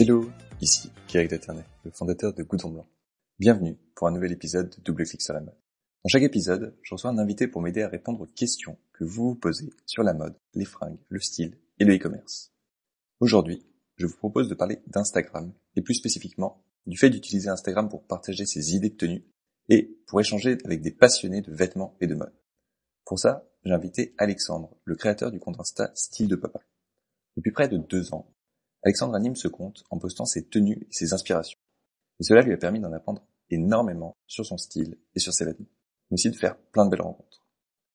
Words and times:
Hello, 0.00 0.30
ici 0.60 0.92
Pierre 1.08 1.26
Daternet, 1.26 1.66
le 1.82 1.90
fondateur 1.90 2.32
de 2.32 2.44
Goudron 2.44 2.70
Blanc. 2.70 2.86
Bienvenue 3.40 3.76
pour 3.96 4.06
un 4.06 4.12
nouvel 4.12 4.30
épisode 4.30 4.70
de 4.70 4.80
Double 4.80 5.04
Clic 5.04 5.20
sur 5.20 5.34
la 5.34 5.40
mode. 5.40 5.56
Dans 6.04 6.08
chaque 6.08 6.22
épisode, 6.22 6.78
je 6.82 6.94
reçois 6.94 7.10
un 7.10 7.18
invité 7.18 7.48
pour 7.48 7.62
m'aider 7.62 7.82
à 7.82 7.88
répondre 7.88 8.20
aux 8.20 8.26
questions 8.26 8.78
que 8.92 9.02
vous 9.02 9.30
vous 9.30 9.34
posez 9.34 9.70
sur 9.86 10.04
la 10.04 10.14
mode, 10.14 10.36
les 10.54 10.66
fringues, 10.66 11.00
le 11.08 11.18
style 11.18 11.58
et 11.80 11.84
le 11.84 11.96
e-commerce. 11.96 12.52
Aujourd'hui, 13.18 13.66
je 13.96 14.06
vous 14.06 14.16
propose 14.16 14.48
de 14.48 14.54
parler 14.54 14.78
d'Instagram 14.86 15.52
et 15.74 15.82
plus 15.82 15.94
spécifiquement 15.94 16.62
du 16.86 16.96
fait 16.96 17.10
d'utiliser 17.10 17.48
Instagram 17.48 17.88
pour 17.88 18.04
partager 18.04 18.46
ses 18.46 18.76
idées 18.76 18.90
de 18.90 18.96
tenue 18.96 19.24
et 19.68 19.98
pour 20.06 20.20
échanger 20.20 20.58
avec 20.64 20.80
des 20.80 20.92
passionnés 20.92 21.42
de 21.42 21.52
vêtements 21.52 21.96
et 22.00 22.06
de 22.06 22.14
mode. 22.14 22.38
Pour 23.04 23.18
ça, 23.18 23.50
j'ai 23.64 23.72
invité 23.72 24.14
Alexandre, 24.16 24.76
le 24.84 24.94
créateur 24.94 25.32
du 25.32 25.40
compte 25.40 25.58
Insta 25.58 25.90
Style 25.96 26.28
de 26.28 26.36
Papa. 26.36 26.60
Depuis 27.36 27.50
près 27.50 27.66
de 27.66 27.78
deux 27.78 28.14
ans, 28.14 28.32
Alexandre 28.84 29.14
anime 29.14 29.36
ce 29.36 29.48
compte 29.48 29.84
en 29.90 29.98
postant 29.98 30.24
ses 30.24 30.46
tenues 30.46 30.86
et 30.88 30.92
ses 30.92 31.12
inspirations. 31.12 31.58
Et 32.20 32.24
cela 32.24 32.42
lui 32.42 32.52
a 32.52 32.56
permis 32.56 32.80
d'en 32.80 32.92
apprendre 32.92 33.26
énormément 33.50 34.16
sur 34.26 34.44
son 34.44 34.56
style 34.56 34.98
et 35.14 35.20
sur 35.20 35.32
ses 35.32 35.44
vêtements, 35.44 35.66
mais 36.10 36.14
aussi 36.14 36.30
de 36.30 36.36
faire 36.36 36.56
plein 36.56 36.84
de 36.84 36.90
belles 36.90 37.02
rencontres. 37.02 37.44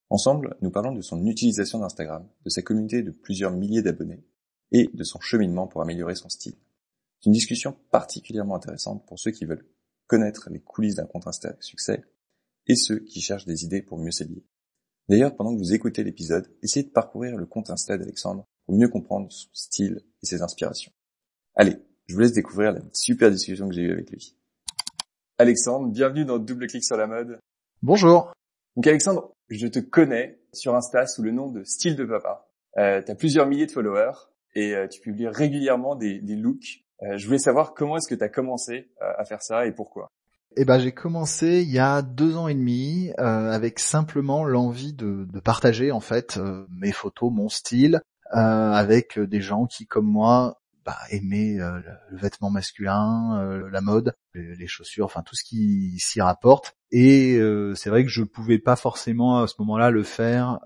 Ensemble, 0.10 0.58
nous 0.62 0.72
parlons 0.72 0.94
de 0.94 1.02
son 1.02 1.26
utilisation 1.26 1.80
d'Instagram, 1.80 2.28
de 2.44 2.50
sa 2.50 2.62
communauté 2.62 3.02
de 3.02 3.12
plusieurs 3.12 3.52
milliers 3.52 3.82
d'abonnés 3.82 4.24
et 4.72 4.90
de 4.94 5.04
son 5.04 5.20
cheminement 5.20 5.68
pour 5.68 5.82
améliorer 5.82 6.16
son 6.16 6.30
style. 6.30 6.56
C'est 7.20 7.30
une 7.30 7.34
discussion 7.34 7.78
particulièrement 7.90 8.56
intéressante 8.56 9.06
pour 9.08 9.20
ceux 9.20 9.32
qui 9.32 9.46
veulent 9.46 9.66
connaître 10.08 10.50
les 10.52 10.60
coulisses 10.60 10.96
d'un 10.96 11.06
compte 11.06 11.28
Insta 11.28 11.50
avec 11.50 11.64
succès 11.64 12.04
et 12.68 12.76
ceux 12.76 13.00
qui 13.00 13.22
cherchent 13.22 13.46
des 13.46 13.64
idées 13.64 13.82
pour 13.82 13.98
mieux 13.98 14.12
s'habiller. 14.12 14.46
D'ailleurs, 15.10 15.36
pendant 15.36 15.54
que 15.54 15.60
vous 15.60 15.74
écoutez 15.74 16.04
l'épisode, 16.04 16.54
essayez 16.62 16.86
de 16.86 16.92
parcourir 16.92 17.36
le 17.36 17.46
compte 17.46 17.70
Insta 17.70 17.98
d'Alexandre 17.98 18.46
pour 18.66 18.76
mieux 18.76 18.88
comprendre 18.88 19.32
son 19.32 19.50
style 19.54 20.02
et 20.22 20.26
ses 20.26 20.42
inspirations. 20.42 20.92
Allez, 21.56 21.78
je 22.08 22.16
vous 22.16 22.22
laisse 22.22 22.34
découvrir 22.34 22.74
la 22.74 22.82
super 22.94 23.32
discussion 23.32 23.68
que 23.68 23.76
j'ai 23.76 23.82
eue 23.82 23.92
avec 23.92 24.10
lui. 24.10 24.38
Alexandre, 25.38 25.92
bienvenue 25.92 26.26
dans 26.26 26.40
Double 26.40 26.68
Clic 26.68 26.84
sur 26.84 26.98
la 26.98 27.08
mode. 27.08 27.40
Bonjour. 27.82 28.34
Donc 28.76 28.88
Alexandre, 28.88 29.34
je 29.50 29.68
te 29.68 29.80
connais 29.80 30.40
sur 30.54 30.76
Insta 30.76 31.06
sous 31.08 31.22
le 31.24 31.32
nom 31.32 31.52
de 31.52 31.64
Style 31.64 31.96
de 31.96 32.06
Papa. 32.06 32.48
Euh, 32.78 33.02
tu 33.04 33.12
as 33.12 33.16
plusieurs 33.16 33.48
milliers 33.48 33.66
de 33.68 33.72
followers 33.72 34.30
et 34.56 34.76
euh, 34.76 34.88
tu 34.88 35.02
publies 35.02 35.28
régulièrement 35.28 35.96
des, 35.96 36.20
des 36.20 36.36
looks. 36.36 36.84
Euh, 37.04 37.18
je 37.18 37.26
voulais 37.26 37.40
savoir 37.40 37.74
comment 37.74 37.98
est-ce 37.98 38.08
que 38.08 38.16
tu 38.16 38.24
as 38.24 38.30
commencé 38.30 38.92
euh, 39.02 39.12
à 39.18 39.26
faire 39.26 39.42
ça 39.42 39.66
et 39.66 39.72
pourquoi. 39.72 40.10
Eh 40.56 40.66
ben, 40.66 40.78
j'ai 40.78 40.92
commencé 40.92 41.64
il 41.64 41.72
y 41.72 41.80
a 41.80 42.02
deux 42.04 42.38
ans 42.38 42.48
et 42.48 42.54
demi 42.54 43.12
euh, 43.20 43.52
avec 43.52 43.80
simplement 43.80 44.44
l'envie 44.44 44.94
de, 44.94 45.26
de, 45.26 45.40
partager 45.40 45.92
en 45.92 46.00
fait 46.00 46.38
euh, 46.38 46.68
mes 46.70 46.92
photos, 46.92 47.32
mon 47.32 47.50
style, 47.50 48.02
avec 48.32 49.20
des 49.20 49.42
gens 49.42 49.66
qui, 49.66 49.86
comme 49.86 50.08
moi, 50.08 50.62
bah, 50.86 50.98
aimaient 51.12 51.62
euh, 51.62 51.80
le, 52.10 52.18
vêtement 52.18 52.50
masculin, 52.50 53.40
euh, 53.40 53.70
la 53.70 53.80
mode, 53.80 54.16
les, 54.34 54.68
chaussures, 54.68 55.06
enfin 55.06 55.22
tout 55.24 55.36
ce 55.36 55.44
qui 55.44 55.98
s'y 56.00 56.20
rapporte. 56.20 56.76
Et 56.92 57.38
euh, 57.38 57.74
c'est 57.74 57.90
vrai 57.90 58.04
que 58.04 58.10
je 58.10 58.22
pouvais 58.22 58.60
pas 58.60 58.76
forcément 58.76 59.42
à 59.42 59.48
ce 59.48 59.54
moment-là 59.60 59.92
le 59.92 60.04
faire 60.04 60.60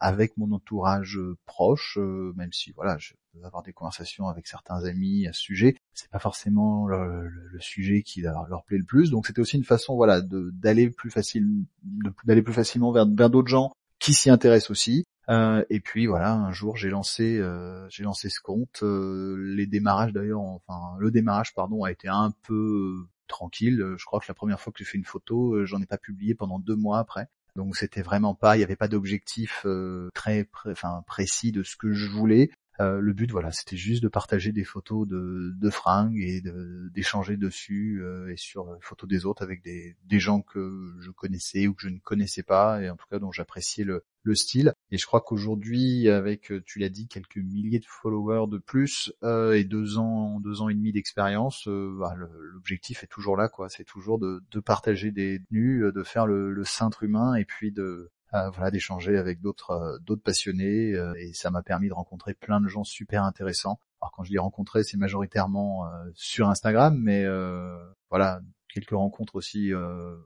avec 0.00 0.36
mon 0.36 0.52
entourage 0.52 1.18
proche, 1.44 1.98
même 2.36 2.52
si 2.52 2.70
voilà, 2.72 2.96
je 2.98 3.14
peux 3.32 3.44
avoir 3.44 3.64
des 3.64 3.72
conversations 3.72 4.28
avec 4.28 4.46
certains 4.46 4.84
amis 4.84 5.26
à 5.26 5.32
ce 5.32 5.40
sujet. 5.40 5.76
C'est 5.92 6.10
pas 6.10 6.20
forcément 6.20 6.86
le, 6.86 7.28
sujet 7.58 8.02
qui 8.02 8.20
leur, 8.22 8.64
plaît 8.66 8.78
le 8.78 8.84
plus. 8.84 9.10
Donc 9.10 9.26
c'était 9.26 9.40
aussi 9.40 9.56
une 9.56 9.64
façon 9.64 9.96
voilà 9.96 10.20
d'aller 10.22 10.90
plus 10.90 11.10
facilement 11.10 12.92
vers 12.92 13.06
d'autres 13.06 13.48
gens 13.48 13.72
qui 13.98 14.14
s'y 14.14 14.30
intéressent 14.30 14.70
aussi 14.70 15.04
euh, 15.30 15.64
et 15.70 15.80
puis 15.80 16.06
voilà, 16.06 16.32
un 16.34 16.52
jour 16.52 16.76
j'ai 16.76 16.90
lancé, 16.90 17.38
euh, 17.38 17.88
j'ai 17.88 18.04
lancé 18.04 18.28
ce 18.28 18.40
compte. 18.40 18.82
Euh, 18.82 19.36
les 19.56 19.66
démarrages 19.66 20.12
d'ailleurs, 20.12 20.40
enfin 20.40 20.96
le 20.98 21.10
démarrage 21.10 21.54
pardon 21.54 21.84
a 21.84 21.90
été 21.90 22.08
un 22.08 22.32
peu 22.42 23.06
tranquille. 23.28 23.94
Je 23.96 24.04
crois 24.04 24.20
que 24.20 24.26
la 24.28 24.34
première 24.34 24.60
fois 24.60 24.72
que 24.72 24.78
j'ai 24.78 24.84
fait 24.84 24.98
une 24.98 25.04
photo, 25.04 25.64
j'en 25.64 25.80
ai 25.80 25.86
pas 25.86 25.98
publié 25.98 26.34
pendant 26.34 26.58
deux 26.58 26.76
mois 26.76 26.98
après. 26.98 27.28
Donc 27.56 27.76
c'était 27.76 28.02
vraiment 28.02 28.34
pas, 28.34 28.56
il 28.56 28.58
n'y 28.58 28.64
avait 28.64 28.76
pas 28.76 28.88
d'objectif 28.88 29.64
très, 30.14 30.48
précis 31.06 31.52
de 31.52 31.62
ce 31.62 31.76
que 31.76 31.92
je 31.92 32.08
voulais. 32.08 32.50
Euh, 32.80 32.98
le 33.00 33.12
but, 33.12 33.30
voilà, 33.30 33.52
c'était 33.52 33.76
juste 33.76 34.02
de 34.02 34.08
partager 34.08 34.50
des 34.50 34.64
photos 34.64 35.06
de, 35.06 35.52
de 35.56 35.70
fringues 35.70 36.18
et 36.18 36.42
d'échanger 36.92 37.36
dessus 37.36 38.02
euh, 38.02 38.32
et 38.32 38.36
sur 38.36 38.72
les 38.74 38.80
photos 38.80 39.08
des 39.08 39.26
autres 39.26 39.42
avec 39.42 39.62
des, 39.62 39.96
des, 40.04 40.18
gens 40.18 40.40
que 40.40 40.96
je 41.00 41.10
connaissais 41.12 41.68
ou 41.68 41.74
que 41.74 41.82
je 41.82 41.88
ne 41.88 41.98
connaissais 41.98 42.42
pas 42.42 42.82
et 42.82 42.90
en 42.90 42.96
tout 42.96 43.06
cas 43.08 43.20
dont 43.20 43.30
j'appréciais 43.30 43.84
le, 43.84 44.02
le, 44.24 44.34
style. 44.34 44.72
Et 44.90 44.98
je 44.98 45.06
crois 45.06 45.20
qu'aujourd'hui, 45.20 46.08
avec, 46.08 46.52
tu 46.66 46.80
l'as 46.80 46.88
dit, 46.88 47.06
quelques 47.06 47.36
milliers 47.36 47.78
de 47.78 47.86
followers 47.86 48.48
de 48.50 48.58
plus 48.58 49.12
euh, 49.22 49.52
et 49.52 49.62
deux 49.62 49.98
ans, 49.98 50.40
deux 50.40 50.60
ans 50.60 50.68
et 50.68 50.74
demi 50.74 50.90
d'expérience, 50.90 51.68
euh, 51.68 51.96
bah, 51.98 52.14
l'objectif 52.16 53.04
est 53.04 53.08
toujours 53.08 53.36
là, 53.36 53.48
quoi. 53.48 53.68
C'est 53.68 53.84
toujours 53.84 54.18
de, 54.18 54.40
partager 54.64 55.12
des 55.12 55.40
nus, 55.50 55.84
de 55.94 56.02
faire 56.02 56.26
le, 56.26 56.50
le 56.50 56.64
cintre 56.64 57.04
humain 57.04 57.34
et 57.34 57.44
puis 57.44 57.70
de 57.70 58.10
voilà 58.52 58.70
d'échanger 58.70 59.16
avec 59.16 59.40
d'autres 59.40 59.70
euh, 59.70 59.98
d'autres 60.00 60.22
passionnés 60.22 60.92
euh, 60.92 61.14
et 61.18 61.32
ça 61.32 61.50
m'a 61.50 61.62
permis 61.62 61.88
de 61.88 61.94
rencontrer 61.94 62.34
plein 62.34 62.60
de 62.60 62.68
gens 62.68 62.84
super 62.84 63.24
intéressants. 63.24 63.78
Alors 64.00 64.12
quand 64.12 64.24
je 64.24 64.30
dis 64.30 64.38
rencontrer, 64.38 64.82
c'est 64.84 64.96
majoritairement 64.96 65.86
euh, 65.86 65.90
sur 66.14 66.48
Instagram, 66.48 66.98
mais 67.00 67.24
voilà 68.10 68.40
quelques 68.72 68.90
rencontres 68.90 69.36
aussi 69.36 69.70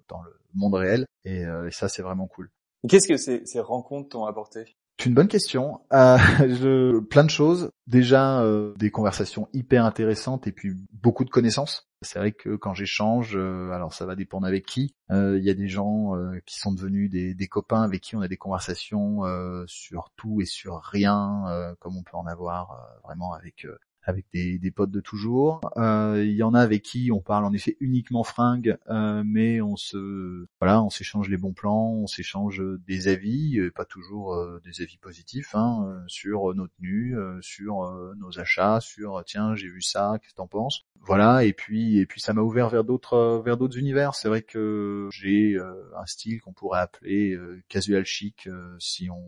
dans 0.09 0.23
le 0.23 0.33
monde 0.55 0.75
réel 0.75 1.07
et, 1.25 1.43
et 1.43 1.71
ça 1.71 1.89
c'est 1.89 2.03
vraiment 2.03 2.27
cool. 2.27 2.51
Qu'est-ce 2.89 3.09
que 3.09 3.17
ces, 3.17 3.45
ces 3.45 3.61
rencontres 3.61 4.11
t'ont 4.11 4.25
apporté? 4.25 4.77
C'est 4.99 5.09
une 5.09 5.15
bonne 5.15 5.29
question. 5.29 5.81
Euh, 5.93 6.19
je, 6.41 6.99
plein 7.01 7.25
de 7.25 7.31
choses. 7.31 7.71
Déjà 7.87 8.43
euh, 8.43 8.75
des 8.77 8.91
conversations 8.91 9.49
hyper 9.53 9.85
intéressantes 9.85 10.47
et 10.47 10.53
puis 10.53 10.73
beaucoup 10.93 11.25
de 11.25 11.31
connaissances. 11.31 11.88
C'est 12.03 12.19
vrai 12.21 12.33
que 12.33 12.55
quand 12.55 12.75
j'échange, 12.75 13.37
euh, 13.37 13.73
alors 13.73 13.93
ça 13.93 14.07
va 14.07 14.15
dépendre 14.15 14.47
avec 14.47 14.65
qui. 14.67 14.95
Il 15.11 15.43
y 15.43 15.51
a 15.51 15.55
des 15.55 15.69
gens 15.69 16.13
qui 16.47 16.59
sont 16.59 16.73
devenus 16.73 17.11
des, 17.11 17.49
copains 17.49 17.83
avec 17.83 18.03
qui 18.03 18.15
on 18.15 18.21
a 18.21 18.29
des 18.29 18.37
conversations 18.37 19.23
sur 19.67 20.11
tout 20.17 20.43
et 20.43 20.45
sur 20.45 20.83
rien, 20.83 21.75
comme 21.81 21.97
on 21.97 22.03
peut 22.03 22.17
en 22.17 22.27
avoir 22.27 23.01
vraiment 23.05 23.33
avec 23.33 23.67
avec 24.09 24.25
des, 24.33 24.71
potes 24.71 24.91
de 24.91 25.01
toujours. 25.01 25.61
Euh, 25.77 26.25
il 26.25 26.33
y 26.33 26.43
en 26.43 26.55
a 26.55 26.61
avec 26.61 26.83
qui 26.83 27.11
on 27.13 27.21
parle 27.21 27.45
en 27.45 27.53
effet 27.53 27.77
uniquement 27.79 28.25
fringues, 28.25 28.79
euh, 28.89 29.23
mais 29.25 29.61
on 29.61 29.77
se 29.77 30.47
voilà, 30.61 30.83
on 30.83 30.89
s'échange 30.89 31.29
les 31.29 31.37
bons 31.37 31.53
plans, 31.53 31.91
on 31.91 32.07
s'échange 32.07 32.63
des 32.87 33.09
avis, 33.09 33.61
pas 33.75 33.85
toujours 33.85 34.35
euh, 34.35 34.63
des 34.65 34.81
avis 34.81 34.97
positifs, 34.97 35.55
hein, 35.55 36.03
sur 36.07 36.55
nos 36.55 36.69
tenues, 36.69 37.17
sur 37.43 37.83
nos 38.17 38.41
achats, 38.41 38.81
sur 38.81 39.23
tiens 39.27 39.55
j'ai 39.55 39.69
vu 39.69 39.83
ça, 39.83 40.19
qu'est-ce 40.21 40.33
que 40.33 40.37
t'en 40.37 40.49
penses? 40.49 40.87
Voilà, 41.01 41.45
et 41.45 41.53
puis 41.53 41.99
et 41.99 42.07
puis 42.07 42.21
ça 42.21 42.33
m'a 42.33 42.41
ouvert 42.41 42.71
vers 42.71 42.85
d'autres 42.85 43.43
vers 43.45 43.59
d'autres 43.59 43.77
univers. 43.77 44.15
C'est 44.15 44.29
vrai 44.29 44.41
que 44.41 45.11
j'ai 45.13 45.59
un 45.59 46.07
style 46.07 46.41
qu'on 46.41 46.55
pourrait 46.55 46.81
appeler 46.81 47.39
casual 47.69 48.07
chic, 48.07 48.49
si 48.79 49.11
on 49.11 49.23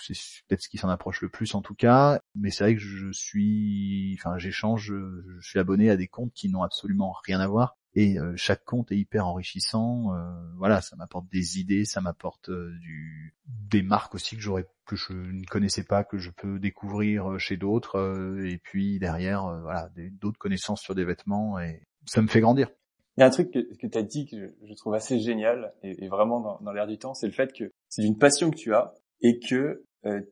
c'est 0.00 0.14
peut-être 0.48 0.62
ce 0.62 0.68
qui 0.68 0.78
s'en 0.78 0.88
approche 0.88 1.20
le 1.20 1.28
plus 1.28 1.54
en 1.54 1.60
tout 1.60 1.74
cas, 1.74 2.21
mais 2.34 2.50
c'est 2.50 2.64
vrai 2.64 2.74
que 2.74 2.80
je 2.80 3.12
suis 3.12 4.16
enfin 4.18 4.38
j'échange, 4.38 4.86
je, 4.86 5.40
suis 5.40 5.58
abonné 5.58 5.90
à 5.90 5.96
des 5.96 6.08
comptes 6.08 6.32
qui 6.32 6.48
n'ont 6.48 6.62
absolument 6.62 7.14
rien 7.24 7.40
à 7.40 7.46
voir 7.46 7.76
et 7.94 8.18
euh, 8.18 8.32
chaque 8.36 8.64
compte 8.64 8.90
est 8.90 8.96
hyper 8.96 9.26
enrichissant. 9.26 10.14
Euh, 10.14 10.32
voilà, 10.56 10.80
ça 10.80 10.96
m'apporte 10.96 11.28
des 11.30 11.60
idées, 11.60 11.84
ça 11.84 12.00
m'apporte 12.00 12.48
euh, 12.48 12.72
du 12.80 13.34
des 13.70 13.82
marques 13.82 14.14
aussi 14.14 14.36
que 14.36 14.42
j'aurais 14.42 14.66
que 14.86 14.96
je 14.96 15.12
ne 15.12 15.44
connaissais 15.44 15.84
pas, 15.84 16.04
que 16.04 16.18
je 16.18 16.30
peux 16.30 16.58
découvrir 16.58 17.38
chez 17.38 17.56
d'autres 17.56 18.40
et 18.44 18.58
puis 18.58 18.98
derrière 18.98 19.60
voilà 19.62 19.90
d'autres 20.20 20.38
connaissances 20.38 20.82
sur 20.82 20.94
des 20.94 21.04
vêtements 21.04 21.58
et 21.58 21.82
ça 22.06 22.22
me 22.22 22.28
fait 22.28 22.40
grandir. 22.40 22.70
Il 23.16 23.20
y 23.20 23.24
a 23.24 23.26
un 23.26 23.30
truc 23.30 23.50
que, 23.50 23.76
que 23.76 23.86
tu 23.86 23.98
as 23.98 24.02
dit 24.02 24.26
que 24.26 24.54
je, 24.62 24.74
trouve 24.74 24.94
assez 24.94 25.20
génial 25.20 25.74
et, 25.82 26.08
vraiment 26.08 26.40
dans, 26.40 26.58
dans 26.60 26.72
l'air 26.72 26.86
du 26.86 26.98
temps, 26.98 27.14
c'est 27.14 27.26
le 27.26 27.32
fait 27.32 27.52
que 27.52 27.72
c'est 27.88 28.02
une 28.02 28.16
passion 28.16 28.50
que 28.50 28.56
tu 28.56 28.74
as 28.74 28.94
et 29.20 29.38
que 29.38 29.84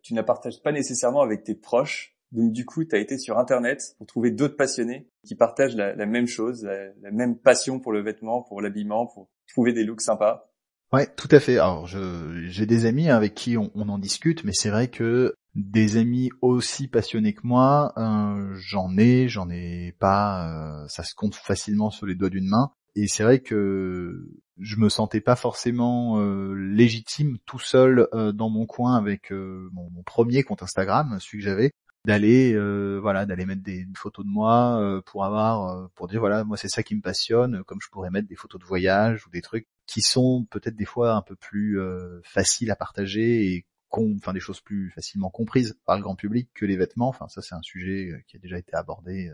tu 0.03 0.15
ne 0.15 0.23
partages 0.23 0.63
pas 0.63 0.73
nécessairement 0.73 1.23
avec 1.23 1.45
tes 1.45 1.55
proches 1.55 2.17
donc 2.33 2.53
du 2.53 2.65
coup, 2.65 2.85
tu 2.85 2.95
as 2.95 2.99
été 2.99 3.19
sur 3.19 3.39
Internet 3.39 3.95
pour 3.99 4.07
trouver 4.07 4.31
d'autres 4.31 4.57
passionnés 4.57 5.09
qui 5.27 5.35
partagent 5.35 5.75
la, 5.75 6.07
même 6.07 6.27
chose, 6.27 6.65
la, 6.65 7.11
même 7.11 7.37
passion 7.37 7.81
pour 7.81 7.93
le 7.93 8.03
vêtement, 8.03 8.43
pour 8.43 8.61
l'habillement, 8.61 9.07
pour 9.07 9.29
trouver 9.49 9.73
des 9.73 9.85
looks 9.85 10.03
sympas. 10.03 10.49
Ouais, 10.93 11.09
tout 11.17 11.29
à 11.31 11.41
fait. 11.41 11.59
Alors, 11.59 11.87
j'ai 11.87 12.67
des 12.67 12.87
amis 12.87 13.09
avec 13.09 13.35
qui 13.35 13.57
on, 13.57 13.71
on 13.75 13.89
en 13.89 13.99
discute, 13.99 14.45
mais 14.45 14.53
c'est 14.53 14.71
vrai 14.71 14.89
que 14.89 15.35
des 15.55 15.97
amis 15.97 16.31
aussi 16.41 16.87
passionnés 16.87 17.35
que 17.35 17.45
moi, 17.45 17.93
euh, 17.97 18.55
j'en 18.55 18.97
ai, 18.97 19.29
j'en 19.29 19.51
ai 19.51 19.97
pas. 19.99 20.83
Euh, 20.83 20.87
ça 20.89 21.03
se 21.03 21.15
compte 21.15 21.35
facilement 21.35 21.91
sur 21.91 22.07
les 22.07 22.15
doigts 22.15 22.31
d'une 22.31 22.49
main. 22.49 22.71
Et 22.95 23.07
c'est 23.09 23.23
vrai 23.23 23.41
que 23.41 24.29
je 24.61 24.77
me 24.77 24.89
sentais 24.89 25.21
pas 25.21 25.37
forcément 25.37 26.21
euh, 26.21 26.55
légitime 26.55 27.39
tout 27.47 27.59
seul 27.59 28.09
euh, 28.13 28.33
dans 28.33 28.51
mon 28.51 28.67
coin 28.67 28.97
avec 28.97 29.33
euh, 29.33 29.71
mon, 29.73 30.03
premier 30.05 30.43
compte 30.43 30.63
Instagram, 30.63 31.19
celui 31.21 31.39
que 31.39 31.45
j'avais, 31.45 31.73
d'aller 32.05 32.59
voilà 32.99 33.27
d'aller 33.27 33.45
mettre 33.45 33.63
des 33.63 33.87
photos 33.95 34.25
de 34.25 34.31
moi 34.31 35.03
pour 35.05 35.25
avoir 35.25 35.91
pour 35.91 36.09
dire 36.09 36.19
voilà 36.19 36.45
moi 36.45 36.57
c'est 36.57 36.71
ça 36.71 36.83
qui 36.83 36.95
me 36.95 37.03
passionne 37.03 37.63
comme 37.65 37.79
je 37.83 37.91
pourrais 37.91 38.09
mettre 38.09 38.27
des 38.27 38.37
photos 38.37 38.59
de 38.59 38.65
voyage 38.65 39.27
ou 39.27 39.31
des 39.31 39.43
trucs 39.43 39.67
qui 39.87 40.01
sont 40.01 40.47
peut-être 40.51 40.77
des 40.77 40.87
fois 40.87 41.13
un 41.13 41.21
peu 41.21 41.37
plus 41.37 41.79
faciles 42.25 42.71
à 42.71 42.77
partager 42.77 43.53
et 43.53 43.67
enfin 43.91 44.33
des 44.33 44.41
choses 44.41 44.63
plus 44.63 44.91
facilement 44.91 45.29
comprises 45.29 45.79
par 45.85 45.97
le 45.97 46.03
grand 46.03 46.17
public 46.17 46.49
que 46.55 46.65
les 46.65 46.79
vêtements. 46.79 47.09
Enfin 47.09 47.29
ça 47.29 47.43
c'est 47.43 47.55
un 47.55 47.63
sujet 47.63 48.25
qui 48.27 48.37
a 48.39 48.41
déjà 48.41 48.57
été 48.57 48.75
abordé 48.75 49.31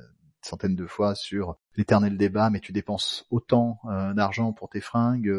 centaine 0.46 0.76
de 0.76 0.86
fois 0.86 1.14
sur 1.14 1.56
l'éternel 1.76 2.16
débat, 2.16 2.50
mais 2.50 2.60
tu 2.60 2.72
dépenses 2.72 3.26
autant 3.30 3.80
d'argent 4.14 4.52
pour 4.52 4.68
tes 4.68 4.80
fringues, 4.80 5.32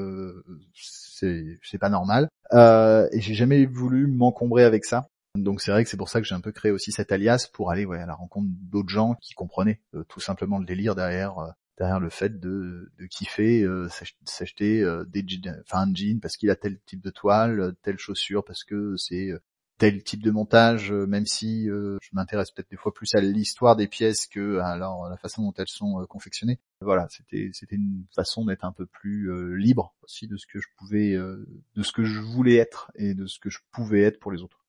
c'est 0.74 1.60
c'est 1.64 1.78
pas 1.78 1.90
normal. 1.90 2.30
et 2.54 3.22
j'ai 3.22 3.34
jamais 3.34 3.66
voulu 3.66 4.08
m'encombrer 4.08 4.64
avec 4.64 4.86
ça. 4.86 5.08
Donc 5.36 5.62
c'est 5.62 5.72
vrai 5.72 5.84
que 5.84 5.90
c'est 5.90 5.98
pour 5.98 6.10
ça 6.10 6.20
que 6.20 6.28
j'ai 6.28 6.36
un 6.36 6.42
peu 6.42 6.52
créé 6.52 6.72
aussi 6.72 6.92
cet 6.92 7.12
alias 7.12 7.48
pour 7.52 7.70
aller 7.72 7.86
ouais, 7.86 8.00
à 8.00 8.06
la 8.06 8.16
rencontre 8.16 8.48
d'autres 8.50 8.90
gens 8.90 9.16
qui 9.16 9.34
comprenaient 9.34 9.82
tout 10.08 10.20
simplement 10.20 10.58
le 10.58 10.66
délire 10.66 10.96
derrière 10.96 11.54
derrière 11.78 12.00
le 12.00 12.10
fait 12.10 12.40
de, 12.40 12.92
de 12.98 13.06
kiffer 13.06 13.62
euh, 13.64 13.88
s'acheter 14.26 14.82
euh, 14.82 15.06
des 15.06 15.24
enfin 15.62 15.88
un 15.88 15.94
jean 15.94 16.20
parce 16.20 16.36
qu'il 16.38 16.50
a 16.50 16.56
tel 16.56 16.80
type 16.86 17.02
de 17.02 17.10
toile, 17.10 17.76
telle 17.84 18.00
chaussure 18.00 18.44
parce 18.44 18.64
que 18.64 18.96
c'est 18.98 19.30
euh, 19.30 19.40
tel 19.78 20.04
type 20.04 20.24
de 20.24 20.32
montage, 20.32 20.92
même 20.92 21.26
si 21.26 21.66
je 21.68 22.10
m'intéresse 22.14 22.52
peut-être 22.52 22.70
des 22.70 22.78
fois 22.78 22.94
plus 22.94 23.14
à 23.16 23.22
l'histoire 23.22 23.76
des 23.76 23.88
pièces 23.88 24.28
que 24.28 24.60
à 24.60 24.78
la 24.78 25.18
façon 25.18 25.44
dont 25.44 25.54
elles 25.58 25.68
sont 25.68 26.06
confectionnées. 26.08 26.60
Voilà, 26.82 27.08
c'était 27.10 27.50
c'était 27.54 27.76
une 27.76 28.06
façon 28.16 28.46
d'être 28.46 28.66
un 28.66 28.72
peu 28.72 28.86
plus 28.86 29.58
libre 29.58 29.94
aussi 30.04 30.28
de 30.28 30.38
ce 30.38 30.48
que 30.48 30.60
je 30.60 30.68
pouvais, 30.78 31.14
de 31.14 31.84
ce 31.84 31.92
que 31.92 32.04
je 32.04 32.20
voulais 32.20 32.56
être 32.56 32.92
et 32.96 33.14
de 33.14 33.28
ce 33.28 33.40
que 33.40 33.50
je 33.50 33.60
pouvais 33.72 34.02
être 34.02 34.20
pour 34.20 34.32
les 34.32 34.42
autres. 34.42 34.66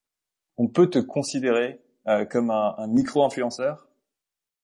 On 0.56 0.68
peut 0.68 0.90
te 0.90 0.98
considérer 0.98 1.80
comme 2.30 2.50
un 2.50 2.86
micro-influenceur? 2.88 3.88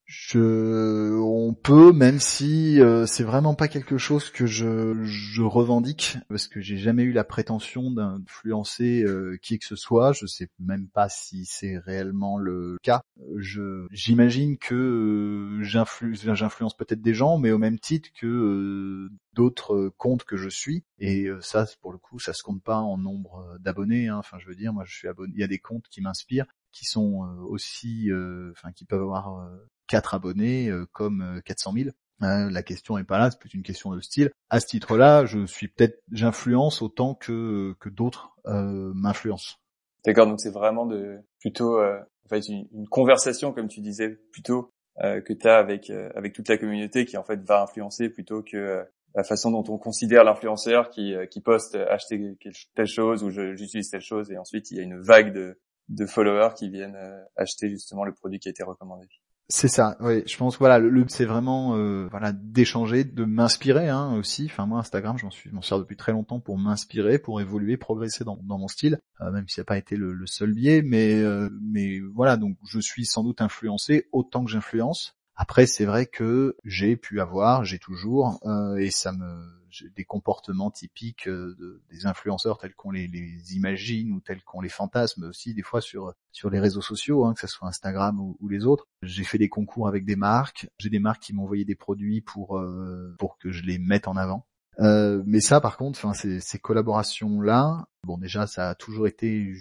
Je, 0.06 1.18
on 1.18 1.54
peut, 1.54 1.92
même 1.92 2.18
si 2.20 2.78
euh, 2.80 3.06
c'est 3.06 3.24
vraiment 3.24 3.54
pas 3.54 3.68
quelque 3.68 3.96
chose 3.96 4.28
que 4.28 4.44
je, 4.44 5.02
je 5.02 5.42
revendique, 5.42 6.18
parce 6.28 6.46
que 6.46 6.60
j'ai 6.60 6.76
jamais 6.76 7.04
eu 7.04 7.12
la 7.12 7.24
prétention 7.24 7.90
d'influencer 7.90 9.02
euh, 9.02 9.38
qui 9.40 9.58
que 9.58 9.64
ce 9.64 9.76
soit. 9.76 10.12
Je 10.12 10.26
sais 10.26 10.48
même 10.58 10.88
pas 10.88 11.08
si 11.08 11.46
c'est 11.46 11.78
réellement 11.78 12.36
le 12.36 12.76
cas. 12.82 13.00
Je, 13.36 13.86
j'imagine 13.92 14.58
que 14.58 14.74
euh, 14.74 15.62
j'influence 15.62 16.76
peut-être 16.76 17.00
des 17.00 17.14
gens, 17.14 17.38
mais 17.38 17.50
au 17.50 17.58
même 17.58 17.78
titre 17.78 18.10
que 18.20 19.08
d'autres 19.32 19.90
comptes 19.96 20.24
que 20.24 20.36
je 20.36 20.50
suis. 20.50 20.84
Et 20.98 21.28
ça, 21.40 21.66
pour 21.80 21.92
le 21.92 21.98
coup, 21.98 22.18
ça 22.18 22.34
se 22.34 22.42
compte 22.42 22.62
pas 22.62 22.78
en 22.78 22.98
nombre 22.98 23.56
d'abonnés. 23.60 24.08
Hein. 24.08 24.18
Enfin, 24.18 24.38
je 24.38 24.46
veux 24.46 24.54
dire, 24.54 24.74
moi, 24.74 24.84
je 24.86 24.94
suis 24.94 25.08
abonné. 25.08 25.32
Il 25.34 25.40
y 25.40 25.44
a 25.44 25.48
des 25.48 25.58
comptes 25.58 25.88
qui 25.90 26.02
m'inspirent 26.02 26.46
qui 26.72 26.84
sont 26.84 27.20
aussi, 27.48 28.10
enfin, 28.50 28.72
qui 28.72 28.84
peuvent 28.84 29.02
avoir 29.02 29.48
4 29.86 30.14
abonnés 30.14 30.68
euh, 30.68 30.86
comme 30.92 31.40
400 31.44 31.70
euh, 31.70 31.82
000. 31.84 31.90
Hein, 32.20 32.50
la 32.50 32.62
question 32.62 32.96
est 32.96 33.04
pas 33.04 33.18
là, 33.18 33.30
c'est 33.30 33.38
plus 33.38 33.52
une 33.54 33.62
question 33.62 33.92
de 33.94 34.00
style. 34.00 34.30
À 34.48 34.60
ce 34.60 34.66
titre-là, 34.66 35.26
je 35.26 35.46
suis 35.46 35.68
peut-être, 35.68 36.00
j'influence 36.12 36.80
autant 36.80 37.14
que 37.14 37.74
que 37.80 37.88
d'autres 37.88 38.36
euh, 38.46 38.92
m'influencent. 38.94 39.56
D'accord, 40.04 40.26
donc 40.26 40.40
c'est 40.40 40.52
vraiment 40.52 40.86
de 40.86 41.18
plutôt 41.40 41.78
euh, 41.78 41.98
en 42.26 42.28
fait 42.28 42.46
une, 42.48 42.68
une, 42.72 42.88
conversation 42.88 43.52
comme 43.52 43.68
tu 43.68 43.80
disais 43.80 44.18
plutôt 44.32 44.70
euh, 45.02 45.20
que 45.22 45.32
tu 45.32 45.48
as 45.48 45.56
avec 45.56 45.90
avec 45.90 46.34
toute 46.34 46.48
la 46.48 46.58
communauté 46.58 47.04
qui 47.04 47.16
en 47.16 47.24
fait 47.24 47.40
va 47.42 47.62
influencer 47.62 48.08
plutôt 48.08 48.42
que 48.42 48.84
la 49.14 49.24
façon 49.24 49.50
dont 49.50 49.64
on 49.68 49.78
considère 49.78 50.24
l'influenceur 50.24 50.90
qui 50.90 51.14
qui 51.30 51.40
poste 51.40 51.74
acheter 51.74 52.36
telle 52.74 52.86
chose 52.86 53.24
ou 53.24 53.30
j'utilise 53.30 53.90
telle 53.90 54.02
chose 54.02 54.30
et 54.30 54.38
ensuite 54.38 54.70
il 54.70 54.76
y 54.76 54.80
a 54.80 54.82
une 54.82 55.00
vague 55.00 55.32
de 55.32 55.58
de 55.88 56.06
followers 56.06 56.54
qui 56.56 56.70
viennent 56.70 56.98
acheter 57.36 57.68
justement 57.68 58.04
le 58.04 58.12
produit 58.12 58.38
qui 58.38 58.48
a 58.48 58.50
été 58.50 58.62
recommandé. 58.62 59.06
C'est 59.48 59.68
ça, 59.68 59.98
oui. 60.00 60.22
Je 60.26 60.36
pense 60.38 60.58
voilà, 60.58 60.78
le, 60.78 60.88
but 60.90 61.10
c'est 61.10 61.26
vraiment 61.26 61.76
euh, 61.76 62.08
voilà 62.10 62.32
d'échanger, 62.32 63.04
de 63.04 63.24
m'inspirer 63.26 63.90
hein, 63.90 64.14
aussi. 64.14 64.46
Enfin 64.46 64.64
moi 64.64 64.78
Instagram, 64.78 65.18
je 65.18 65.24
m'en 65.26 65.30
suis, 65.30 65.50
m'en 65.50 65.60
sers 65.60 65.78
depuis 65.78 65.96
très 65.96 66.12
longtemps 66.12 66.40
pour 66.40 66.56
m'inspirer, 66.56 67.18
pour 67.18 67.42
évoluer, 67.42 67.76
progresser 67.76 68.24
dans, 68.24 68.38
mon 68.42 68.68
style, 68.68 69.00
euh, 69.20 69.30
même 69.30 69.46
si 69.46 69.56
ça 69.56 69.62
n'a 69.62 69.66
pas 69.66 69.76
été 69.76 69.96
le, 69.96 70.26
seul 70.26 70.54
biais, 70.54 70.80
mais 70.80 71.20
euh, 71.20 71.50
mais 71.60 72.00
voilà 72.00 72.38
donc 72.38 72.56
je 72.66 72.80
suis 72.80 73.04
sans 73.04 73.22
doute 73.22 73.42
influencé 73.42 74.08
autant 74.12 74.44
que 74.44 74.50
j'influence. 74.50 75.14
Après 75.36 75.66
c'est 75.66 75.84
vrai 75.84 76.06
que 76.06 76.56
j'ai 76.64 76.96
pu 76.96 77.20
avoir, 77.20 77.64
j'ai 77.66 77.78
toujours 77.78 78.40
et 78.78 78.90
ça 78.90 79.12
me 79.12 79.63
des 79.96 80.04
comportements 80.04 80.70
typiques 80.70 81.28
euh, 81.28 81.82
des 81.90 82.06
influenceurs 82.06 82.58
tels 82.58 82.74
qu'on 82.74 82.90
les, 82.90 83.08
imagine 83.54 84.12
ou 84.12 84.20
tels 84.20 84.42
qu'on 84.42 84.60
les 84.60 84.68
fantasme 84.68 85.24
aussi 85.24 85.54
des 85.54 85.62
fois 85.62 85.80
sur 85.80 86.14
sur 86.32 86.50
les 86.50 86.60
réseaux 86.60 86.80
sociaux, 86.80 87.24
hein, 87.24 87.34
que 87.34 87.40
ce 87.40 87.46
soit 87.46 87.68
Instagram 87.68 88.20
ou, 88.20 88.48
les 88.48 88.66
autres. 88.66 88.86
J'ai 89.02 89.24
fait 89.24 89.38
des 89.38 89.48
concours 89.48 89.88
avec 89.88 90.04
des 90.04 90.16
marques, 90.16 90.68
j'ai 90.78 90.90
des 90.90 90.98
marques 90.98 91.22
qui 91.22 91.32
m'ont 91.32 91.44
envoyé 91.44 91.64
des 91.64 91.74
produits 91.74 92.20
pour 92.20 92.58
euh, 92.58 93.14
pour 93.18 93.38
que 93.38 93.50
je 93.50 93.62
les 93.62 93.78
mette 93.78 94.06
en 94.06 94.16
avant. 94.16 94.46
Euh, 94.80 95.22
mais 95.26 95.40
ça, 95.40 95.60
par 95.60 95.76
contre, 95.76 96.14
ces, 96.14 96.40
ces 96.40 96.58
collaborations-là, 96.58 97.86
bon, 98.02 98.18
déjà, 98.18 98.46
ça 98.46 98.70
a 98.70 98.74
toujours 98.74 99.06
été, 99.06 99.54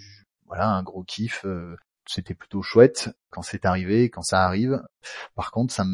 voilà, 0.46 0.68
un 0.70 0.82
gros 0.82 1.04
kiff 1.04 1.46
c'était 2.06 2.34
plutôt 2.34 2.62
chouette 2.62 3.10
quand 3.30 3.42
c'est 3.42 3.64
arrivé, 3.64 4.10
quand 4.10 4.22
ça 4.22 4.44
arrive. 4.44 4.82
Par 5.34 5.50
contre, 5.50 5.72
ça, 5.72 5.84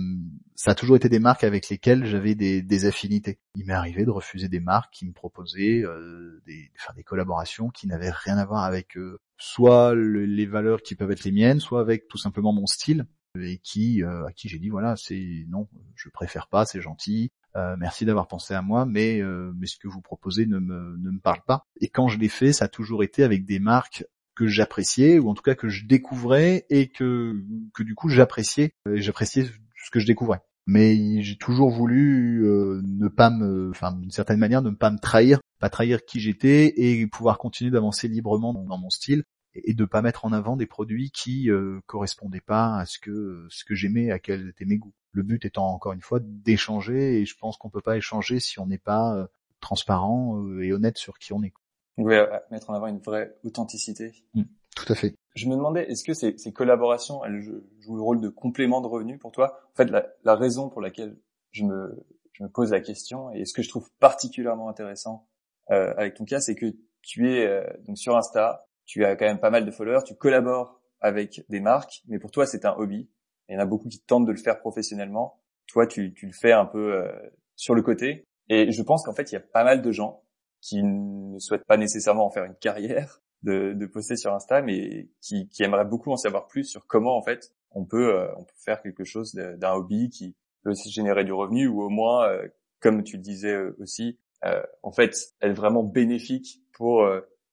ça 0.55 0.73
a 0.73 0.75
toujours 0.75 0.97
été 0.97 1.09
des 1.09 1.19
marques 1.19 1.45
avec 1.45 1.69
lesquelles 1.69 2.05
j'avais 2.05 2.35
des, 2.35 2.85
affinités. 2.85 3.39
Il 3.55 3.67
m'est 3.67 3.73
arrivé 3.73 4.05
de 4.05 4.11
refuser 4.11 4.49
des 4.49 4.61
marques 4.61 4.93
qui 4.93 5.07
me 5.07 5.12
proposaient 5.12 5.83
euh, 5.83 6.43
des, 6.47 6.71
faire 6.75 6.95
des 6.95 7.05
collaborations 7.05 7.71
qui 7.71 7.87
n'avaient 7.87 8.11
rien 8.11 8.39
à 8.39 8.45
voir 8.45 8.65
avec 8.65 8.97
euh, 8.97 9.19
soit 9.39 9.95
les 9.95 10.47
valeurs 10.47 10.83
qui 10.83 10.95
peuvent 10.95 11.11
être 11.12 11.25
les 11.25 11.33
miennes, 11.33 11.61
soit 11.61 11.81
avec 11.81 12.09
tout 12.09 12.19
simplement 12.19 12.53
mon 12.53 12.67
style 12.67 13.07
et 13.41 13.59
qui 13.59 14.03
euh, 14.03 14.27
à 14.27 14.33
qui 14.33 14.49
j'ai 14.49 14.59
dit 14.59 14.71
voilà 14.71 14.97
c'est 14.97 15.45
non 15.49 15.69
je 15.95 16.09
préfère 16.09 16.49
pas 16.49 16.67
c'est 16.67 16.81
gentil 16.81 17.31
merci 17.79 18.05
d'avoir 18.05 18.27
pensé 18.27 18.55
à 18.55 18.62
moi 18.62 18.87
mais 18.87 19.23
mais 19.55 19.67
ce 19.67 19.79
que 19.79 19.87
vous 19.87 20.01
proposez 20.01 20.47
ne 20.47 20.59
me 20.59 20.97
ne 20.99 21.11
me 21.12 21.21
parle 21.21 21.41
pas 21.47 21.65
et 21.81 21.89
quand 21.89 22.09
je 22.09 22.19
l'ai 22.19 22.29
fait 22.29 22.53
ça 22.53 22.65
a 22.65 22.69
toujours 22.69 23.05
été 23.05 23.23
avec 23.23 23.45
des 23.45 23.61
marques 23.61 24.05
que 24.40 24.46
j'appréciais 24.46 25.19
ou 25.19 25.28
en 25.28 25.34
tout 25.34 25.42
cas 25.42 25.54
que 25.54 25.69
je 25.69 25.84
découvrais 25.84 26.64
et 26.70 26.88
que 26.88 27.44
que 27.75 27.82
du 27.82 27.94
coup 27.94 28.08
j'appréciais 28.08 28.72
euh, 28.88 28.96
j'appréciais 28.96 29.44
ce 29.44 29.90
que 29.90 30.00
je 30.00 30.06
découvrais. 30.06 30.40
Mais 30.66 31.20
j'ai 31.20 31.37
toujours 31.37 31.69
voulu 31.69 32.46
euh, 32.46 32.81
ne 32.82 33.08
pas 33.08 33.28
me, 33.28 33.69
enfin 33.69 33.92
d'une 33.92 34.10
certaine 34.10 34.38
manière, 34.38 34.62
ne 34.62 34.70
pas 34.70 34.90
me 34.90 34.98
trahir, 34.98 35.40
pas 35.58 35.69
trahir 35.69 36.06
qui 36.06 36.20
j'étais 36.20 36.72
et 36.76 37.06
pouvoir 37.06 37.37
continuer 37.37 37.70
d'avancer 37.70 38.08
librement 38.08 38.54
dans, 38.54 38.78
mon 38.78 38.88
style 38.88 39.25
et, 39.52 39.75
de 39.75 39.84
pas 39.84 40.00
mettre 40.00 40.25
en 40.25 40.32
avant 40.32 40.56
des 40.56 40.66
produits 40.66 41.10
qui 41.10 41.50
euh, 41.50 41.81
correspondaient 41.84 42.40
pas 42.40 42.78
à 42.78 42.87
ce 42.87 42.98
que 42.98 43.46
ce 43.50 43.66
que 43.66 43.75
j'aimais, 43.75 44.10
à 44.10 44.19
quels 44.19 44.48
étaient 44.48 44.64
mes 44.64 44.78
goûts. 44.78 44.94
Le 45.12 45.22
but 45.22 45.44
étant 45.44 45.66
encore 45.66 45.92
une 45.92 46.00
fois 46.00 46.20
d'échanger 46.22 47.20
et 47.20 47.26
je 47.26 47.37
pense 47.37 47.58
qu'on 47.58 47.69
peut 47.69 47.82
pas 47.82 47.98
échanger 47.98 48.40
si 48.40 48.58
on 48.58 48.66
n'est 48.66 48.78
pas 48.78 49.28
transparent 49.60 50.42
et 50.60 50.72
honnête 50.72 50.96
sur 50.96 51.19
qui 51.19 51.34
on 51.34 51.42
est. 51.42 51.52
Oui, 51.98 52.14
mettre 52.50 52.70
en 52.70 52.75
avant 52.75 52.87
une 52.87 53.00
vraie 53.00 53.37
authenticité. 53.44 54.12
Mm, 54.34 54.42
tout 54.75 54.92
à 54.92 54.94
fait. 54.94 55.14
Je 55.34 55.48
me 55.48 55.54
demandais, 55.54 55.84
est-ce 55.90 56.04
que 56.04 56.14
ces, 56.14 56.37
ces, 56.38 56.52
collaborations, 56.52 57.25
elles 57.25 57.40
jouent 57.40 57.96
le 57.96 58.02
rôle 58.02 58.20
de 58.20 58.28
complément 58.28 58.81
de 58.81 58.87
revenu 58.87 59.19
pour 59.19 59.32
toi? 59.32 59.60
En 59.72 59.76
fait, 59.76 59.90
la, 59.90 60.06
la, 60.25 60.35
raison 60.35 60.68
pour 60.68 60.80
laquelle 60.80 61.16
je 61.52 61.64
me, 61.64 62.04
je 62.32 62.42
me 62.42 62.49
pose 62.49 62.70
la 62.70 62.80
question, 62.80 63.30
et 63.30 63.44
ce 63.44 63.52
que 63.52 63.62
je 63.62 63.68
trouve 63.68 63.90
particulièrement 63.99 64.68
intéressant 64.68 65.28
euh, 65.70 65.92
avec 65.97 66.14
ton 66.14 66.25
cas, 66.25 66.40
c'est 66.40 66.54
que 66.54 66.66
tu 67.02 67.32
es 67.32 67.47
euh, 67.47 67.64
donc 67.87 67.99
sur 67.99 68.16
Insta, 68.16 68.66
tu 68.87 69.04
as 69.04 69.16
quand 69.16 69.26
même 69.26 69.40
pas 69.40 69.50
mal 69.50 69.64
de 69.64 69.70
followers, 69.70 70.02
tu 70.04 70.14
collabores 70.14 70.80
avec 71.00 71.44
des 71.49 71.61
marques, 71.61 72.02
mais 72.09 72.18
pour 72.18 72.30
toi, 72.30 72.47
c'est 72.47 72.64
un 72.64 72.75
hobby. 72.76 73.09
Il 73.49 73.54
y 73.54 73.56
en 73.56 73.61
a 73.61 73.66
beaucoup 73.66 73.88
qui 73.88 74.00
tentent 74.00 74.26
de 74.26 74.32
le 74.32 74.38
faire 74.38 74.61
professionnellement. 74.61 75.40
Toi, 75.66 75.87
tu, 75.87 76.12
tu 76.14 76.26
le 76.26 76.32
fais 76.32 76.52
un 76.52 76.66
peu 76.66 76.94
euh, 76.94 77.12
sur 77.56 77.75
le 77.75 77.82
côté. 77.82 78.25
Et 78.49 78.70
je 78.73 78.82
pense 78.82 79.04
qu'en 79.04 79.14
fait, 79.14 79.30
il 79.30 79.35
y 79.35 79.38
a 79.38 79.40
pas 79.40 79.64
mal 79.64 79.82
de 79.82 79.92
gens 79.92 80.23
qui 80.61 80.83
ne 80.83 81.38
souhaitent 81.38 81.67
pas 81.67 81.76
nécessairement 81.76 82.26
en 82.26 82.31
faire 82.31 82.45
une 82.45 82.57
carrière 82.57 83.21
de, 83.43 83.87
poster 83.87 84.17
sur 84.17 84.35
Insta, 84.35 84.62
mais 84.62 85.09
qui, 85.21 85.49
qui 85.49 85.62
aimeraient 85.62 85.85
beaucoup 85.85 86.11
en 86.12 86.17
savoir 86.17 86.47
plus 86.47 86.64
sur 86.64 86.87
comment 86.87 87.17
en 87.17 87.23
fait 87.23 87.52
on 87.73 87.85
peut 87.85 88.14
euh, 88.14 88.29
faire 88.64 88.83
quelque 88.83 89.05
chose 89.05 89.35
d'un 89.35 89.73
hobby 89.73 90.11
qui 90.11 90.37
peut 90.62 90.71
aussi 90.71 90.90
générer 90.90 91.25
du 91.25 91.33
revenu 91.33 91.67
ou 91.67 91.83
au 91.83 91.88
moins, 91.88 92.29
euh, 92.29 92.49
comme 92.81 93.02
tu 93.02 93.17
le 93.17 93.23
disais 93.23 93.55
euh, 93.55 93.76
aussi, 93.81 94.19
en 94.83 94.93
fait 94.93 95.14
être 95.43 95.55
vraiment 95.55 95.83
bénéfique 95.83 96.62
pour 96.73 97.07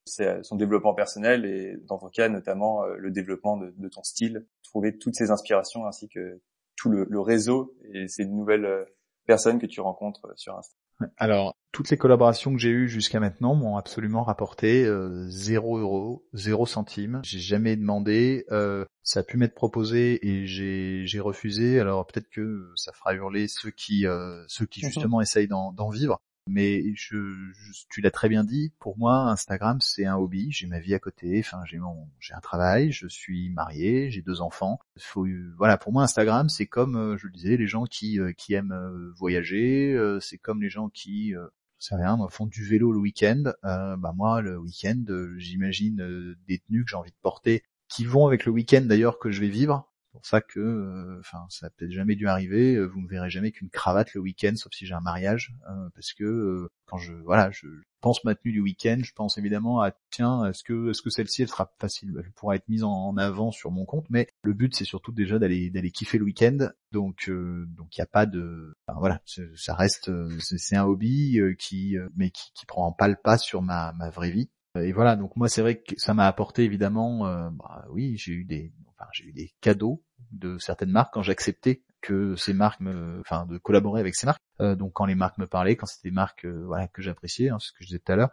son 0.06 0.56
développement 0.56 0.94
personnel 0.94 1.44
et 1.44 1.76
dans 1.86 1.98
ton 1.98 2.08
cas 2.08 2.30
notamment 2.30 2.86
le 2.86 3.12
développement 3.12 3.58
de, 3.58 3.74
de, 3.76 3.90
ton 3.90 4.04
style, 4.04 4.46
trouver 4.64 4.98
toutes 4.98 5.16
ces 5.16 5.30
inspirations 5.30 5.86
ainsi 5.86 6.08
que 6.08 6.40
tout 6.78 6.88
le, 6.88 7.06
le 7.10 7.20
réseau 7.20 7.76
et 7.94 8.08
ces 8.08 8.24
nouvelles 8.24 8.86
personnes 9.26 9.60
que 9.60 9.66
tu 9.66 9.82
rencontres 9.82 10.32
sur 10.38 10.58
Insta. 10.58 10.78
Alors, 11.18 11.57
toutes 11.72 11.90
les 11.90 11.98
collaborations 11.98 12.54
que 12.54 12.60
j'ai 12.60 12.70
eues 12.70 12.88
jusqu'à 12.88 13.20
maintenant 13.20 13.54
m'ont 13.56 13.78
absolument 13.78 14.24
rapporté 14.24 14.86
euh, 14.86 15.28
0 15.30 15.78
euros, 15.78 16.26
0 16.34 16.66
centime. 16.66 17.22
J'ai 17.24 17.40
jamais 17.40 17.76
demandé. 17.76 18.46
Euh, 18.52 18.86
ça 19.04 19.20
a 19.20 19.24
pu 19.24 19.38
m'être 19.38 19.56
proposé 19.56 20.28
et 20.28 20.46
j'ai 20.48 21.20
refusé. 21.20 21.80
Alors 21.80 22.06
peut-être 22.08 22.30
que 22.30 22.72
ça 22.76 22.92
fera 22.94 23.14
hurler 23.14 23.48
ceux 23.48 23.72
qui 23.72 24.06
euh, 24.06 24.44
ceux 24.48 24.66
qui 24.66 24.82
justement 24.82 25.22
essayent 25.22 25.48
d'en 25.48 25.90
vivre. 25.90 26.20
Mais 26.50 26.94
je, 26.96 27.51
tu 27.89 28.01
l'as 28.01 28.12
très 28.12 28.30
bien 28.30 28.44
dit. 28.44 28.74
Pour 28.80 28.98
moi, 28.98 29.30
Instagram 29.30 29.80
c'est 29.82 30.06
un 30.06 30.16
hobby. 30.16 30.51
J'ai 30.51 30.68
ma 30.68 30.80
vie 30.80 30.94
à 30.94 31.00
côté. 31.00 31.39
Enfin, 31.39 31.62
j'ai 31.66 31.77
mon, 31.77 32.08
j'ai 32.20 32.34
un 32.34 32.39
travail. 32.39 32.92
Je 32.92 33.08
suis 33.08 33.50
marié. 33.50 34.10
J'ai 34.12 34.22
deux 34.22 34.42
enfants. 34.42 34.80
Faut, 34.98 35.27
voilà, 35.58 35.77
pour 35.77 35.92
moi, 35.92 36.04
Instagram 36.04 36.50
c'est 36.50 36.66
comme, 36.66 36.96
euh, 36.96 37.18
je 37.18 37.27
le 37.27 37.34
disais, 37.34 37.58
les 37.58 37.68
gens 37.68 37.86
qui 37.86 38.20
euh, 38.20 38.32
qui 38.34 38.54
aiment 38.54 38.72
euh, 38.72 39.12
voyager. 39.18 39.98
C'est 40.22 40.38
comme 40.38 40.62
les 40.62 40.70
gens 40.70 40.89
qui 40.89 41.34
c'est 41.80 41.96
rien, 41.96 42.18
font 42.30 42.48
du 42.48 42.66
vélo 42.66 42.92
le 42.92 43.00
week-end. 43.00 43.44
bah 43.63 44.13
moi, 44.16 44.42
le 44.42 44.58
week-end, 44.58 45.04
j'imagine 45.38 46.36
des 46.48 46.60
tenues 46.60 46.84
que 46.84 46.89
j'ai 46.89 46.96
envie 46.96 47.12
de 47.12 47.18
porter, 47.22 47.63
qui 47.88 48.06
vont 48.06 48.25
avec 48.27 48.46
le 48.46 48.51
week-end 48.51 48.82
d'ailleurs 48.82 49.20
que 49.20 49.32
je 49.32 49.42
vais 49.42 49.50
vivre. 49.50 49.88
C'est 50.08 50.12
pour 50.14 50.26
ça 50.26 50.42
que, 50.42 51.20
enfin, 51.20 51.46
ça 51.50 51.68
a 51.68 51.70
peut-être 51.70 51.92
jamais 51.92 52.16
dû 52.16 52.28
arriver. 52.28 52.84
Vous 52.86 53.02
me 53.02 53.10
verrez 53.10 53.30
jamais 53.30 53.52
qu'une 53.52 53.70
cravate 53.70 54.14
le 54.14 54.22
week-end, 54.22 54.54
sauf 54.56 54.72
si 54.74 54.86
j'ai 54.86 54.94
un 54.94 55.02
mariage, 55.02 55.54
parce 55.94 56.14
que 56.14 56.70
quand 56.86 56.98
je, 56.98 57.14
voilà, 57.14 57.52
je 57.52 57.68
pense 58.02 58.24
ma 58.24 58.34
tenue 58.34 58.54
du 58.54 58.62
week-end, 58.62 59.00
je 59.04 59.12
pense 59.14 59.38
évidemment 59.38 59.82
à 59.82 59.92
tiens, 60.10 60.46
est-ce 60.46 60.64
que, 60.64 60.90
est-ce 60.90 61.02
que 61.02 61.10
celle-ci 61.10 61.42
elle 61.42 61.50
sera 61.50 61.72
facile, 61.80 62.14
elle 62.18 62.32
pourra 62.32 62.56
être 62.56 62.68
mise 62.70 62.84
en, 62.84 63.18
avant 63.18 63.52
sur 63.52 63.70
mon 63.70 63.86
compte, 63.86 64.06
mais 64.10 64.28
le 64.44 64.54
but 64.54 64.74
c'est 64.76 64.86
surtout 64.86 65.12
déjà 65.12 65.40
d'aller 65.40 65.70
d'aller 65.70 65.92
kiffer 65.92 66.18
le 66.18 66.26
week-end. 66.26 66.70
Donc, 66.94 67.30
donc 67.30 67.98
il 67.98 68.00
n'y 68.00 68.04
a 68.04 68.08
pas 68.08 68.26
de, 68.26 68.74
voilà, 68.96 69.22
ça 69.26 69.76
reste, 69.76 70.10
c'est 70.40 70.78
un 70.78 70.86
hobby 70.86 71.40
qui, 71.60 71.98
mais 72.16 72.32
qui, 72.32 72.52
qui 72.54 72.66
prend 72.66 72.92
pas 72.94 73.10
le 73.10 73.18
pas 73.22 73.38
sur 73.38 73.62
ma 73.62 73.92
ma 73.94 74.10
vraie 74.10 74.32
vie. 74.32 74.50
Et 74.76 74.92
voilà, 74.92 75.16
donc 75.16 75.36
moi 75.36 75.50
c'est 75.50 75.62
vrai 75.62 75.82
que 75.82 75.96
ça 75.98 76.14
m'a 76.14 76.28
apporté 76.28 76.64
évidemment, 76.64 77.28
euh, 77.28 77.50
bah, 77.52 77.86
oui, 77.90 78.16
j'ai 78.18 78.34
eu 78.34 78.46
des, 78.46 78.72
j'ai 79.13 79.25
eu 79.25 79.34
des 79.34 79.51
cadeaux 79.62 80.04
de 80.32 80.58
certaines 80.58 80.92
marques 80.92 81.13
quand 81.13 81.22
j'acceptais 81.22 81.84
que 82.01 82.36
ces 82.36 82.54
marques 82.54 82.80
me, 82.80 83.20
enfin 83.22 83.46
de 83.46 83.58
collaborer 83.58 84.00
avec 84.00 84.16
ces 84.16 84.25
marques. 84.25 84.42
Euh, 84.62 84.75
donc 84.75 84.94
quand 84.94 85.06
les 85.06 85.16
marques 85.16 85.38
me 85.38 85.48
parlaient, 85.48 85.75
quand 85.75 85.86
c'était 85.86 86.10
des 86.10 86.16
marques, 86.16 86.46
euh, 86.46 86.63
voilà 86.66 86.88
que 86.88 87.01
j'appréciais, 87.01 87.50
hein, 87.50 87.58
ce 87.60 87.72
que 87.72 87.77
je 87.82 87.88
disais 87.88 88.00
tout 88.00 88.12
à 88.12 88.16
l'heure, 88.16 88.30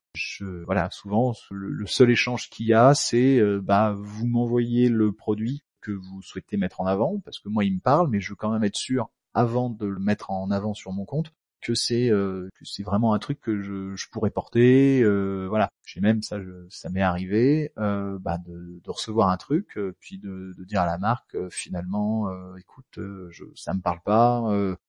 voilà, 0.67 0.91
souvent 0.91 1.33
le, 1.51 1.87
seul 1.87 2.11
échange 2.11 2.51
qu'il 2.51 2.67
y 2.67 2.75
a, 2.75 2.95
c'est, 2.95 3.41
bah 3.61 3.95
vous 3.97 4.27
m'envoyez 4.27 4.89
le 4.89 5.13
produit 5.13 5.65
que 5.81 5.93
vous 5.93 6.23
souhaitez 6.23 6.57
mettre 6.57 6.81
en 6.81 6.87
avant, 6.87 7.21
parce 7.21 7.39
que 7.39 7.49
moi 7.49 7.65
il 7.65 7.75
me 7.75 7.81
parle, 7.81 8.09
mais 8.09 8.21
je 8.21 8.31
veux 8.31 8.37
quand 8.37 8.51
même 8.51 8.65
être 8.65 8.77
sûr 8.77 9.11
avant 9.35 9.69
de 9.71 9.87
le 9.87 10.01
mettre 10.01 10.31
en 10.31 10.51
avant 10.51 10.75
sur 10.75 10.93
mon 10.93 11.05
compte 11.05 11.33
que 11.65 11.75
c'est 11.75 12.11
euh, 12.11 12.51
c'est 12.63 12.83
vraiment 12.83 13.15
un 13.15 13.19
truc 13.19 13.41
que 13.41 13.63
je, 13.63 14.09
pourrais 14.11 14.31
porter 14.31 15.03
euh, 15.03 15.47
voilà. 15.49 15.71
J'ai 15.87 16.01
même 16.01 16.23
ça 16.23 16.39
ça 16.69 16.91
m'est 16.91 17.03
arrivé 17.03 17.73
euh, 17.79 18.19
bah 18.21 18.39
de, 18.39 18.81
recevoir 18.87 19.31
un 19.31 19.37
truc 19.39 19.79
puis 19.99 20.19
de, 20.19 20.55
dire 20.59 20.83
à 20.83 20.87
la 20.87 20.99
marque 20.99 21.37
finalement 21.51 22.31
écoute 22.57 22.99
je 23.31 23.45
ça 23.57 23.75
me 23.75 23.81
parle 23.81 24.01
pas 24.05 24.45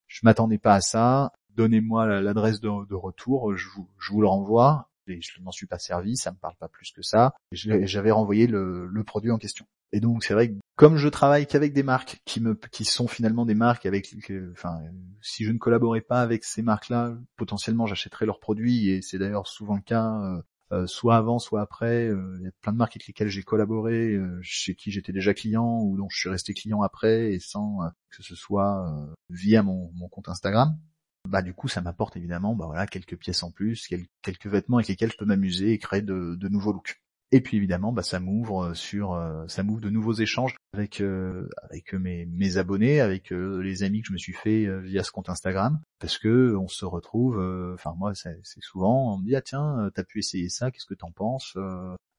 je 0.08 0.20
m'attendais 0.24 0.58
pas 0.58 0.76
à 0.76 0.82
ça 0.82 1.32
donnez-moi 1.56 2.22
l'adresse 2.22 2.60
de, 2.60 2.70
de, 2.86 2.96
retour 2.96 3.56
je 3.56 3.70
vous 3.70 3.90
je 3.98 4.12
vous 4.12 4.22
le 4.22 4.28
renvoie 4.28 4.90
et 5.08 5.20
je 5.22 5.42
m'en 5.42 5.52
suis 5.52 5.68
pas 5.68 5.80
servi 5.80 6.16
ça 6.18 6.32
me 6.32 6.38
parle 6.38 6.56
pas 6.60 6.68
plus 6.68 6.92
que 6.92 7.02
ça 7.02 7.34
j'avais 7.52 8.12
renvoyé 8.12 8.48
le, 8.48 9.04
produit 9.06 9.32
en 9.32 9.38
question 9.38 9.66
et 9.92 10.00
donc 10.00 10.24
c'est 10.24 10.34
vrai 10.34 10.50
que 10.50 10.56
comme 10.76 10.98
je 10.98 11.08
travaille 11.08 11.48
qu'avec 11.48 11.74
des 11.74 11.84
marques 11.84 12.22
qui 12.26 12.86
sont 12.86 13.08
finalement 13.08 13.46
des 13.46 13.56
marques 13.56 13.86
avec 13.86 14.14
enfin 14.52 14.82
si 15.26 15.44
je 15.44 15.52
ne 15.52 15.58
collaborais 15.58 16.02
pas 16.02 16.22
avec 16.22 16.44
ces 16.44 16.62
marques-là, 16.62 17.18
potentiellement 17.36 17.88
j'achèterais 17.88 18.26
leurs 18.26 18.40
produits 18.40 18.90
et 18.90 19.02
c'est 19.02 19.18
d'ailleurs 19.18 19.48
souvent 19.48 19.76
le 19.76 19.82
cas 19.82 20.22
euh, 20.22 20.42
euh, 20.72 20.88
soit 20.88 21.16
avant, 21.16 21.40
soit 21.40 21.62
après. 21.62 22.08
Euh, 22.08 22.38
il 22.40 22.46
y 22.46 22.48
a 22.48 22.52
plein 22.62 22.74
de 22.74 22.78
marques 22.78 22.96
avec 22.96 23.08
lesquelles 23.08 23.30
j'ai 23.30 23.44
collaboré, 23.44 24.18
chez 24.42 24.76
qui 24.76 24.92
j'étais 24.92 25.14
déjà 25.14 25.34
client 25.34 25.82
ou 25.82 25.98
dont 25.98 26.08
je 26.10 26.20
suis 26.20 26.30
resté 26.30 26.54
client 26.54 26.84
après 26.84 27.34
et 27.34 27.40
sans 27.40 27.80
que 28.10 28.22
ce 28.24 28.36
soit 28.36 28.86
via 29.30 29.64
mon, 29.64 29.90
compte 30.10 30.30
Instagram. 30.30 30.78
Bah 31.26 31.42
du 31.42 31.54
coup 31.54 31.68
ça 31.68 31.82
m'apporte 31.82 32.18
évidemment 32.18 32.56
bah 32.56 32.66
voilà 32.66 32.88
quelques 32.88 33.18
pièces 33.18 33.44
en 33.44 33.52
plus, 33.52 33.88
quelques 34.22 34.48
vêtements 34.48 34.78
avec 34.78 34.88
lesquels 34.88 35.12
je 35.12 35.18
peux 35.18 35.26
m'amuser 35.26 35.72
et 35.72 35.78
créer 35.78 36.02
de, 36.02 36.38
nouveaux 36.50 36.74
looks. 36.74 37.02
Et 37.32 37.42
puis 37.42 37.58
évidemment, 37.58 37.92
bah, 37.92 38.04
ça 38.04 38.20
m'ouvre 38.20 38.74
sur, 38.76 39.20
ça 39.48 39.64
m'ouvre 39.64 39.82
de 39.82 39.90
nouveaux 39.90 40.14
échanges 40.14 40.56
avec 40.76 41.02
euh, 41.02 41.48
avec 41.64 41.94
mes, 41.94 42.58
abonnés, 42.58 43.00
avec 43.00 43.32
euh, 43.32 43.62
les 43.62 43.84
amis 43.84 44.02
que 44.02 44.08
je 44.08 44.14
me 44.14 44.18
suis 44.18 44.34
fait 44.34 44.66
euh, 44.66 44.80
via 44.80 45.04
ce 45.04 45.12
compte 45.12 45.30
Instagram, 45.30 45.80
parce 46.00 46.18
que 46.18 46.56
on 46.56 46.68
se 46.68 46.86
retrouve. 46.86 47.40
Enfin 47.74 47.94
moi, 47.98 48.14
c'est 48.14 48.40
souvent 48.62 49.14
on 49.14 49.18
me 49.20 49.26
dit 49.26 49.36
ah 49.36 49.42
tiens, 49.42 49.90
t'as 49.94 50.04
pu 50.04 50.20
essayer 50.20 50.50
ça, 50.50 50.72
qu'est-ce 50.72 50.86
que 50.86 50.94
t'en 50.94 51.12
penses 51.12 51.58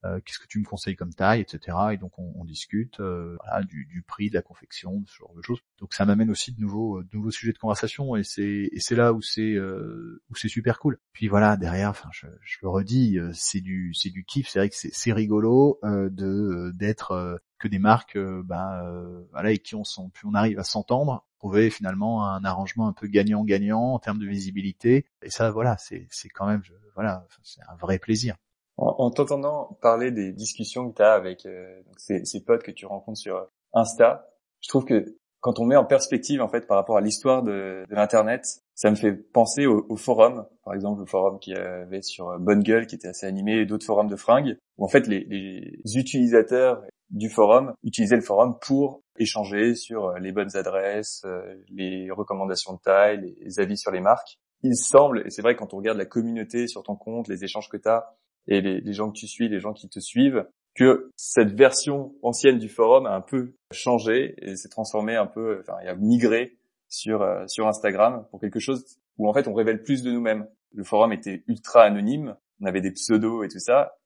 Qu'est-ce 0.02 0.38
que 0.38 0.46
tu 0.46 0.60
me 0.60 0.64
conseilles 0.64 0.94
comme 0.94 1.12
taille, 1.12 1.40
etc. 1.40 1.76
Et 1.92 1.96
donc 1.96 2.18
on, 2.18 2.32
on 2.36 2.44
discute 2.44 3.00
voilà, 3.00 3.62
du, 3.64 3.86
du, 3.86 4.02
prix, 4.02 4.30
de 4.30 4.34
la 4.34 4.42
confection, 4.42 5.02
ce 5.06 5.16
genre 5.16 5.34
de 5.34 5.42
choses. 5.42 5.58
Donc 5.80 5.94
ça 5.94 6.04
m'amène 6.04 6.30
aussi 6.30 6.52
de 6.52 6.60
nouveaux 6.60 7.02
de 7.02 7.08
nouveaux 7.12 7.32
sujets 7.32 7.52
de 7.52 7.58
conversation 7.58 8.14
et 8.14 8.22
c'est 8.22 8.68
et 8.70 8.78
c'est 8.78 8.94
là 8.94 9.12
où 9.12 9.20
c'est 9.20 9.58
où 9.58 10.34
c'est 10.36 10.48
super 10.48 10.78
cool. 10.78 11.00
Puis 11.12 11.26
voilà 11.26 11.56
derrière, 11.56 11.90
enfin 11.90 12.08
je, 12.12 12.26
je 12.42 12.58
le 12.62 12.68
redis, 12.68 13.18
c'est 13.32 13.60
du 13.60 13.94
c'est 13.94 14.10
du 14.10 14.24
kiff. 14.24 14.48
C'est 14.48 14.60
vrai 14.60 14.68
que 14.68 14.76
c'est 14.76 15.12
rigolo 15.12 15.80
de 15.82 16.70
d'être 16.76 17.40
que 17.58 17.68
des 17.68 17.78
marques 17.78 18.16
euh, 18.16 18.42
bah, 18.44 18.82
euh, 18.84 19.24
voilà, 19.32 19.52
et 19.52 19.58
qui 19.58 19.74
on, 19.74 19.82
on 20.24 20.34
arrive 20.34 20.58
à 20.58 20.64
s'entendre, 20.64 21.26
trouver 21.38 21.70
finalement 21.70 22.26
un 22.26 22.44
arrangement 22.44 22.88
un 22.88 22.92
peu 22.92 23.06
gagnant-gagnant 23.06 23.94
en 23.94 23.98
termes 23.98 24.18
de 24.18 24.26
visibilité. 24.26 25.06
Et 25.22 25.30
ça, 25.30 25.50
voilà, 25.50 25.76
c'est 25.78 26.08
quand 26.34 26.46
même, 26.46 26.62
voilà, 26.94 27.26
c'est 27.42 27.62
un 27.68 27.76
vrai 27.76 27.98
plaisir. 27.98 28.36
En, 28.78 29.10
t'entendant 29.10 29.78
parler 29.80 30.10
des 30.10 30.32
discussions 30.32 30.90
que 30.90 30.96
tu 30.96 31.02
as 31.02 31.12
avec 31.12 31.46
euh, 31.46 31.80
ces, 31.96 32.44
potes 32.44 32.62
que 32.62 32.70
tu 32.70 32.84
rencontres 32.84 33.18
sur 33.18 33.48
Insta, 33.72 34.28
je 34.60 34.68
trouve 34.68 34.84
que 34.84 35.16
quand 35.40 35.58
on 35.60 35.64
met 35.64 35.76
en 35.76 35.86
perspective 35.86 36.42
en 36.42 36.48
fait 36.48 36.66
par 36.66 36.76
rapport 36.76 36.98
à 36.98 37.00
l'histoire 37.00 37.42
de, 37.42 37.84
l'internet, 37.88 38.44
ça 38.74 38.90
me 38.90 38.96
fait 38.96 39.12
penser 39.12 39.64
au, 39.64 39.96
forum, 39.96 40.46
par 40.64 40.74
exemple 40.74 41.00
le 41.00 41.06
forum 41.06 41.38
qui 41.38 41.54
avait 41.54 42.02
sur 42.02 42.38
Bonne 42.38 42.62
Gueule 42.62 42.86
qui 42.86 42.96
était 42.96 43.08
assez 43.08 43.26
animé, 43.26 43.60
et 43.60 43.66
d'autres 43.66 43.86
forums 43.86 44.08
de 44.08 44.16
fringues, 44.16 44.58
où 44.76 44.84
en 44.84 44.88
fait 44.88 45.06
les, 45.06 45.24
les 45.24 45.96
utilisateurs 45.96 46.82
du 47.10 47.30
forum, 47.30 47.72
utiliser 47.82 48.16
le 48.16 48.22
forum 48.22 48.58
pour 48.60 49.02
échanger 49.18 49.74
sur 49.74 50.06
euh, 50.06 50.18
les 50.18 50.32
bonnes 50.32 50.56
adresses, 50.56 51.22
euh, 51.24 51.54
les 51.68 52.10
recommandations 52.10 52.74
de 52.74 52.78
taille, 52.80 53.36
les 53.40 53.60
avis 53.60 53.76
sur 53.76 53.90
les 53.90 54.00
marques. 54.00 54.38
Il 54.62 54.76
semble, 54.76 55.22
et 55.26 55.30
c'est 55.30 55.42
vrai 55.42 55.54
quand 55.54 55.74
on 55.74 55.78
regarde 55.78 55.98
la 55.98 56.06
communauté 56.06 56.66
sur 56.66 56.82
ton 56.82 56.96
compte, 56.96 57.28
les 57.28 57.44
échanges 57.44 57.68
que 57.68 57.76
tu 57.76 57.88
as 57.88 58.16
et 58.48 58.60
les, 58.60 58.92
gens 58.92 59.10
que 59.10 59.18
tu 59.18 59.26
suis, 59.26 59.48
les 59.48 59.60
gens 59.60 59.72
qui 59.72 59.88
te 59.88 60.00
suivent, 60.00 60.46
que 60.74 61.10
cette 61.16 61.52
version 61.52 62.14
ancienne 62.22 62.58
du 62.58 62.68
forum 62.68 63.06
a 63.06 63.14
un 63.14 63.20
peu 63.20 63.54
changé 63.72 64.34
et 64.38 64.56
s'est 64.56 64.68
transformée 64.68 65.16
un 65.16 65.26
peu, 65.26 65.60
enfin, 65.60 65.78
il 65.82 65.88
a 65.88 65.94
migré 65.94 66.56
sur 66.88 67.22
euh, 67.22 67.44
sur 67.46 67.66
Instagram 67.66 68.26
pour 68.30 68.40
quelque 68.40 68.60
chose 68.60 68.98
où 69.18 69.28
en 69.28 69.32
fait 69.32 69.48
on 69.48 69.54
révèle 69.54 69.82
plus 69.82 70.02
de 70.02 70.12
nous-mêmes. 70.12 70.46
Le 70.74 70.84
forum 70.84 71.12
était 71.12 71.42
ultra 71.46 71.82
anonyme, 71.82 72.36
on 72.60 72.66
avait 72.66 72.82
des 72.82 72.92
pseudos 72.92 73.44
et 73.44 73.48
tout 73.48 73.58
ça, 73.58 73.96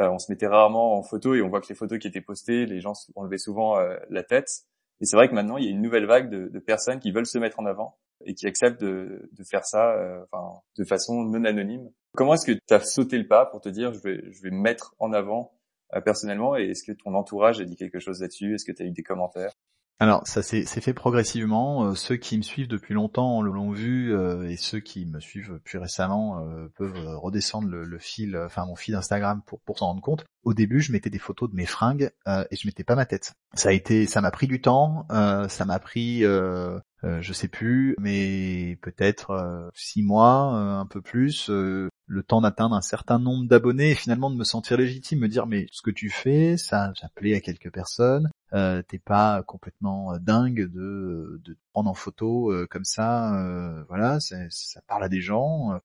euh, 0.00 0.08
on 0.10 0.18
se 0.18 0.30
mettait 0.30 0.46
rarement 0.46 0.98
en 0.98 1.02
photo 1.02 1.34
et 1.34 1.42
on 1.42 1.48
voit 1.48 1.60
que 1.60 1.68
les 1.68 1.74
photos 1.74 1.98
qui 1.98 2.06
étaient 2.06 2.20
postées, 2.20 2.66
les 2.66 2.80
gens 2.80 2.92
enlevaient 3.16 3.38
souvent 3.38 3.78
euh, 3.78 3.96
la 4.10 4.22
tête. 4.22 4.48
Et 5.00 5.06
c'est 5.06 5.16
vrai 5.16 5.28
que 5.28 5.34
maintenant, 5.34 5.56
il 5.56 5.64
y 5.64 5.68
a 5.68 5.70
une 5.70 5.80
nouvelle 5.80 6.06
vague 6.06 6.28
de, 6.28 6.48
de, 6.48 6.58
personnes 6.58 6.98
qui 6.98 7.12
veulent 7.12 7.26
se 7.26 7.38
mettre 7.38 7.60
en 7.60 7.66
avant 7.66 7.96
et 8.24 8.34
qui 8.34 8.46
acceptent 8.46 8.80
de, 8.80 9.28
de 9.32 9.44
faire 9.44 9.64
ça 9.64 9.92
euh, 9.92 10.24
enfin, 10.30 10.60
de 10.76 10.84
façon 10.84 11.22
non 11.24 11.44
anonyme. 11.44 11.90
Comment 12.14 12.34
est-ce 12.34 12.46
que 12.46 12.52
tu 12.52 12.74
as 12.74 12.80
sauté 12.80 13.18
le 13.18 13.26
pas 13.26 13.46
pour 13.46 13.60
te 13.60 13.68
dire 13.68 13.92
je 13.92 14.00
vais, 14.00 14.22
je 14.30 14.42
vais 14.42 14.50
me 14.50 14.60
mettre 14.60 14.94
en 14.98 15.12
avant 15.12 15.52
personnellement 16.04 16.56
et 16.56 16.70
est-ce 16.70 16.84
que 16.84 16.92
ton 16.92 17.14
entourage 17.14 17.60
a 17.60 17.64
dit 17.64 17.76
quelque 17.76 17.98
chose 17.98 18.20
là-dessus? 18.20 18.54
Est-ce 18.54 18.64
que 18.64 18.72
tu 18.72 18.82
as 18.82 18.86
eu 18.86 18.90
des 18.90 19.02
commentaires? 19.02 19.52
Alors 20.00 20.22
ça 20.26 20.42
s'est 20.42 20.64
fait 20.64 20.94
progressivement. 20.94 21.86
Euh, 21.86 21.94
ceux 21.96 22.16
qui 22.16 22.36
me 22.36 22.42
suivent 22.42 22.68
depuis 22.68 22.94
longtemps 22.94 23.42
l'ont 23.42 23.72
vu 23.72 24.14
euh, 24.14 24.48
et 24.48 24.56
ceux 24.56 24.78
qui 24.78 25.06
me 25.06 25.18
suivent 25.18 25.58
plus 25.64 25.78
récemment 25.78 26.38
euh, 26.38 26.68
peuvent 26.76 27.16
redescendre 27.16 27.68
le, 27.68 27.98
fil, 27.98 28.36
enfin 28.36 28.64
mon 28.64 28.76
fil 28.76 28.94
Instagram 28.94 29.42
pour 29.44 29.60
pour 29.62 29.78
s'en 29.78 29.86
rendre 29.86 30.00
compte. 30.00 30.24
Au 30.44 30.54
début, 30.54 30.80
je 30.80 30.92
mettais 30.92 31.10
des 31.10 31.18
photos 31.18 31.50
de 31.50 31.56
mes 31.56 31.66
fringues 31.66 32.12
et 32.26 32.56
je 32.56 32.66
mettais 32.66 32.84
pas 32.84 32.94
ma 32.94 33.06
tête. 33.06 33.34
Ça 33.54 33.70
a 33.70 33.72
été, 33.72 34.06
ça 34.06 34.20
m'a 34.20 34.30
pris 34.30 34.46
du 34.46 34.60
temps, 34.60 35.06
ça 35.10 35.64
m'a 35.66 35.78
pris, 35.78 36.22
je 37.02 37.32
sais 37.32 37.48
plus, 37.48 37.94
mais 37.98 38.76
peut-être 38.82 39.70
six 39.74 40.02
mois, 40.02 40.54
un 40.80 40.86
peu 40.86 41.00
plus 41.00 41.50
le 42.08 42.22
temps 42.22 42.40
d'atteindre 42.40 42.74
un 42.74 42.80
certain 42.80 43.18
nombre 43.18 43.46
d'abonnés 43.46 43.90
et 43.90 43.94
finalement 43.94 44.30
de 44.30 44.36
me 44.36 44.44
sentir 44.44 44.78
légitime, 44.78 45.20
me 45.20 45.28
dire 45.28 45.46
mais 45.46 45.66
ce 45.70 45.82
que 45.82 45.90
tu 45.90 46.08
fais, 46.08 46.56
ça, 46.56 46.92
ça 46.98 47.08
plaît 47.14 47.34
à 47.34 47.40
quelques 47.40 47.70
personnes, 47.70 48.30
euh, 48.54 48.82
t'es 48.82 48.98
pas 48.98 49.42
complètement 49.42 50.14
euh, 50.14 50.18
dingue 50.18 50.70
de, 50.72 51.40
de 51.44 51.52
te 51.52 51.58
prendre 51.72 51.90
en 51.90 51.94
photo 51.94 52.50
euh, 52.50 52.66
comme 52.66 52.84
ça, 52.84 53.38
euh, 53.38 53.84
voilà, 53.88 54.18
ça 54.20 54.80
parle 54.88 55.04
à 55.04 55.08
des 55.08 55.20
gens, 55.20 55.78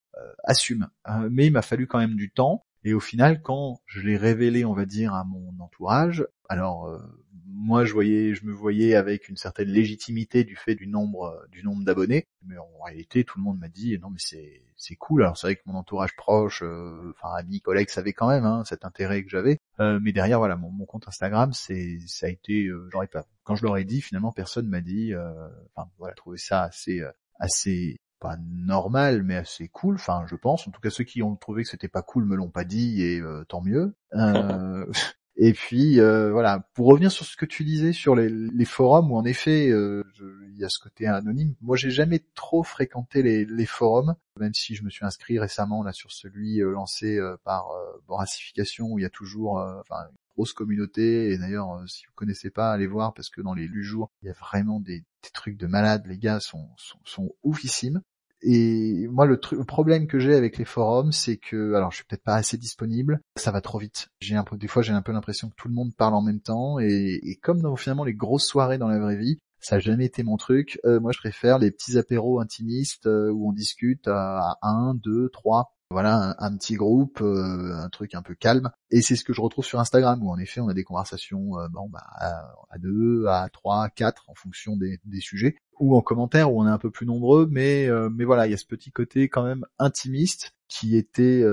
assume. 0.45 0.87
mais 1.29 1.47
il 1.47 1.51
m'a 1.51 1.61
fallu 1.61 1.87
quand 1.87 1.99
même 1.99 2.15
du 2.15 2.31
temps, 2.31 2.63
et 2.83 2.93
au 2.93 2.99
final, 2.99 3.41
quand 3.41 3.81
je 3.85 4.01
l'ai 4.01 4.17
révélé, 4.17 4.65
on 4.65 4.73
va 4.73 4.85
dire, 4.85 5.13
à 5.13 5.23
mon 5.23 5.53
entourage, 5.59 6.25
alors 6.49 7.01
moi 7.45 7.85
je 7.85 7.93
voyais, 7.93 8.35
je 8.35 8.45
me 8.45 8.51
voyais 8.51 8.95
avec 8.95 9.29
une 9.29 9.37
certaine 9.37 9.69
légitimité 9.69 10.43
du 10.43 10.55
fait 10.55 10.75
du 10.75 10.87
nombre, 10.87 11.45
du 11.51 11.63
nombre 11.63 11.83
d'abonnés, 11.83 12.27
mais 12.45 12.57
en 12.57 12.83
réalité, 12.85 13.23
tout 13.23 13.37
le 13.39 13.43
monde 13.43 13.59
m'a 13.59 13.69
dit 13.69 13.97
non 13.99 14.09
mais 14.09 14.19
c'est 14.19 14.61
c'est 14.75 14.95
cool. 14.95 15.23
Alors 15.23 15.37
c'est 15.37 15.47
vrai 15.47 15.55
que 15.55 15.61
mon 15.65 15.75
entourage 15.75 16.15
proche, 16.15 16.61
enfin 16.61 17.33
amis, 17.37 17.61
collègues 17.61 17.89
savaient 17.89 18.13
quand 18.13 18.27
même 18.27 18.45
hein, 18.45 18.63
cet 18.65 18.85
intérêt 18.85 19.23
que 19.23 19.29
j'avais, 19.29 19.59
euh, 19.79 19.99
mais 20.01 20.11
derrière, 20.11 20.39
voilà, 20.39 20.55
mon, 20.55 20.85
compte 20.85 21.07
Instagram, 21.07 21.51
c'est, 21.53 21.97
ça 22.07 22.27
a 22.27 22.29
été, 22.29 22.65
euh, 22.67 22.87
j'aurais 22.91 23.07
pas. 23.07 23.25
Quand 23.43 23.55
je 23.55 23.63
leur 23.63 23.77
ai 23.77 23.85
dit, 23.85 24.01
finalement, 24.01 24.31
personne 24.31 24.67
m'a 24.67 24.81
dit, 24.81 25.13
euh, 25.13 25.47
enfin, 25.75 25.89
voilà, 25.97 26.13
trouvé 26.13 26.37
ça 26.37 26.63
assez, 26.63 27.01
euh, 27.01 27.11
assez 27.39 27.99
pas 28.23 28.37
normal, 28.39 29.21
mais 29.23 29.35
assez 29.35 29.67
cool. 29.67 29.95
Enfin, 29.95 30.23
je 30.27 30.35
pense. 30.35 30.67
En 30.67 30.71
tout 30.71 30.79
cas, 30.79 30.89
ceux 30.89 31.03
qui 31.03 31.21
ont 31.21 31.35
trouvé 31.35 31.63
que 31.63 31.69
c'était 31.69 31.89
pas 31.89 32.01
cool 32.01 32.25
me 32.25 32.35
l'ont 32.35 32.49
pas 32.49 32.63
dit, 32.63 33.03
et 33.03 33.21
tant 33.49 33.61
mieux. 33.61 33.95
Et 35.35 35.53
puis 35.53 35.99
euh, 35.99 36.31
voilà, 36.31 36.69
pour 36.75 36.85
revenir 36.85 37.11
sur 37.11 37.25
ce 37.25 37.35
que 37.35 37.47
tu 37.47 37.63
disais 37.63 37.91
sur 37.91 38.15
les, 38.15 38.65
forums, 38.65 39.11
où 39.11 39.17
en 39.17 39.25
effet 39.25 39.67
euh, 39.71 40.03
il 40.51 40.59
y 40.59 40.63
a 40.63 40.69
ce 40.69 40.77
côté 40.79 41.07
anonyme. 41.07 41.55
Moi, 41.59 41.75
j'ai 41.75 41.89
jamais 41.89 42.23
trop 42.35 42.61
fréquenté 42.61 43.23
les, 43.23 43.65
forums, 43.65 44.15
même 44.39 44.53
si 44.53 44.75
je 44.75 44.83
me 44.83 44.91
suis 44.91 45.05
inscrit 45.05 45.39
récemment 45.39 45.81
là 45.81 45.91
sur 45.91 46.11
celui 46.11 46.61
euh, 46.61 46.71
lancé 46.71 47.19
par 47.43 47.65
Boracification, 48.07 48.91
où 48.91 48.99
il 48.99 49.01
y 49.01 49.05
a 49.05 49.09
toujours, 49.09 49.57
enfin 49.57 50.07
grosse 50.35 50.53
communauté. 50.53 51.31
Et 51.31 51.37
d'ailleurs, 51.37 51.73
euh, 51.73 51.87
si 51.87 52.05
vous 52.05 52.13
connaissez 52.15 52.49
pas, 52.49 52.71
allez 52.71 52.87
voir 52.87 53.13
parce 53.13 53.29
que 53.29 53.41
dans 53.41 53.53
les 53.53 53.69
jours, 53.81 54.11
il 54.21 54.27
y 54.27 54.29
a 54.29 54.33
vraiment 54.33 54.79
des, 54.79 54.99
des 54.99 55.29
trucs 55.33 55.57
de 55.57 55.67
malades. 55.67 56.05
Les 56.07 56.17
gars 56.17 56.39
sont, 56.39 56.69
sont, 56.77 56.99
sont 57.05 57.35
oufissimes. 57.43 58.01
Et 58.43 59.07
moi, 59.09 59.25
le, 59.25 59.39
le 59.51 59.63
problème 59.63 60.07
que 60.07 60.19
j'ai 60.19 60.35
avec 60.35 60.57
les 60.57 60.65
forums, 60.65 61.11
c'est 61.11 61.37
que, 61.37 61.73
alors, 61.73 61.91
je 61.91 61.97
suis 61.97 62.05
peut-être 62.05 62.23
pas 62.23 62.35
assez 62.35 62.57
disponible. 62.57 63.21
Ça 63.37 63.51
va 63.51 63.61
trop 63.61 63.79
vite. 63.79 64.09
J'ai 64.19 64.35
un 64.35 64.43
peu, 64.43 64.57
des 64.57 64.67
fois, 64.67 64.81
j'ai 64.81 64.93
un 64.93 65.01
peu 65.01 65.13
l'impression 65.13 65.49
que 65.49 65.55
tout 65.55 65.69
le 65.69 65.73
monde 65.73 65.95
parle 65.95 66.13
en 66.13 66.21
même 66.21 66.41
temps. 66.41 66.77
Et, 66.79 67.39
comme 67.41 67.61
dans 67.61 67.75
finalement 67.75 68.03
les 68.03 68.13
grosses 68.13 68.45
soirées 68.45 68.77
dans 68.77 68.89
la 68.89 68.99
vraie 68.99 69.17
vie, 69.17 69.39
ça 69.59 69.77
n'a 69.77 69.79
jamais 69.79 70.05
été 70.05 70.23
mon 70.23 70.35
truc. 70.35 70.79
Euh, 70.85 70.99
moi, 70.99 71.13
je 71.13 71.19
préfère 71.19 71.57
les 71.57 71.71
petits 71.71 71.97
apéros 71.97 72.41
intimistes 72.41 73.07
euh, 73.07 73.31
où 73.31 73.49
on 73.49 73.53
discute 73.53 74.07
à, 74.07 74.57
un, 74.61 74.93
deux, 74.93 75.29
trois. 75.29 75.73
Voilà, 75.89 76.35
un, 76.39 76.57
petit 76.57 76.73
groupe, 76.73 77.21
euh, 77.21 77.75
un 77.75 77.87
truc 77.89 78.15
un 78.15 78.23
peu 78.23 78.33
calme. 78.33 78.71
Et 78.89 79.01
c'est 79.01 79.15
ce 79.15 79.23
que 79.23 79.31
je 79.31 79.41
retrouve 79.41 79.63
sur 79.63 79.79
Instagram 79.79 80.23
où 80.23 80.31
en 80.31 80.39
effet 80.39 80.59
on 80.59 80.67
a 80.67 80.73
des 80.73 80.83
conversations 80.83 81.51
bon, 81.71 81.87
bah, 81.87 82.03
à, 82.15 82.77
deux, 82.79 83.27
à 83.27 83.47
trois, 83.53 83.89
quatre 83.89 84.27
en 84.27 84.33
fonction 84.33 84.75
des, 84.75 84.99
sujets. 85.19 85.55
Ou 85.79 85.95
en 85.95 86.01
commentaire 86.01 86.51
où 86.53 86.61
on 86.61 86.67
est 86.67 86.71
un 86.71 86.77
peu 86.77 86.91
plus 86.91 87.05
nombreux, 87.05 87.47
mais 87.49 87.87
mais 88.11 88.25
voilà, 88.25 88.47
il 88.47 88.51
y 88.51 88.53
a 88.53 88.57
ce 88.57 88.65
petit 88.65 88.91
côté 88.91 89.27
quand 89.29 89.43
même 89.43 89.65
intimiste 89.79 90.53
qui 90.67 90.95
était 90.97 91.43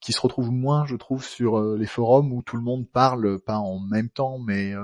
qui 0.00 0.12
se 0.12 0.20
retrouve 0.20 0.50
moins 0.50 0.86
je 0.86 0.96
trouve 0.96 1.24
sur 1.24 1.60
les 1.76 1.86
forums 1.86 2.32
où 2.32 2.42
tout 2.42 2.56
le 2.56 2.62
monde 2.62 2.88
parle 2.88 3.38
pas 3.40 3.58
en 3.58 3.80
même 3.80 4.08
temps 4.08 4.38
mais 4.38 4.74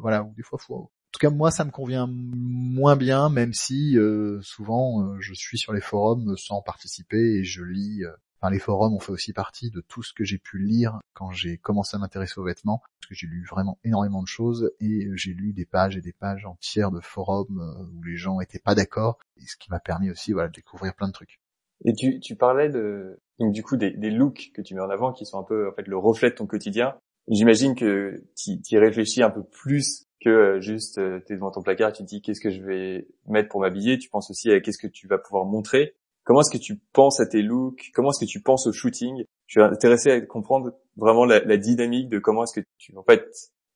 voilà 0.00 0.22
où 0.22 0.32
des 0.36 0.42
fois 0.42 0.58
faut 0.58 0.90
en 1.08 1.10
tout 1.12 1.20
cas, 1.20 1.30
moi, 1.30 1.50
ça 1.50 1.64
me 1.64 1.70
convient 1.70 2.06
moins 2.06 2.94
bien, 2.94 3.30
même 3.30 3.54
si 3.54 3.96
euh, 3.96 4.42
souvent 4.42 5.02
euh, 5.02 5.16
je 5.20 5.32
suis 5.32 5.56
sur 5.56 5.72
les 5.72 5.80
forums 5.80 6.36
sans 6.36 6.60
participer 6.60 7.38
et 7.38 7.44
je 7.44 7.62
lis. 7.62 8.02
Euh, 8.42 8.46
enfin, 8.46 8.50
les 8.50 8.58
forums 8.58 8.94
ont 8.94 9.00
fait 9.00 9.12
aussi 9.12 9.32
partie 9.32 9.70
de 9.70 9.80
tout 9.80 10.02
ce 10.02 10.12
que 10.12 10.24
j'ai 10.24 10.38
pu 10.38 10.58
lire 10.58 10.98
quand 11.14 11.30
j'ai 11.30 11.58
commencé 11.58 11.96
à 11.96 12.00
m'intéresser 12.00 12.38
aux 12.38 12.44
vêtements, 12.44 12.78
parce 12.78 13.08
que 13.08 13.14
j'ai 13.14 13.26
lu 13.26 13.44
vraiment 13.48 13.78
énormément 13.84 14.22
de 14.22 14.28
choses 14.28 14.72
et 14.80 15.08
j'ai 15.14 15.32
lu 15.32 15.52
des 15.52 15.66
pages 15.66 15.96
et 15.96 16.00
des 16.00 16.12
pages 16.12 16.46
entières 16.46 16.90
de 16.90 17.00
forums 17.00 17.88
où 17.94 18.02
les 18.02 18.16
gens 18.16 18.40
étaient 18.40 18.58
pas 18.58 18.74
d'accord, 18.74 19.18
et 19.36 19.46
ce 19.46 19.56
qui 19.56 19.70
m'a 19.70 19.80
permis 19.80 20.10
aussi, 20.10 20.32
voilà, 20.32 20.48
de 20.48 20.54
découvrir 20.54 20.94
plein 20.94 21.08
de 21.08 21.12
trucs. 21.12 21.40
Et 21.84 21.92
tu, 21.94 22.34
parlais 22.34 22.68
de 22.68 23.20
du 23.38 23.62
coup 23.62 23.76
des, 23.76 23.92
des 23.92 24.10
looks 24.10 24.50
que 24.54 24.62
tu 24.62 24.74
mets 24.74 24.80
en 24.80 24.90
avant, 24.90 25.12
qui 25.12 25.24
sont 25.26 25.38
un 25.38 25.44
peu 25.44 25.68
en 25.68 25.72
fait 25.72 25.86
le 25.86 25.96
reflet 25.96 26.30
de 26.30 26.34
ton 26.34 26.46
quotidien. 26.46 26.96
J'imagine 27.28 27.74
que 27.74 28.24
tu 28.36 28.58
y 28.70 28.78
réfléchis 28.78 29.22
un 29.22 29.30
peu 29.30 29.44
plus 29.44 30.06
que 30.20 30.28
euh, 30.28 30.60
juste 30.60 30.98
euh, 30.98 31.20
tu 31.26 31.32
es 31.32 31.36
devant 31.36 31.50
ton 31.50 31.62
placard, 31.62 31.92
tu 31.92 32.02
te 32.02 32.08
dis 32.08 32.20
qu'est-ce 32.20 32.40
que 32.40 32.50
je 32.50 32.62
vais 32.62 33.06
mettre 33.26 33.48
pour 33.48 33.60
m'habiller, 33.60 33.98
tu 33.98 34.08
penses 34.08 34.30
aussi 34.30 34.50
à 34.50 34.60
qu'est-ce 34.60 34.78
que 34.78 34.88
tu 34.88 35.06
vas 35.06 35.18
pouvoir 35.18 35.44
montrer? 35.44 35.94
Comment 36.28 36.42
est-ce 36.42 36.50
que 36.50 36.62
tu 36.62 36.76
penses 36.92 37.20
à 37.20 37.26
tes 37.26 37.40
looks? 37.40 37.90
Comment 37.94 38.10
est-ce 38.10 38.22
que 38.22 38.30
tu 38.30 38.42
penses 38.42 38.66
au 38.66 38.72
shooting? 38.72 39.24
Je 39.46 39.60
suis 39.60 39.62
intéressé 39.62 40.10
à 40.10 40.20
comprendre 40.20 40.74
vraiment 40.94 41.24
la, 41.24 41.56
dynamique 41.56 42.10
de 42.10 42.18
comment 42.18 42.44
est-ce 42.44 42.60
que 42.60 42.66
tu 42.76 42.94
en 42.98 43.02
fait 43.02 43.24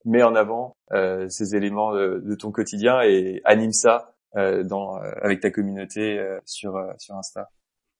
mets 0.04 0.22
en 0.22 0.34
avant 0.34 0.76
euh, 0.92 1.26
ces 1.30 1.56
éléments 1.56 1.94
de, 1.94 2.34
ton 2.38 2.52
quotidien 2.52 3.00
et 3.00 3.40
anime 3.46 3.72
ça 3.72 4.14
euh, 4.36 4.62
euh, 4.70 5.12
avec 5.22 5.40
ta 5.40 5.50
communauté 5.50 6.22
sur 6.44 6.78
sur 6.98 7.16
Insta. 7.16 7.48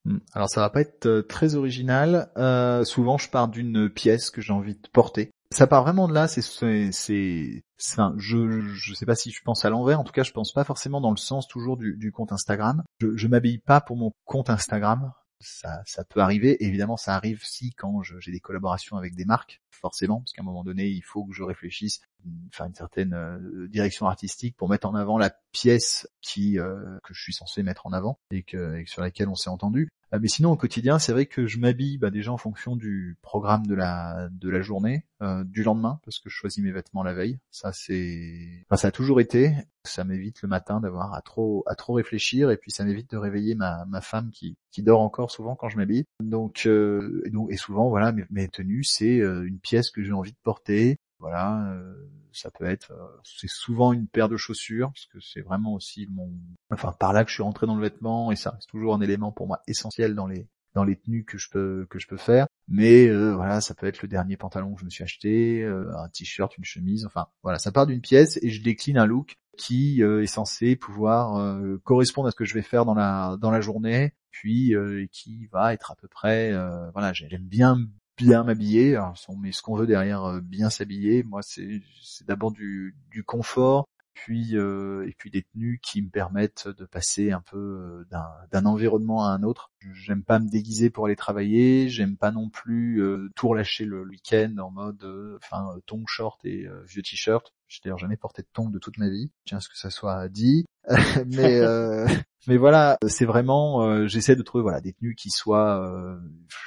Hmm. 0.04 0.18
Alors 0.34 0.50
ça 0.50 0.60
va 0.60 0.68
pas 0.68 0.82
être 0.82 1.22
très 1.22 1.54
original. 1.54 2.28
souvent 2.84 3.16
je 3.16 3.30
pars 3.30 3.48
d'une 3.48 3.88
pièce 3.88 4.28
que 4.28 4.42
j'ai 4.42 4.52
envie 4.52 4.74
de 4.74 4.88
porter 4.92 5.30
ça 5.52 5.66
part 5.66 5.84
vraiment 5.84 6.08
de 6.08 6.14
là. 6.14 6.28
C'est, 6.28 6.42
c'est, 6.92 7.64
enfin, 7.80 8.14
je, 8.16 8.60
je 8.74 8.94
sais 8.94 9.06
pas 9.06 9.14
si 9.14 9.30
je 9.30 9.40
pense 9.42 9.64
à 9.64 9.70
l'envers. 9.70 10.00
En 10.00 10.04
tout 10.04 10.12
cas, 10.12 10.24
je 10.24 10.32
pense 10.32 10.52
pas 10.52 10.64
forcément 10.64 11.00
dans 11.00 11.10
le 11.10 11.16
sens 11.16 11.46
toujours 11.48 11.76
du, 11.76 12.12
compte 12.12 12.32
Instagram. 12.32 12.82
Je, 13.00 13.16
je 13.16 13.28
m'habille 13.28 13.58
pas 13.58 13.80
pour 13.80 13.96
mon 13.96 14.12
compte 14.24 14.50
Instagram. 14.50 15.12
Ça, 15.40 15.80
ça 15.86 16.04
peut 16.04 16.20
arriver. 16.20 16.64
Évidemment, 16.64 16.96
ça 16.96 17.14
arrive 17.14 17.40
si 17.44 17.72
quand 17.72 18.02
j'ai 18.02 18.32
des 18.32 18.40
collaborations 18.40 18.96
avec 18.96 19.14
des 19.14 19.24
marques, 19.24 19.61
forcément, 19.72 20.20
parce 20.20 20.32
qu'à 20.32 20.42
un 20.42 20.44
moment 20.44 20.64
donné, 20.64 20.88
il 20.88 21.02
faut 21.02 21.24
que 21.24 21.32
je 21.34 21.42
réfléchisse, 21.42 22.00
enfin 22.48 22.66
une 22.66 22.74
certaine 22.74 23.14
euh, 23.14 23.68
direction 23.68 24.06
artistique 24.06 24.56
pour 24.56 24.68
mettre 24.68 24.86
en 24.86 24.94
avant 24.94 25.18
la 25.18 25.34
pièce 25.52 26.08
qui 26.20 26.58
euh, 26.58 26.98
que 27.04 27.14
je 27.14 27.22
suis 27.22 27.32
censé 27.32 27.62
mettre 27.62 27.86
en 27.86 27.92
avant 27.92 28.18
et 28.30 28.42
que, 28.42 28.76
et 28.78 28.86
sur 28.86 29.02
laquelle 29.02 29.28
on 29.28 29.34
s'est 29.34 29.50
entendu. 29.50 29.88
Euh, 30.14 30.18
mais 30.20 30.28
sinon 30.28 30.50
au 30.52 30.56
quotidien, 30.56 30.98
c'est 30.98 31.12
vrai 31.12 31.26
que 31.26 31.46
je 31.46 31.58
m'habille 31.58 31.98
bah, 31.98 32.10
déjà 32.10 32.32
en 32.32 32.36
fonction 32.36 32.76
du 32.76 33.16
programme 33.22 33.66
de 33.66 33.74
la 33.74 34.28
de 34.30 34.48
la 34.50 34.60
journée, 34.60 35.06
euh, 35.22 35.44
du 35.44 35.62
lendemain, 35.62 36.00
parce 36.04 36.18
que 36.18 36.28
je 36.28 36.34
choisis 36.34 36.62
mes 36.62 36.72
vêtements 36.72 37.02
la 37.02 37.14
veille. 37.14 37.38
Ça 37.50 37.72
c'est, 37.72 38.64
enfin, 38.68 38.76
ça 38.76 38.88
a 38.88 38.92
toujours 38.92 39.20
été. 39.20 39.54
Ça 39.84 40.04
m'évite 40.04 40.42
le 40.42 40.48
matin 40.48 40.80
d'avoir 40.80 41.12
à 41.12 41.22
trop 41.22 41.64
à 41.66 41.74
trop 41.74 41.94
réfléchir, 41.94 42.50
et 42.50 42.56
puis 42.56 42.70
ça 42.70 42.84
m'évite 42.84 43.10
de 43.10 43.16
réveiller 43.16 43.54
ma 43.54 43.84
ma 43.86 44.00
femme 44.00 44.30
qui 44.30 44.56
qui 44.70 44.82
dort 44.82 45.00
encore 45.00 45.30
souvent 45.30 45.56
quand 45.56 45.68
je 45.68 45.76
m'habille. 45.76 46.04
Donc 46.22 46.66
euh, 46.66 47.22
et 47.24 47.30
donc 47.30 47.50
et 47.50 47.56
souvent 47.56 47.88
voilà 47.88 48.12
mes, 48.12 48.24
mes 48.30 48.48
tenues 48.48 48.84
c'est 48.84 49.16
une 49.16 49.58
pièce 49.62 49.90
que 49.90 50.02
j'ai 50.02 50.12
envie 50.12 50.32
de 50.32 50.38
porter. 50.42 50.98
Voilà, 51.22 51.72
euh, 51.74 51.94
ça 52.32 52.50
peut 52.50 52.64
être, 52.64 52.90
euh, 52.90 53.06
c'est 53.22 53.48
souvent 53.48 53.92
une 53.92 54.08
paire 54.08 54.28
de 54.28 54.36
chaussures 54.36 54.88
parce 54.88 55.06
que 55.06 55.20
c'est 55.20 55.40
vraiment 55.40 55.72
aussi 55.72 56.08
mon, 56.10 56.32
enfin 56.72 56.90
par 56.98 57.12
là 57.12 57.22
que 57.22 57.30
je 57.30 57.34
suis 57.34 57.44
rentré 57.44 57.64
dans 57.68 57.76
le 57.76 57.80
vêtement 57.80 58.32
et 58.32 58.36
ça 58.36 58.50
reste 58.50 58.68
toujours 58.68 58.92
un 58.92 59.00
élément 59.00 59.30
pour 59.30 59.46
moi 59.46 59.60
essentiel 59.68 60.16
dans 60.16 60.26
les 60.26 60.48
dans 60.74 60.82
les 60.82 60.96
tenues 60.96 61.24
que 61.24 61.38
je 61.38 61.48
peux 61.48 61.86
que 61.88 62.00
je 62.00 62.08
peux 62.08 62.16
faire. 62.16 62.48
Mais 62.66 63.06
euh, 63.06 63.36
voilà, 63.36 63.60
ça 63.60 63.72
peut 63.74 63.86
être 63.86 64.02
le 64.02 64.08
dernier 64.08 64.36
pantalon 64.36 64.74
que 64.74 64.80
je 64.80 64.84
me 64.84 64.90
suis 64.90 65.04
acheté, 65.04 65.64
un 65.64 66.08
t-shirt, 66.08 66.58
une 66.58 66.64
chemise, 66.64 67.06
enfin 67.06 67.28
voilà, 67.44 67.60
ça 67.60 67.70
part 67.70 67.86
d'une 67.86 68.00
pièce 68.00 68.40
et 68.42 68.50
je 68.50 68.60
décline 68.60 68.98
un 68.98 69.06
look 69.06 69.36
qui 69.56 70.00
est 70.02 70.26
censé 70.26 70.74
pouvoir 70.74 71.56
correspondre 71.84 72.26
à 72.26 72.30
ce 72.32 72.36
que 72.36 72.44
je 72.44 72.54
vais 72.54 72.62
faire 72.62 72.84
dans 72.84 72.94
la 72.94 73.36
dans 73.40 73.52
la 73.52 73.60
journée, 73.60 74.12
puis 74.32 74.74
qui 75.12 75.46
va 75.52 75.72
être 75.72 75.92
à 75.92 75.94
peu 75.94 76.08
près 76.08 76.50
voilà, 76.94 77.12
j'aime 77.12 77.46
bien 77.46 77.76
bien 78.16 78.44
m'habiller. 78.44 78.98
On 79.28 79.36
met 79.36 79.52
ce 79.52 79.62
qu'on 79.62 79.76
veut 79.76 79.86
derrière 79.86 80.24
euh, 80.24 80.40
bien 80.40 80.70
s'habiller. 80.70 81.22
Moi, 81.22 81.40
c'est 81.42 81.80
d'abord 82.26 82.52
du, 82.52 82.94
confort, 83.26 83.88
puis 84.14 84.56
euh, 84.56 85.06
et 85.08 85.14
puis 85.16 85.30
des 85.30 85.42
tenues 85.42 85.80
qui 85.82 86.02
me 86.02 86.10
permettent 86.10 86.68
de 86.68 86.84
passer 86.84 87.32
un 87.32 87.40
peu 87.40 88.04
euh, 88.12 88.44
d'un 88.50 88.66
environnement 88.66 89.24
à 89.24 89.30
un 89.30 89.42
autre. 89.42 89.70
J'aime 89.94 90.22
pas 90.22 90.38
me 90.38 90.48
déguiser 90.48 90.90
pour 90.90 91.06
aller 91.06 91.16
travailler, 91.16 91.88
j'aime 91.88 92.16
pas 92.16 92.30
non 92.30 92.48
plus 92.50 93.02
euh, 93.02 93.30
tout 93.36 93.48
relâcher 93.48 93.84
le 93.84 94.02
week-end 94.02 94.54
en 94.58 94.70
mode 94.70 95.04
enfin 95.36 95.76
ton 95.86 96.04
short 96.06 96.44
et 96.44 96.66
vieux 96.86 97.02
t-shirt. 97.02 97.52
J'ai 97.68 97.80
d'ailleurs 97.84 97.98
jamais 97.98 98.16
porté 98.16 98.42
de 98.42 98.48
tongs 98.52 98.70
de 98.70 98.78
toute 98.78 98.98
ma 98.98 99.08
vie, 99.08 99.30
tiens 99.44 99.60
ce 99.60 99.68
que 99.68 99.78
ça 99.78 99.90
soit 99.90 100.28
dit? 100.28 100.66
mais 101.26 101.60
mais 102.48 102.56
voilà, 102.56 102.98
c'est 103.06 103.24
vraiment 103.24 104.06
j'essaie 104.06 104.36
de 104.36 104.42
trouver 104.42 104.62
voilà 104.62 104.80
des 104.80 104.92
tenues 104.92 105.14
qui 105.14 105.30
soient 105.30 106.18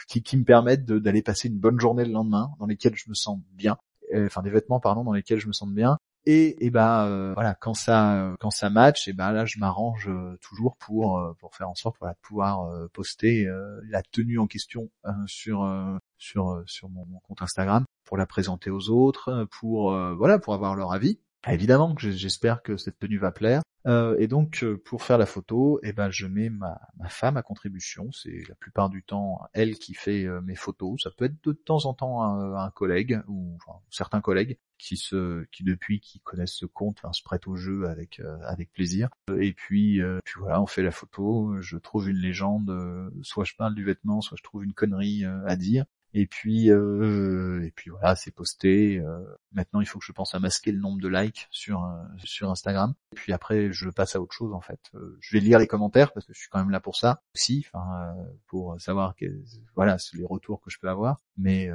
qui, 0.08 0.24
qui 0.24 0.38
me 0.38 0.44
permettent 0.44 0.86
d'aller 0.86 1.22
passer 1.22 1.48
une 1.48 1.60
bonne 1.60 1.80
journée 1.80 2.06
le 2.06 2.12
lendemain, 2.12 2.52
dans 2.60 2.66
lesquelles 2.66 2.96
je 2.96 3.10
me 3.10 3.16
sens 3.16 3.40
bien 3.54 3.78
enfin 4.16 4.44
des 4.44 4.52
vêtements 4.52 4.80
pardon 4.80 5.04
dans 5.04 5.14
lesquels 5.14 5.40
je 5.40 5.48
me 5.48 5.54
sens 5.54 5.70
bien 5.70 5.98
et, 6.28 6.66
et 6.66 6.72
ben 6.72 7.06
euh, 7.06 7.34
voilà, 7.36 7.54
quand 7.54 7.76
ça 7.76 8.34
quand 8.40 8.50
ça 8.50 8.70
match, 8.72 9.08
et 9.08 9.14
ben 9.14 9.32
là 9.32 9.46
je 9.46 9.60
m'arrange 9.60 10.10
euh, 10.10 10.38
toujours 10.42 10.76
pour 10.78 11.20
euh, 11.20 11.34
pour 11.40 11.56
faire 11.56 11.70
en 11.70 11.76
sorte 11.76 11.98
voilà 12.00 12.14
de 12.14 12.20
pouvoir 12.20 12.68
poster 12.94 13.48
la 13.90 14.02
tenue 14.02 14.40
en 14.40 14.48
question 14.48 14.90
sur 15.28 15.70
sur 16.18 16.64
sur 16.66 16.90
mon, 16.90 17.06
compte 17.28 17.42
Instagram 17.42 17.86
pour 18.06 18.18
la 18.18 18.26
présenter 18.26 18.72
aux 18.72 18.90
autres, 18.90 19.48
pour 19.52 19.92
voilà 20.16 20.40
pour 20.40 20.54
avoir 20.54 20.76
leur 20.76 20.92
avis. 20.92 21.20
Évidemment 21.48 21.94
que 21.94 22.12
j'espère 22.12 22.62
que 22.64 22.78
cette 22.78 23.00
tenue 23.00 23.18
va 23.18 23.32
plaire. 23.32 23.62
Euh, 23.88 24.16
et 24.18 24.28
donc 24.28 24.64
euh, 24.64 24.82
pour 24.84 25.04
faire 25.04 25.20
la 25.20 25.28
photo, 25.28 25.80
eh 25.84 25.94
ben 25.94 26.10
je 26.10 26.26
mets 26.26 26.50
ma, 26.50 26.80
femme 27.08 27.38
à 27.38 27.44
contribution. 27.44 28.12
C'est 28.12 28.44
la 28.50 28.56
plupart 28.56 28.90
du 28.90 29.04
temps 29.04 29.42
elle 29.54 29.76
qui 29.76 29.94
fait 29.94 30.26
euh, 30.26 30.42
mes 30.42 30.56
photos. 30.56 31.02
Ça 31.04 31.12
peut 31.16 31.26
être 31.26 31.44
de 31.44 31.54
temps 31.54 31.86
en 31.86 31.94
temps 31.94 32.24
un, 32.24 32.72
collègue 32.72 33.22
ou 33.28 33.58
certains 33.92 34.22
collègues 34.22 34.58
qui 34.78 35.00
depuis 35.62 36.00
qui 36.00 36.20
connaissent 36.20 36.56
ce 36.56 36.66
compte 36.66 37.02
se 37.12 37.24
prêtent 37.24 37.48
au 37.48 37.56
jeu 37.56 37.88
avec 37.88 38.22
avec 38.42 38.72
plaisir. 38.74 39.10
Et 39.40 39.54
puis 39.54 40.02
puis 40.26 40.40
voilà, 40.40 40.62
on 40.62 40.66
fait 40.66 40.84
la 40.84 40.92
photo. 40.92 41.56
Je 41.62 41.78
trouve 41.78 42.10
une 42.10 42.18
légende. 42.18 43.12
soit 43.22 43.44
je 43.44 43.54
parle 43.56 43.76
du 43.76 43.84
vêtement, 43.84 44.22
soit 44.22 44.38
je 44.38 44.44
trouve 44.44 44.64
une 44.64 44.74
connerie 44.74 45.24
à 45.46 45.56
dire. 45.56 45.86
Et 46.18 46.28
puis, 46.28 46.72
euh, 46.72 47.62
et 47.66 47.72
puis 47.72 47.92
voilà, 47.92 48.16
c'est 48.16 48.32
posté. 48.32 49.00
Euh, 49.00 49.20
maintenant, 49.52 49.82
il 49.82 49.86
faut 49.86 50.00
que 50.00 50.06
je 50.06 50.14
pense 50.14 50.34
à 50.34 50.40
masquer 50.40 50.72
le 50.72 50.80
nombre 50.80 51.02
de 51.02 51.10
likes 51.10 51.50
sur 51.52 51.84
euh, 51.84 52.04
sur 52.24 52.50
Instagram. 52.50 52.94
Et 53.12 53.16
puis 53.16 53.34
après, 53.34 53.74
je 53.74 53.90
passe 53.90 54.16
à 54.16 54.22
autre 54.22 54.34
chose 54.34 54.54
en 54.54 54.62
fait. 54.62 54.80
je 55.20 55.36
vais 55.36 55.42
lire 55.42 55.60
les 55.60 55.68
commentaires 55.68 56.14
parce 56.14 56.26
que 56.26 56.32
je 56.32 56.40
suis 56.40 56.48
quand 56.50 56.60
même 56.60 56.70
là 56.70 56.80
pour 56.80 56.96
ça 56.96 57.22
aussi, 57.36 57.66
enfin 57.68 58.16
pour 58.48 58.80
savoir 58.80 59.14
que 59.16 59.26
voilà 59.76 59.98
les 60.14 60.24
retours 60.24 60.62
que 60.62 60.70
je 60.70 60.80
peux 60.80 60.88
avoir. 60.88 61.20
Mais 61.36 61.70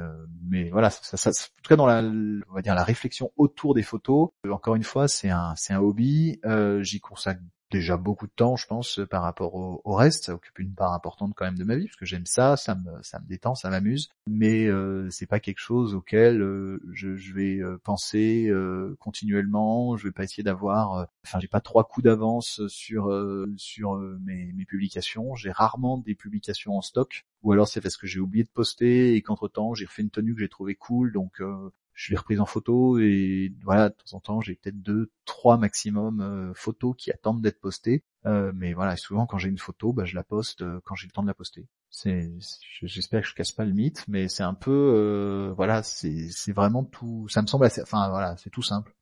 mais 0.49 0.71
voilà, 0.71 0.89
ça, 0.89 1.17
ça, 1.17 1.29
en 1.29 1.61
tout 1.61 1.69
cas 1.69 1.75
dans 1.75 1.85
la 1.85 2.01
on 2.01 2.53
va 2.55 2.63
dire 2.63 2.73
la 2.73 2.83
réflexion 2.83 3.31
autour 3.37 3.75
des 3.75 3.83
photos. 3.83 4.29
encore 4.49 4.73
une 4.73 4.83
fois, 4.83 5.07
c'est 5.07 5.29
un 5.29 5.53
c'est 5.55 5.73
un 5.73 5.81
hobby. 5.81 6.41
J'y 6.81 6.99
consacre 6.99 7.41
déjà 7.71 7.97
beaucoup 7.97 8.27
de 8.27 8.31
temps, 8.35 8.55
je 8.55 8.67
pense, 8.67 8.99
par 9.09 9.23
rapport 9.23 9.55
au, 9.55 9.95
reste. 9.95 10.25
Ça 10.25 10.35
occupe 10.35 10.59
une 10.59 10.73
part 10.73 10.93
importante 10.93 11.33
quand 11.35 11.45
même 11.45 11.57
de 11.57 11.63
ma 11.63 11.75
vie, 11.75 11.85
parce 11.85 11.97
que 11.97 12.05
j'aime 12.05 12.25
ça, 12.25 12.57
ça 12.57 12.75
me, 12.75 13.01
ça 13.01 13.19
me 13.19 13.27
détend, 13.27 13.55
ça 13.55 13.69
m'amuse. 13.69 14.09
Mais 14.27 14.67
euh, 14.67 15.09
c'est 15.09 15.25
pas 15.25 15.39
quelque 15.39 15.59
chose 15.59 15.95
auquel 15.95 16.41
euh, 16.41 16.81
je, 16.91 17.33
vais 17.33 17.59
euh, 17.59 17.77
penser 17.83 18.47
euh, 18.49 18.95
continuellement. 18.99 19.97
Je 19.97 20.05
vais 20.05 20.11
pas 20.11 20.23
essayer 20.23 20.43
d'avoir, 20.43 21.07
enfin, 21.25 21.39
j'ai 21.39 21.47
pas 21.47 21.61
trois 21.61 21.85
coups 21.85 22.03
d'avance 22.03 22.61
sur 22.67 23.11
sur 23.57 23.95
mes, 23.95 24.51
mes 24.53 24.65
publications. 24.65 25.35
J'ai 25.35 25.51
rarement 25.51 25.97
des 25.97 26.15
publications 26.15 26.77
en 26.77 26.81
stock 26.81 27.25
ou 27.43 27.51
alors 27.51 27.67
c'est 27.67 27.81
parce 27.81 27.97
que 27.97 28.07
j'ai 28.07 28.19
oublié 28.19 28.43
de 28.43 28.49
poster 28.49 29.15
et 29.15 29.21
qu'entre 29.21 29.47
temps 29.47 29.73
j'ai 29.73 29.85
refait 29.85 30.03
une 30.03 30.11
tenue 30.11 30.35
que 30.35 30.41
j'ai 30.41 30.49
trouvé 30.49 30.75
cool 30.75 31.11
donc 31.11 31.41
je 31.93 32.11
l'ai 32.11 32.17
reprise 32.17 32.39
en 32.39 32.45
photo 32.45 32.97
et 32.99 33.53
voilà, 33.63 33.89
de 33.89 33.93
temps 33.93 34.17
en 34.17 34.19
temps, 34.19 34.41
j'ai 34.41 34.55
peut-être 34.55 34.81
deux, 34.81 35.11
trois 35.25 35.57
maximum 35.57 36.21
euh, 36.21 36.53
photos 36.53 36.95
qui 36.97 37.11
attendent 37.11 37.41
d'être 37.41 37.59
postées. 37.59 38.03
Euh, 38.25 38.51
mais 38.55 38.73
voilà, 38.73 38.95
souvent 38.95 39.25
quand 39.25 39.37
j'ai 39.37 39.49
une 39.49 39.57
photo, 39.57 39.93
bah, 39.93 40.05
je 40.05 40.15
la 40.15 40.23
poste 40.23 40.61
euh, 40.61 40.79
quand 40.85 40.95
j'ai 40.95 41.07
le 41.07 41.11
temps 41.11 41.23
de 41.23 41.27
la 41.27 41.33
poster. 41.33 41.67
C'est, 41.89 42.31
j'espère 42.83 43.21
que 43.21 43.27
je 43.27 43.35
casse 43.35 43.51
pas 43.51 43.65
le 43.65 43.73
mythe, 43.73 44.05
mais 44.07 44.27
c'est 44.29 44.43
un 44.43 44.53
peu, 44.53 45.53
voilà, 45.55 45.83
c'est, 45.83 46.29
c'est 46.29 46.53
vraiment 46.53 46.83
tout. 46.83 47.27
Ça 47.27 47.41
me 47.41 47.47
semble 47.47 47.65
assez, 47.65 47.81
enfin 47.81 48.09
voilà, 48.09 48.37
c'est 48.37 48.49
tout 48.49 48.61
simple. 48.61 48.95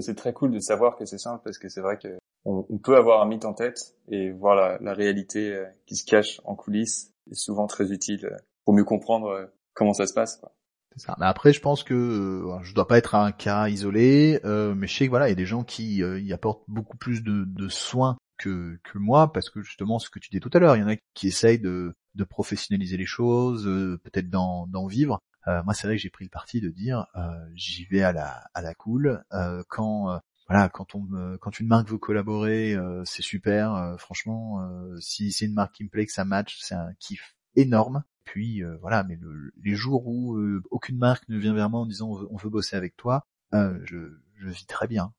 C'est 0.00 0.16
très 0.16 0.32
cool 0.32 0.50
de 0.50 0.60
savoir 0.60 0.96
que 0.96 1.04
c'est 1.04 1.18
simple 1.18 1.42
parce 1.44 1.58
que 1.58 1.68
c'est 1.68 1.80
vrai 1.80 1.98
que 1.98 2.18
on, 2.44 2.78
peut 2.78 2.96
avoir 2.96 3.22
un 3.22 3.26
mythe 3.26 3.44
en 3.44 3.52
tête 3.52 3.94
et 4.08 4.30
voir 4.30 4.54
la, 4.54 4.78
la 4.80 4.94
réalité 4.94 5.64
qui 5.86 5.96
se 5.96 6.04
cache 6.04 6.40
en 6.44 6.54
coulisses 6.54 7.12
est 7.30 7.34
souvent 7.34 7.66
très 7.66 7.92
utile 7.92 8.36
pour 8.64 8.74
mieux 8.74 8.84
comprendre 8.84 9.50
comment 9.74 9.92
ça 9.92 10.06
se 10.06 10.14
passe. 10.14 10.36
Quoi. 10.36 10.52
Ça. 10.96 11.16
Mais 11.18 11.26
après, 11.26 11.52
je 11.52 11.60
pense 11.60 11.84
que 11.84 11.94
euh, 11.94 12.62
je 12.62 12.74
dois 12.74 12.88
pas 12.88 12.98
être 12.98 13.14
un 13.14 13.32
cas 13.32 13.68
isolé, 13.68 14.40
euh, 14.44 14.74
mais 14.74 14.86
je 14.86 14.96
sais 14.96 15.04
que 15.06 15.10
voilà, 15.10 15.28
il 15.28 15.30
y 15.30 15.32
a 15.32 15.36
des 15.36 15.46
gens 15.46 15.62
qui 15.62 16.02
euh, 16.02 16.20
y 16.20 16.32
apportent 16.32 16.64
beaucoup 16.68 16.96
plus 16.96 17.22
de, 17.22 17.68
soins 17.68 18.18
que, 18.38 18.78
moi, 18.94 19.32
parce 19.32 19.50
que 19.50 19.62
justement, 19.62 19.98
ce 19.98 20.10
que 20.10 20.18
tu 20.18 20.30
dis 20.30 20.40
tout 20.40 20.50
à 20.52 20.58
l'heure, 20.58 20.76
il 20.76 20.80
y 20.80 20.82
en 20.82 20.88
a 20.88 20.96
qui 21.14 21.28
essayent 21.28 21.60
de, 21.60 21.94
professionnaliser 22.28 22.96
les 22.96 23.06
choses, 23.06 23.66
euh, 23.66 24.00
peut-être 24.04 24.28
d'en, 24.28 24.86
vivre. 24.86 25.20
moi, 25.46 25.74
c'est 25.74 25.86
vrai 25.86 25.96
que 25.96 26.02
j'ai 26.02 26.10
pris 26.10 26.24
le 26.24 26.30
parti 26.30 26.60
de 26.60 26.70
dire, 26.70 27.06
j'y 27.54 27.84
vais 27.84 28.02
à 28.02 28.12
la, 28.12 28.44
à 28.54 28.74
cool. 28.74 29.22
quand 29.68 30.20
voilà, 30.48 30.68
quand 30.68 30.96
quand 31.40 31.60
une 31.60 31.68
marque 31.68 31.88
veut 31.88 31.98
collaborer, 31.98 32.76
c'est 33.04 33.22
super. 33.22 33.94
franchement, 33.98 34.58
si 34.98 35.32
c'est 35.32 35.46
une 35.46 35.54
marque 35.54 35.76
qui 35.76 35.84
me 35.84 35.88
plaît, 35.88 36.06
que 36.06 36.12
ça 36.12 36.24
match, 36.24 36.58
c'est 36.60 36.74
un 36.74 36.92
kiff 36.98 37.36
énorme 37.56 38.02
puis 38.30 38.62
euh, 38.62 38.76
voilà, 38.80 39.02
mais 39.02 39.18
les 39.60 39.74
jours 39.74 40.06
où 40.06 40.36
euh, 40.36 40.62
aucune 40.70 40.96
marque 40.96 41.28
ne 41.28 41.36
vient 41.36 41.52
vers 41.52 41.68
moi 41.68 41.80
en 41.80 41.86
disant 41.86 42.10
on 42.30 42.36
veut, 42.36 42.48
bosser 42.48 42.76
avec 42.76 42.96
toi, 42.96 43.26
euh, 43.54 43.76
je, 43.82 43.96
je, 44.36 44.48
vis 44.48 44.66
très 44.66 44.86
bien. 44.86 45.12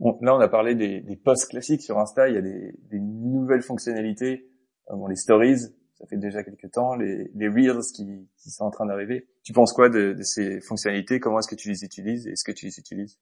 Bon, 0.00 0.18
là, 0.22 0.34
on 0.34 0.40
a 0.40 0.48
parlé 0.48 0.74
des, 0.74 1.02
des 1.02 1.16
posts 1.16 1.50
classiques 1.50 1.82
sur 1.82 1.98
Insta. 1.98 2.30
Il 2.30 2.34
y 2.34 2.38
a 2.38 2.40
des, 2.40 2.72
des 2.90 3.00
nouvelles 3.00 3.60
fonctionnalités. 3.60 4.48
bon, 4.88 5.06
les 5.08 5.16
stories, 5.16 5.58
ça 5.98 6.06
fait 6.08 6.16
déjà 6.16 6.42
quelques 6.42 6.70
temps. 6.70 6.94
Les, 6.96 7.30
les 7.34 7.48
reels 7.48 7.82
qui, 7.94 8.06
qui 8.38 8.50
sont 8.50 8.64
en 8.64 8.70
train 8.70 8.86
d'arriver. 8.86 9.28
Tu 9.42 9.52
penses 9.52 9.74
quoi 9.74 9.90
de, 9.90 10.14
de 10.14 10.22
ces 10.22 10.62
fonctionnalités? 10.62 11.20
Comment 11.20 11.40
est-ce 11.40 11.48
que 11.48 11.54
tu 11.54 11.68
les 11.68 11.84
utilises? 11.84 12.26
Est-ce 12.26 12.44
que 12.44 12.52
tu 12.52 12.64
les 12.64 12.78
utilises? 12.78 13.18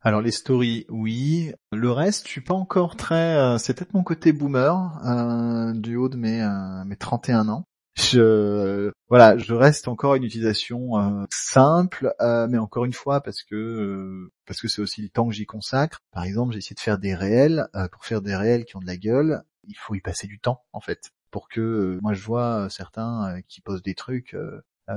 Alors 0.00 0.22
les 0.22 0.30
stories, 0.30 0.86
oui. 0.88 1.52
Le 1.70 1.90
reste, 1.90 2.24
je 2.26 2.30
suis 2.30 2.40
pas 2.40 2.54
encore 2.54 2.96
très. 2.96 3.58
c'est 3.58 3.74
peut-être 3.74 3.92
mon 3.92 4.02
côté 4.02 4.32
boomer 4.32 4.72
euh, 5.04 5.74
du 5.74 5.96
haut 5.96 6.08
de 6.08 6.16
mes, 6.16 6.42
mes 6.86 6.96
31 6.96 7.50
ans 7.50 7.66
je 7.94 8.90
voilà, 9.08 9.36
je 9.36 9.52
reste 9.52 9.88
encore 9.88 10.14
une 10.14 10.24
utilisation 10.24 10.98
euh, 10.98 11.24
simple, 11.30 12.14
euh, 12.20 12.46
mais 12.48 12.58
encore 12.58 12.86
une 12.86 12.92
fois 12.94 13.20
parce 13.20 13.42
que 13.42 13.54
euh, 13.54 14.32
parce 14.46 14.60
que 14.60 14.68
c'est 14.68 14.80
aussi 14.80 15.02
le 15.02 15.10
temps 15.10 15.28
que 15.28 15.34
j'y 15.34 15.44
consacre. 15.44 16.00
Par 16.12 16.24
exemple, 16.24 16.52
j'ai 16.52 16.58
essayé 16.58 16.74
de 16.74 16.80
faire 16.80 16.98
des 16.98 17.14
réels. 17.14 17.68
pour 17.92 18.04
faire 18.04 18.22
des 18.22 18.34
réels 18.34 18.64
qui 18.64 18.76
ont 18.76 18.80
de 18.80 18.86
la 18.86 18.96
gueule, 18.96 19.42
il 19.64 19.76
faut 19.76 19.94
y 19.94 20.00
passer 20.00 20.26
du 20.26 20.38
temps 20.38 20.64
en 20.72 20.80
fait. 20.80 21.10
Pour 21.30 21.48
que 21.48 21.98
moi 22.02 22.14
je 22.14 22.22
vois 22.22 22.68
certains 22.70 23.40
qui 23.48 23.60
posent 23.60 23.82
des 23.82 23.94
trucs, 23.94 24.36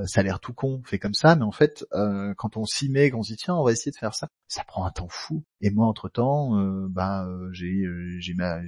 ça 0.06 0.21
a 0.21 0.24
l'air 0.24 0.39
tout 0.39 0.54
con, 0.54 0.82
fait 0.84 1.00
comme 1.00 1.13
ça, 1.13 1.36
mais 1.36 1.43
en 1.43 1.52
fait, 1.52 1.86
quand 2.38 2.58
on 2.58 2.65
s'y 2.65 2.89
met, 2.89 3.10
qu'on 3.12 3.24
se 3.24 3.34
dit 3.34 3.38
tiens, 3.38 3.56
on 3.56 3.63
va 3.63 3.71
essayer 3.71 3.91
de 3.91 3.98
faire 3.98 4.13
ça, 4.13 4.30
ça 4.48 4.63
prend 4.63 4.86
un 4.86 4.91
temps 4.91 5.08
fou. 5.10 5.43
Et 5.62 5.69
moi, 5.69 5.88
entre 5.88 6.10
temps, 6.10 6.52
bah 6.89 7.28
j'ai 7.52 7.86
j'ai 8.19 8.34
ma, 8.34 8.62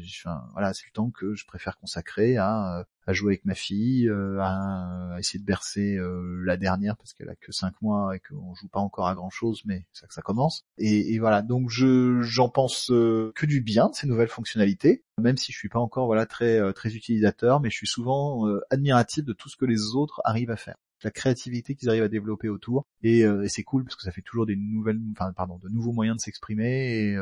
voilà, 0.53 0.73
c'est 0.73 0.85
le 0.85 0.93
temps 0.93 1.09
que 1.09 1.35
je 1.35 1.45
préfère 1.45 1.77
consacrer 1.77 2.37
à 2.37 2.85
à 3.07 3.13
jouer 3.13 3.33
avec 3.33 3.45
ma 3.45 3.55
fille, 3.55 4.09
euh, 4.09 4.37
à, 4.41 5.15
essayer 5.17 5.39
de 5.39 5.45
bercer 5.45 5.95
euh, 5.95 6.41
la 6.43 6.57
dernière 6.57 6.97
parce 6.97 7.13
qu'elle 7.13 7.29
a 7.29 7.35
que 7.35 7.53
cinq 7.53 7.81
mois 7.81 8.15
et 8.15 8.19
qu'on 8.19 8.53
joue 8.53 8.67
pas 8.67 8.81
encore 8.81 9.07
à 9.07 9.15
grand 9.15 9.29
chose, 9.29 9.61
mais 9.65 9.85
c'est 9.93 10.01
ça 10.01 10.07
que 10.07 10.13
ça 10.13 10.21
commence. 10.21 10.65
Et, 10.77 11.17
voilà, 11.17 11.41
donc 11.41 11.69
je 11.69 12.21
j'en 12.21 12.49
pense 12.49 12.91
euh, 12.91 13.31
que 13.33 13.45
du 13.45 13.61
bien 13.61 13.87
de 13.89 13.95
ces 13.95 14.07
nouvelles 14.07 14.27
fonctionnalités, 14.27 15.05
même 15.17 15.37
si 15.37 15.53
je 15.53 15.57
suis 15.57 15.69
pas 15.69 15.79
encore 15.79 16.05
voilà 16.05 16.25
très 16.25 16.73
très 16.73 16.93
utilisateur, 16.93 17.61
mais 17.61 17.69
je 17.69 17.77
suis 17.77 17.87
souvent 17.87 18.45
admiratif 18.69 19.23
de 19.23 19.33
tout 19.33 19.47
ce 19.49 19.55
que 19.55 19.65
les 19.65 19.95
autres 19.95 20.21
arrivent 20.25 20.51
à 20.51 20.57
faire 20.57 20.75
la 21.03 21.11
créativité 21.11 21.75
qu'ils 21.75 21.89
arrivent 21.89 22.03
à 22.03 22.09
développer 22.09 22.49
autour 22.49 22.85
et, 23.03 23.19
et 23.19 23.49
c'est 23.49 23.63
cool 23.63 23.83
parce 23.83 23.95
que 23.95 24.03
ça 24.03 24.11
fait 24.11 24.21
toujours 24.21 24.45
des 24.45 24.55
nouvelles 24.55 24.99
enfin 25.11 25.31
pardon 25.33 25.59
de 25.63 25.69
nouveaux 25.69 25.93
moyens 25.93 26.17
de 26.17 26.21
s'exprimer 26.21 27.11
et, 27.11 27.17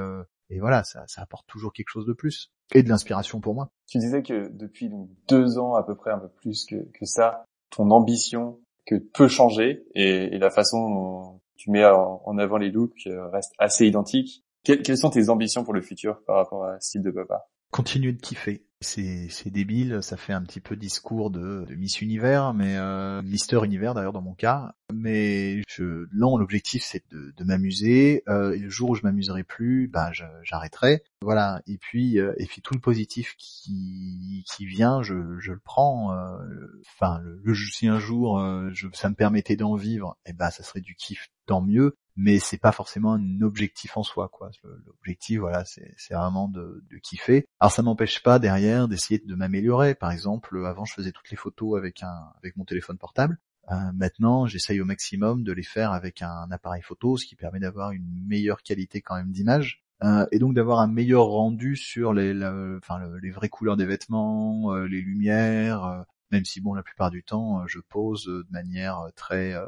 et 0.49 0.59
voilà 0.59 0.83
ça, 0.83 1.03
ça 1.07 1.21
apporte 1.21 1.45
toujours 1.47 1.73
quelque 1.73 1.89
chose 1.89 2.05
de 2.05 2.13
plus 2.13 2.51
et 2.73 2.83
de 2.83 2.89
l'inspiration 2.89 3.39
pour 3.39 3.53
moi. 3.53 3.69
Tu 3.87 3.99
disais 3.99 4.23
que 4.23 4.49
depuis 4.51 4.89
donc, 4.89 5.09
deux 5.27 5.57
ans 5.57 5.75
à 5.75 5.83
peu 5.83 5.95
près, 5.95 6.11
un 6.11 6.19
peu 6.19 6.29
plus 6.29 6.65
que, 6.65 6.75
que 6.75 7.05
ça, 7.05 7.45
ton 7.69 7.91
ambition 7.91 8.59
que 8.85 8.95
peut 8.95 9.27
changer 9.27 9.85
et, 9.93 10.35
et 10.35 10.37
la 10.37 10.49
façon 10.49 10.89
dont 10.89 11.41
tu 11.55 11.71
mets 11.71 11.85
en, 11.85 12.37
avant 12.37 12.57
les 12.57 12.71
looks 12.71 13.07
euh, 13.07 13.27
reste 13.29 13.53
assez 13.57 13.87
identique. 13.87 14.43
quelles 14.63 14.97
sont 14.97 15.09
tes 15.09 15.29
ambitions 15.29 15.63
pour 15.63 15.73
le 15.73 15.81
futur 15.81 16.23
par 16.25 16.37
rapport 16.37 16.65
à 16.65 16.79
style 16.79 17.01
de 17.01 17.11
papa? 17.11 17.47
Continuer 17.71 18.13
de 18.13 18.21
kiffer, 18.21 18.63
c'est 18.85 19.49
débile, 19.49 19.99
ça 20.01 20.17
fait 20.17 20.33
un 20.33 20.41
petit 20.41 20.59
peu 20.59 20.75
discours 20.75 21.31
de, 21.31 21.65
de 21.67 21.75
Miss 21.75 22.01
Univers, 22.01 22.53
mais 22.53 22.77
euh, 22.77 23.21
Mister 23.23 23.59
Univers 23.63 23.93
d'ailleurs 23.93 24.13
dans 24.13 24.21
mon 24.21 24.33
cas. 24.33 24.75
Mais 24.93 25.61
je, 25.67 26.07
non, 26.13 26.37
l'objectif 26.37 26.83
c'est 26.83 27.03
de, 27.11 27.33
de 27.35 27.43
m'amuser. 27.43 28.23
Euh, 28.27 28.53
et 28.53 28.59
le 28.59 28.69
jour 28.69 28.91
où 28.91 28.95
je 28.95 29.01
m'amuserai 29.03 29.43
plus, 29.43 29.87
bah 29.87 30.11
j'arrêterai. 30.43 31.03
Voilà. 31.21 31.61
Et 31.67 31.77
puis 31.77 32.19
euh, 32.19 32.33
et 32.37 32.45
puis 32.45 32.61
tout 32.61 32.73
le 32.73 32.79
positif 32.79 33.35
qui 33.37 34.43
qui 34.47 34.65
vient, 34.65 35.01
je, 35.01 35.37
je 35.39 35.51
le 35.51 35.59
prends. 35.59 36.13
Euh, 36.13 36.81
enfin, 36.95 37.19
le, 37.23 37.41
le, 37.43 37.55
si 37.55 37.87
un 37.87 37.99
jour 37.99 38.39
euh, 38.39 38.69
je, 38.73 38.87
ça 38.93 39.09
me 39.09 39.15
permettait 39.15 39.55
d'en 39.55 39.75
vivre, 39.75 40.17
et 40.25 40.29
eh 40.29 40.33
ben 40.33 40.51
ça 40.51 40.63
serait 40.63 40.81
du 40.81 40.95
kiff, 40.95 41.29
tant 41.45 41.61
mieux 41.61 41.97
mais 42.15 42.39
c'est 42.39 42.57
pas 42.57 42.71
forcément 42.71 43.13
un 43.13 43.41
objectif 43.41 43.97
en 43.97 44.03
soi 44.03 44.29
quoi. 44.29 44.51
L'objectif 44.85 45.39
voilà 45.39 45.63
c'est 45.65 46.13
vraiment 46.13 46.47
de, 46.47 46.83
kiffer. 47.03 47.45
Alors 47.59 47.71
ça 47.71 47.81
m'empêche 47.81 48.23
pas 48.23 48.39
derrière 48.39 48.87
d'essayer 48.87 49.19
de 49.19 49.35
m'améliorer. 49.35 49.95
Par 49.95 50.11
exemple 50.11 50.65
avant 50.65 50.85
je 50.85 50.93
faisais 50.93 51.11
toutes 51.11 51.29
les 51.29 51.37
photos 51.37 51.77
avec 51.77 52.03
un 52.03 52.31
avec 52.37 52.55
mon 52.57 52.65
téléphone 52.65 52.97
portable. 52.97 53.37
Euh, 53.71 53.91
maintenant 53.93 54.45
j'essaye 54.45 54.79
au 54.79 54.85
maximum 54.85 55.43
de 55.43 55.51
les 55.51 55.63
faire 55.63 55.91
avec 55.91 56.21
un 56.21 56.47
appareil 56.51 56.83
photo 56.83 57.17
ce 57.17 57.25
qui 57.25 57.35
permet 57.35 57.59
d'avoir 57.59 57.91
une 57.91 58.23
meilleure 58.27 58.61
qualité 58.61 59.01
quand 59.01 59.15
même 59.15 59.31
d'image. 59.31 59.83
Euh, 60.03 60.25
et 60.31 60.39
donc 60.39 60.53
d'avoir 60.53 60.79
un 60.79 60.87
meilleur 60.87 61.25
rendu 61.25 61.77
sur 61.77 62.13
les, 62.13 62.33
enfin, 62.77 62.99
les 63.21 63.31
vraies 63.31 63.49
couleurs 63.49 63.77
des 63.77 63.85
vêtements, 63.85 64.73
euh, 64.73 64.87
les 64.87 65.01
lumières, 65.01 66.05
même 66.35 66.43
si 66.45 66.59
bon 66.59 66.73
la 66.73 66.83
plupart 66.83 67.11
du 67.11 67.23
temps 67.23 67.61
euh, 67.61 67.63
je 67.67 67.79
pose 67.79 68.25
de 68.25 68.45
manière 68.49 68.99
euh, 68.99 69.09
très 69.15 69.53
euh, 69.53 69.65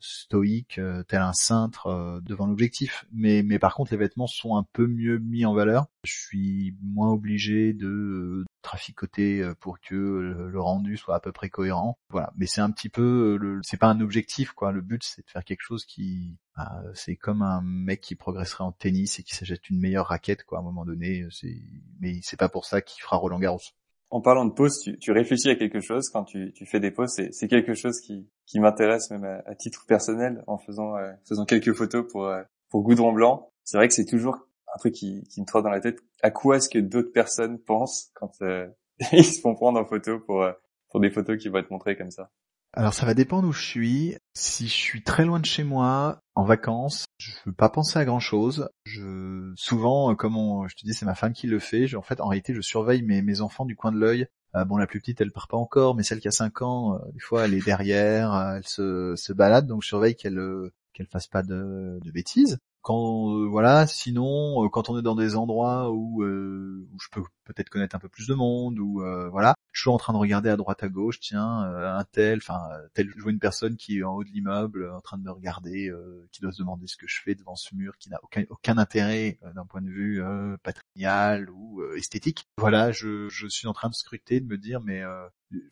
stoïque, 0.00 0.80
tel 1.08 1.20
un 1.22 1.32
cintre 1.32 2.20
devant 2.22 2.46
l'objectif. 2.46 3.06
Mais, 3.12 3.42
mais 3.42 3.58
par 3.58 3.74
contre 3.74 3.92
les 3.92 3.96
vêtements 3.96 4.26
sont 4.26 4.56
un 4.56 4.66
peu 4.74 4.86
mieux 4.86 5.18
mis 5.18 5.46
en 5.46 5.54
valeur. 5.54 5.86
Je 6.04 6.12
suis 6.12 6.76
moins 6.82 7.10
obligé 7.10 7.72
de 7.72 8.44
traficoter 8.60 9.42
pour 9.60 9.80
que 9.80 9.94
le 9.94 10.60
rendu 10.60 10.98
soit 10.98 11.14
à 11.14 11.20
peu 11.20 11.32
près 11.32 11.48
cohérent. 11.48 11.96
Voilà, 12.10 12.30
mais 12.36 12.44
c'est 12.44 12.60
un 12.60 12.70
petit 12.70 12.90
peu, 12.90 13.38
le, 13.40 13.60
c'est 13.62 13.78
pas 13.78 13.88
un 13.88 14.00
objectif 14.00 14.52
quoi. 14.52 14.70
Le 14.70 14.82
but 14.82 15.02
c'est 15.02 15.24
de 15.24 15.30
faire 15.30 15.44
quelque 15.44 15.62
chose 15.62 15.86
qui, 15.86 16.36
bah, 16.56 16.82
c'est 16.92 17.16
comme 17.16 17.40
un 17.40 17.62
mec 17.62 18.02
qui 18.02 18.16
progresserait 18.16 18.64
en 18.64 18.72
tennis 18.72 19.18
et 19.18 19.22
qui 19.22 19.34
s'achète 19.34 19.70
une 19.70 19.80
meilleure 19.80 20.08
raquette 20.08 20.44
quoi. 20.44 20.58
À 20.58 20.60
un 20.60 20.64
moment 20.64 20.84
donné, 20.84 21.26
c'est, 21.30 21.56
mais 22.00 22.20
c'est 22.22 22.38
pas 22.38 22.50
pour 22.50 22.66
ça 22.66 22.82
qu'il 22.82 23.02
fera 23.02 23.16
Roland 23.16 23.38
Garros 23.38 23.60
en 24.10 24.20
parlant 24.20 24.44
de 24.44 24.52
pause, 24.52 24.80
tu, 25.00 25.12
réfléchis 25.12 25.50
à 25.50 25.56
quelque 25.56 25.80
chose 25.80 26.08
quand 26.08 26.24
tu, 26.24 26.52
fais 26.66 26.80
des 26.80 26.90
pauses. 26.90 27.20
C'est 27.30 27.48
quelque 27.48 27.74
chose 27.74 28.00
qui, 28.00 28.28
m'intéresse 28.54 29.10
même 29.10 29.24
à, 29.24 29.54
titre 29.54 29.84
personnel 29.86 30.42
en 30.46 30.58
faisant, 30.58 30.96
euh, 30.96 31.44
quelques 31.46 31.72
photos 31.72 32.06
pour, 32.10 32.26
euh, 32.26 32.42
pour 32.70 32.82
Goudron 32.82 33.12
Blanc. 33.12 33.50
C'est 33.64 33.76
vrai 33.76 33.88
que 33.88 33.94
c'est 33.94 34.04
toujours 34.04 34.38
un 34.74 34.78
truc 34.78 34.94
qui, 34.94 35.24
me 35.38 35.44
trotte 35.44 35.64
dans 35.64 35.70
la 35.70 35.80
tête. 35.80 35.98
À 36.22 36.30
quoi 36.30 36.56
est-ce 36.56 36.68
que 36.68 36.78
d'autres 36.78 37.12
personnes 37.12 37.58
pensent 37.58 38.10
quand 38.14 38.32
euh, 38.42 38.68
ils 39.12 39.24
se 39.24 39.40
font 39.40 39.54
prendre 39.54 39.80
en 39.80 39.84
photo 39.84 40.20
pour 40.20 40.44
des 41.00 41.10
photos 41.10 41.36
qui 41.36 41.48
vont 41.48 41.58
être 41.58 41.70
montrées 41.70 41.96
comme 41.96 42.10
ça? 42.10 42.30
Alors 42.76 42.92
ça 42.92 43.06
va 43.06 43.14
dépendre 43.14 43.48
où 43.48 43.52
je 43.52 43.64
suis. 43.64 44.16
Si 44.34 44.66
je 44.66 44.72
suis 44.72 45.02
très 45.02 45.24
loin 45.24 45.38
de 45.38 45.46
chez 45.46 45.62
moi, 45.64 46.20
en 46.34 46.44
vacances, 46.44 47.06
je 47.18 47.30
veux 47.46 47.52
pas 47.52 47.68
penser 47.68 47.98
à 47.98 48.04
grand 48.04 48.20
chose. 48.20 48.68
Je 48.84 49.52
souvent, 49.56 50.10
euh, 50.10 50.14
comme 50.14 50.34
je 50.68 50.74
te 50.74 50.84
dis, 50.84 50.92
c'est 50.92 51.06
ma 51.06 51.14
femme 51.14 51.32
qui 51.32 51.46
le 51.46 51.60
fait. 51.60 51.86
Je, 51.86 51.96
en 51.96 52.02
fait, 52.02 52.20
en 52.20 52.26
réalité, 52.26 52.52
je 52.52 52.60
surveille 52.60 53.02
mes, 53.02 53.40
enfants 53.40 53.64
du 53.64 53.76
coin 53.76 53.92
de 53.92 53.98
l'œil. 53.98 54.26
Euh, 54.56 54.64
bon, 54.64 54.76
la 54.76 54.86
plus 54.86 55.00
petite, 55.00 55.20
elle 55.20 55.30
part 55.30 55.48
pas 55.48 55.56
encore, 55.56 55.94
mais 55.94 56.02
celle 56.02 56.20
qui 56.20 56.28
a 56.28 56.32
5 56.32 56.62
ans, 56.62 56.94
euh, 56.94 56.98
des 57.12 57.20
fois, 57.20 57.44
elle 57.44 57.54
est 57.54 57.64
derrière, 57.64 58.34
elle 58.56 58.66
se, 58.66 59.32
balade, 59.32 59.66
donc 59.66 59.82
je 59.82 59.88
surveille 59.88 60.16
qu'elle 60.16 60.40
qu'elle 60.92 61.06
fasse 61.06 61.26
pas 61.26 61.42
de 61.42 61.98
bêtises 62.12 62.58
quand 62.84 63.30
euh, 63.30 63.46
voilà 63.48 63.86
sinon 63.86 64.62
euh, 64.62 64.68
quand 64.68 64.90
on 64.90 64.98
est 64.98 65.02
dans 65.02 65.14
des 65.14 65.36
endroits 65.36 65.90
où, 65.90 66.22
euh, 66.22 66.86
où 66.92 67.00
je 67.00 67.08
peux 67.10 67.22
peut-être 67.44 67.70
connaître 67.70 67.96
un 67.96 67.98
peu 67.98 68.10
plus 68.10 68.26
de 68.26 68.34
monde 68.34 68.78
ou 68.78 69.02
voilà 69.30 69.54
je 69.72 69.80
suis 69.80 69.90
en 69.90 69.96
train 69.96 70.12
de 70.12 70.18
regarder 70.18 70.50
à 70.50 70.56
droite 70.56 70.82
à 70.82 70.88
gauche 70.88 71.18
tiens 71.18 71.62
un 71.62 72.04
tel 72.04 72.38
enfin 72.38 72.60
tel 72.92 73.10
je 73.14 73.22
vois 73.22 73.32
une 73.32 73.38
personne 73.38 73.76
qui 73.76 73.98
est 73.98 74.02
en 74.02 74.14
haut 74.14 74.24
de 74.24 74.28
l'immeuble 74.28 74.90
en 74.90 75.00
train 75.00 75.18
de 75.18 75.22
me 75.22 75.30
regarder 75.30 75.92
qui 76.30 76.40
doit 76.40 76.52
se 76.52 76.58
demander 76.58 76.86
ce 76.86 76.96
que 76.96 77.06
je 77.06 77.20
fais 77.22 77.34
devant 77.34 77.56
ce 77.56 77.74
mur 77.74 77.96
qui 77.98 78.10
n'a 78.10 78.20
aucun 78.48 78.78
intérêt 78.78 79.38
d'un 79.54 79.66
point 79.66 79.82
de 79.82 79.90
vue 79.90 80.22
patrimonial 80.62 81.50
ou 81.50 81.82
esthétique. 81.96 82.46
Voilà, 82.56 82.92
je, 82.92 83.28
je 83.28 83.46
suis 83.46 83.66
en 83.66 83.74
train 83.74 83.90
de 83.90 83.94
scruter, 83.94 84.40
de 84.40 84.46
me 84.46 84.56
dire, 84.56 84.80
mais 84.80 85.02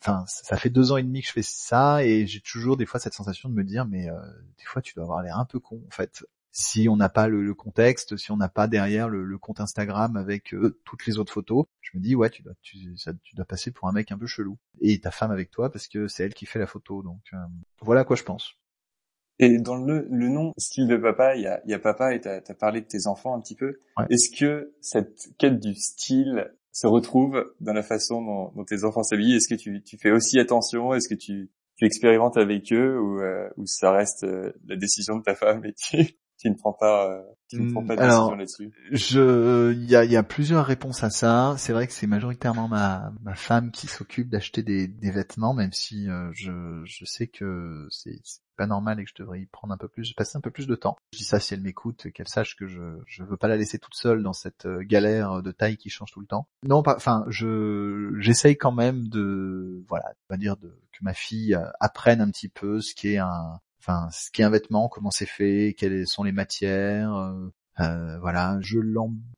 enfin, 0.01 0.25
ça 0.27 0.57
fait 0.57 0.69
deux 0.69 0.91
ans 0.91 0.97
et 0.97 1.03
demi 1.03 1.21
que 1.21 1.27
je 1.27 1.33
fais 1.33 1.43
ça 1.43 2.05
et 2.05 2.27
j'ai 2.27 2.41
toujours 2.41 2.77
des 2.77 2.85
fois 2.85 2.99
cette 2.99 3.13
sensation 3.13 3.49
de 3.49 3.55
me 3.55 3.63
dire, 3.63 3.85
mais 3.85 4.05
des 4.05 4.65
fois 4.65 4.81
tu 4.83 4.93
dois 4.93 5.05
avoir 5.05 5.23
l'air 5.23 5.39
un 5.39 5.45
peu 5.45 5.59
con 5.59 5.81
en 5.87 5.91
fait 5.91 6.23
si 6.53 6.87
on 6.87 6.95
n'a 6.95 7.09
pas 7.09 7.27
le, 7.27 7.53
contexte, 7.55 8.15
si 8.15 8.31
on 8.31 8.37
n'a 8.37 8.47
pas 8.47 8.67
derrière 8.67 9.09
le, 9.09 9.37
compte 9.39 9.59
Instagram 9.59 10.15
avec 10.15 10.53
euh, 10.53 10.79
toutes 10.85 11.05
les 11.07 11.17
autres 11.17 11.33
photos, 11.33 11.65
je 11.81 11.97
me 11.97 12.01
dis 12.01 12.15
ouais 12.15 12.29
tu 12.29 12.43
dois 12.43 12.53
tu, 12.61 12.77
tu, 13.23 13.35
dois 13.35 13.45
passer 13.45 13.71
pour 13.71 13.89
un 13.89 13.91
mec 13.91 14.11
un 14.11 14.17
peu 14.17 14.27
chelou 14.27 14.57
et 14.79 15.01
ta 15.01 15.11
femme 15.11 15.31
avec 15.31 15.49
toi 15.49 15.71
parce 15.71 15.87
que 15.87 16.07
c'est 16.07 16.23
elle 16.23 16.33
qui 16.35 16.45
fait 16.45 16.59
la 16.59 16.67
photo 16.67 17.01
donc 17.01 17.21
euh, 17.33 17.37
voilà 17.81 18.01
à 18.01 18.03
quoi 18.05 18.15
je 18.15 18.23
pense. 18.23 18.53
Et 19.39 19.57
dans 19.57 19.75
le, 19.75 20.07
le 20.11 20.29
nom 20.29 20.53
style 20.57 20.87
de 20.87 20.95
papa, 20.95 21.35
il 21.35 21.41
y 21.41 21.47
a, 21.47 21.59
y 21.65 21.73
a 21.73 21.79
papa 21.79 22.13
et 22.13 22.21
tu 22.21 22.29
as, 22.29 22.41
parlé 22.53 22.81
de 22.81 22.85
tes 22.85 23.07
enfants 23.07 23.35
un 23.35 23.41
petit 23.41 23.55
peu. 23.55 23.79
Est-ce 24.11 24.29
que 24.29 24.75
cette 24.79 25.29
quête 25.39 25.59
du 25.59 25.73
style 25.73 26.53
se 26.71 26.85
retrouve 26.85 27.51
dans 27.59 27.73
la 27.73 27.81
façon 27.81 28.51
dont, 28.53 28.63
tes 28.63 28.83
enfants 28.83 29.01
s'habillent? 29.01 29.35
Est-ce 29.35 29.47
que 29.47 29.59
tu, 29.59 29.81
tu 29.81 29.97
fais 29.97 30.11
aussi 30.11 30.39
attention? 30.39 30.93
Est-ce 30.93 31.09
que 31.09 31.15
tu, 31.15 31.49
tu 31.77 31.85
expérimentes 31.85 32.37
avec 32.37 32.71
eux 32.71 32.99
ou, 32.99 33.21
euh, 33.21 33.49
ou 33.57 33.65
ça 33.65 33.91
reste 33.91 34.23
la 34.67 34.75
décision 34.75 35.17
de 35.17 35.23
ta 35.23 35.33
femme 35.33 35.65
et 35.65 35.73
tu, 35.73 36.15
tu 36.43 36.49
ne 36.49 36.55
prends 36.55 36.73
pas, 36.73 37.09
euh, 37.09 37.21
tu 37.47 37.61
ne 37.61 37.71
prends 37.71 37.85
pas 37.85 37.95
de 37.95 38.01
décision 38.01 38.35
là-dessus 38.35 38.71
Je, 38.91 39.71
il 39.71 39.89
y 39.89 39.95
a, 39.95 40.03
y 40.03 40.17
a 40.17 40.23
plusieurs 40.23 40.65
réponses 40.65 41.01
à 41.01 41.09
ça. 41.09 41.55
C'est 41.57 41.71
vrai 41.71 41.87
que 41.87 41.93
c'est 41.93 42.05
majoritairement 42.05 42.67
ma, 42.67 43.13
ma 43.21 43.33
femme 43.33 43.71
qui 43.71 43.87
s'occupe 43.87 44.29
d'acheter 44.29 44.61
des, 44.61 44.89
des 44.89 45.09
vêtements, 45.09 45.53
même 45.53 45.71
si 45.71 46.09
euh, 46.09 46.29
je, 46.33 46.81
je 46.83 47.05
sais 47.05 47.27
que 47.27 47.87
c'est 47.91 48.19
pas 48.57 48.67
normal 48.67 48.99
et 48.99 49.05
que 49.05 49.09
je 49.09 49.23
devrais 49.23 49.39
y 49.39 49.45
prendre 49.45 49.73
un 49.73 49.77
peu 49.77 49.87
plus, 49.87 50.11
passer 50.13 50.37
un 50.37 50.41
peu 50.41 50.51
plus 50.51 50.67
de 50.67 50.75
temps. 50.75 50.97
Je 51.13 51.19
dis 51.19 51.23
ça 51.23 51.39
si 51.39 51.53
elle 51.53 51.61
m'écoute, 51.61 52.11
qu'elle 52.13 52.27
sache 52.27 52.57
que 52.57 52.67
je 52.67 52.81
je 53.07 53.23
veux 53.23 53.37
pas 53.37 53.47
la 53.47 53.55
laisser 53.55 53.79
toute 53.79 53.95
seule 53.95 54.21
dans 54.21 54.33
cette 54.33 54.65
euh, 54.65 54.83
galère 54.83 55.41
de 55.41 55.51
taille 55.53 55.77
qui 55.77 55.89
change 55.89 56.11
tout 56.11 56.19
le 56.19 56.27
temps. 56.27 56.49
Non, 56.63 56.83
enfin, 56.85 57.23
je 57.29 58.13
j'essaye 58.19 58.57
quand 58.57 58.73
même 58.73 59.07
de 59.07 59.85
voilà, 59.87 60.11
on 60.29 60.33
va 60.33 60.37
dire 60.37 60.57
de 60.57 60.67
que 60.91 60.99
ma 61.03 61.13
fille 61.13 61.57
apprenne 61.79 62.19
un 62.19 62.29
petit 62.29 62.49
peu 62.49 62.81
ce 62.81 62.93
qui 62.93 63.13
est 63.13 63.17
un 63.17 63.61
enfin 63.83 64.09
ce 64.11 64.31
qu'est 64.31 64.43
un 64.43 64.49
vêtement, 64.49 64.87
comment 64.89 65.11
c'est 65.11 65.25
fait, 65.25 65.75
quelles 65.77 66.07
sont 66.07 66.23
les 66.23 66.31
matières. 66.31 67.13
Euh, 67.15 67.49
euh 67.79 68.19
voilà, 68.19 68.57
je 68.61 68.79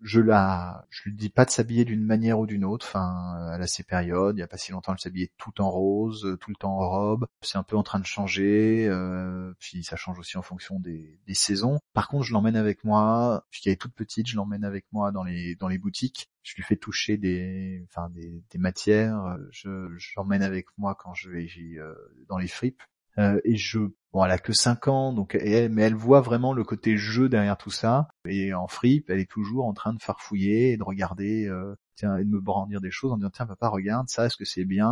je 0.01 0.19
la, 0.19 0.85
je 0.89 1.03
lui 1.05 1.15
dis 1.15 1.29
pas 1.29 1.45
de 1.45 1.49
s'habiller 1.49 1.85
d'une 1.85 2.03
manière 2.05 2.39
ou 2.39 2.45
d'une 2.45 2.65
autre. 2.65 2.85
Enfin, 2.87 3.51
elle 3.55 3.61
a 3.61 3.67
ses 3.67 3.83
périodes. 3.83 4.37
Il 4.37 4.41
y 4.41 4.43
a 4.43 4.47
pas 4.47 4.57
si 4.57 4.71
longtemps, 4.71 4.93
elle 4.93 4.99
s'habillait 4.99 5.31
tout 5.37 5.61
en 5.61 5.69
rose, 5.71 6.37
tout 6.41 6.49
le 6.51 6.55
temps 6.55 6.77
en 6.79 6.89
robe. 6.89 7.27
C'est 7.41 7.57
un 7.57 7.63
peu 7.63 7.77
en 7.77 7.83
train 7.83 7.99
de 7.99 8.05
changer. 8.05 8.87
Euh, 8.87 9.53
puis 9.59 9.83
ça 9.83 9.95
change 9.95 10.19
aussi 10.19 10.37
en 10.37 10.41
fonction 10.41 10.79
des, 10.79 11.19
des 11.27 11.33
saisons. 11.33 11.79
Par 11.93 12.07
contre, 12.07 12.23
je 12.25 12.33
l'emmène 12.33 12.57
avec 12.57 12.83
moi. 12.83 13.45
Puisqu'elle 13.51 13.73
est 13.73 13.81
toute 13.81 13.95
petite, 13.95 14.27
je 14.27 14.35
l'emmène 14.35 14.65
avec 14.65 14.85
moi 14.91 15.11
dans 15.11 15.23
les 15.23 15.55
dans 15.55 15.67
les 15.69 15.77
boutiques. 15.77 16.29
Je 16.43 16.55
lui 16.55 16.63
fais 16.63 16.75
toucher 16.75 17.17
des, 17.17 17.85
enfin 17.89 18.09
des, 18.09 18.43
des 18.51 18.59
matières. 18.59 19.37
Je, 19.51 19.89
je 19.97 20.11
l'emmène 20.17 20.43
avec 20.43 20.67
moi 20.77 20.95
quand 20.95 21.13
je 21.13 21.29
vais 21.29 21.47
euh, 21.77 21.95
dans 22.27 22.37
les 22.37 22.47
fripes. 22.47 22.81
Euh, 23.17 23.39
et 23.45 23.55
je 23.55 23.79
bon 24.11 24.25
elle 24.25 24.31
a 24.31 24.37
que 24.37 24.53
5 24.53 24.87
ans 24.87 25.13
donc 25.13 25.35
mais 25.35 25.81
elle 25.83 25.95
voit 25.95 26.21
vraiment 26.21 26.53
le 26.53 26.63
côté 26.63 26.97
jeu 26.97 27.29
derrière 27.29 27.57
tout 27.57 27.71
ça. 27.71 28.07
Et 28.27 28.53
en 28.53 28.67
fripe 28.67 29.09
elle 29.09 29.19
est 29.19 29.29
toujours 29.29 29.65
en 29.65 29.73
train 29.73 29.93
de 29.93 30.01
farfouiller 30.01 30.77
de 30.77 30.83
regarder 30.83 31.47
euh, 31.47 31.75
tiens 31.95 32.17
et 32.17 32.25
de 32.25 32.29
me 32.29 32.41
brandir 32.41 32.81
des 32.81 32.91
choses 32.91 33.13
en 33.13 33.17
disant 33.17 33.29
tiens 33.29 33.45
papa 33.45 33.69
regarde 33.69 34.09
ça 34.09 34.25
est-ce 34.25 34.37
que 34.37 34.45
c'est 34.45 34.65
bien 34.65 34.91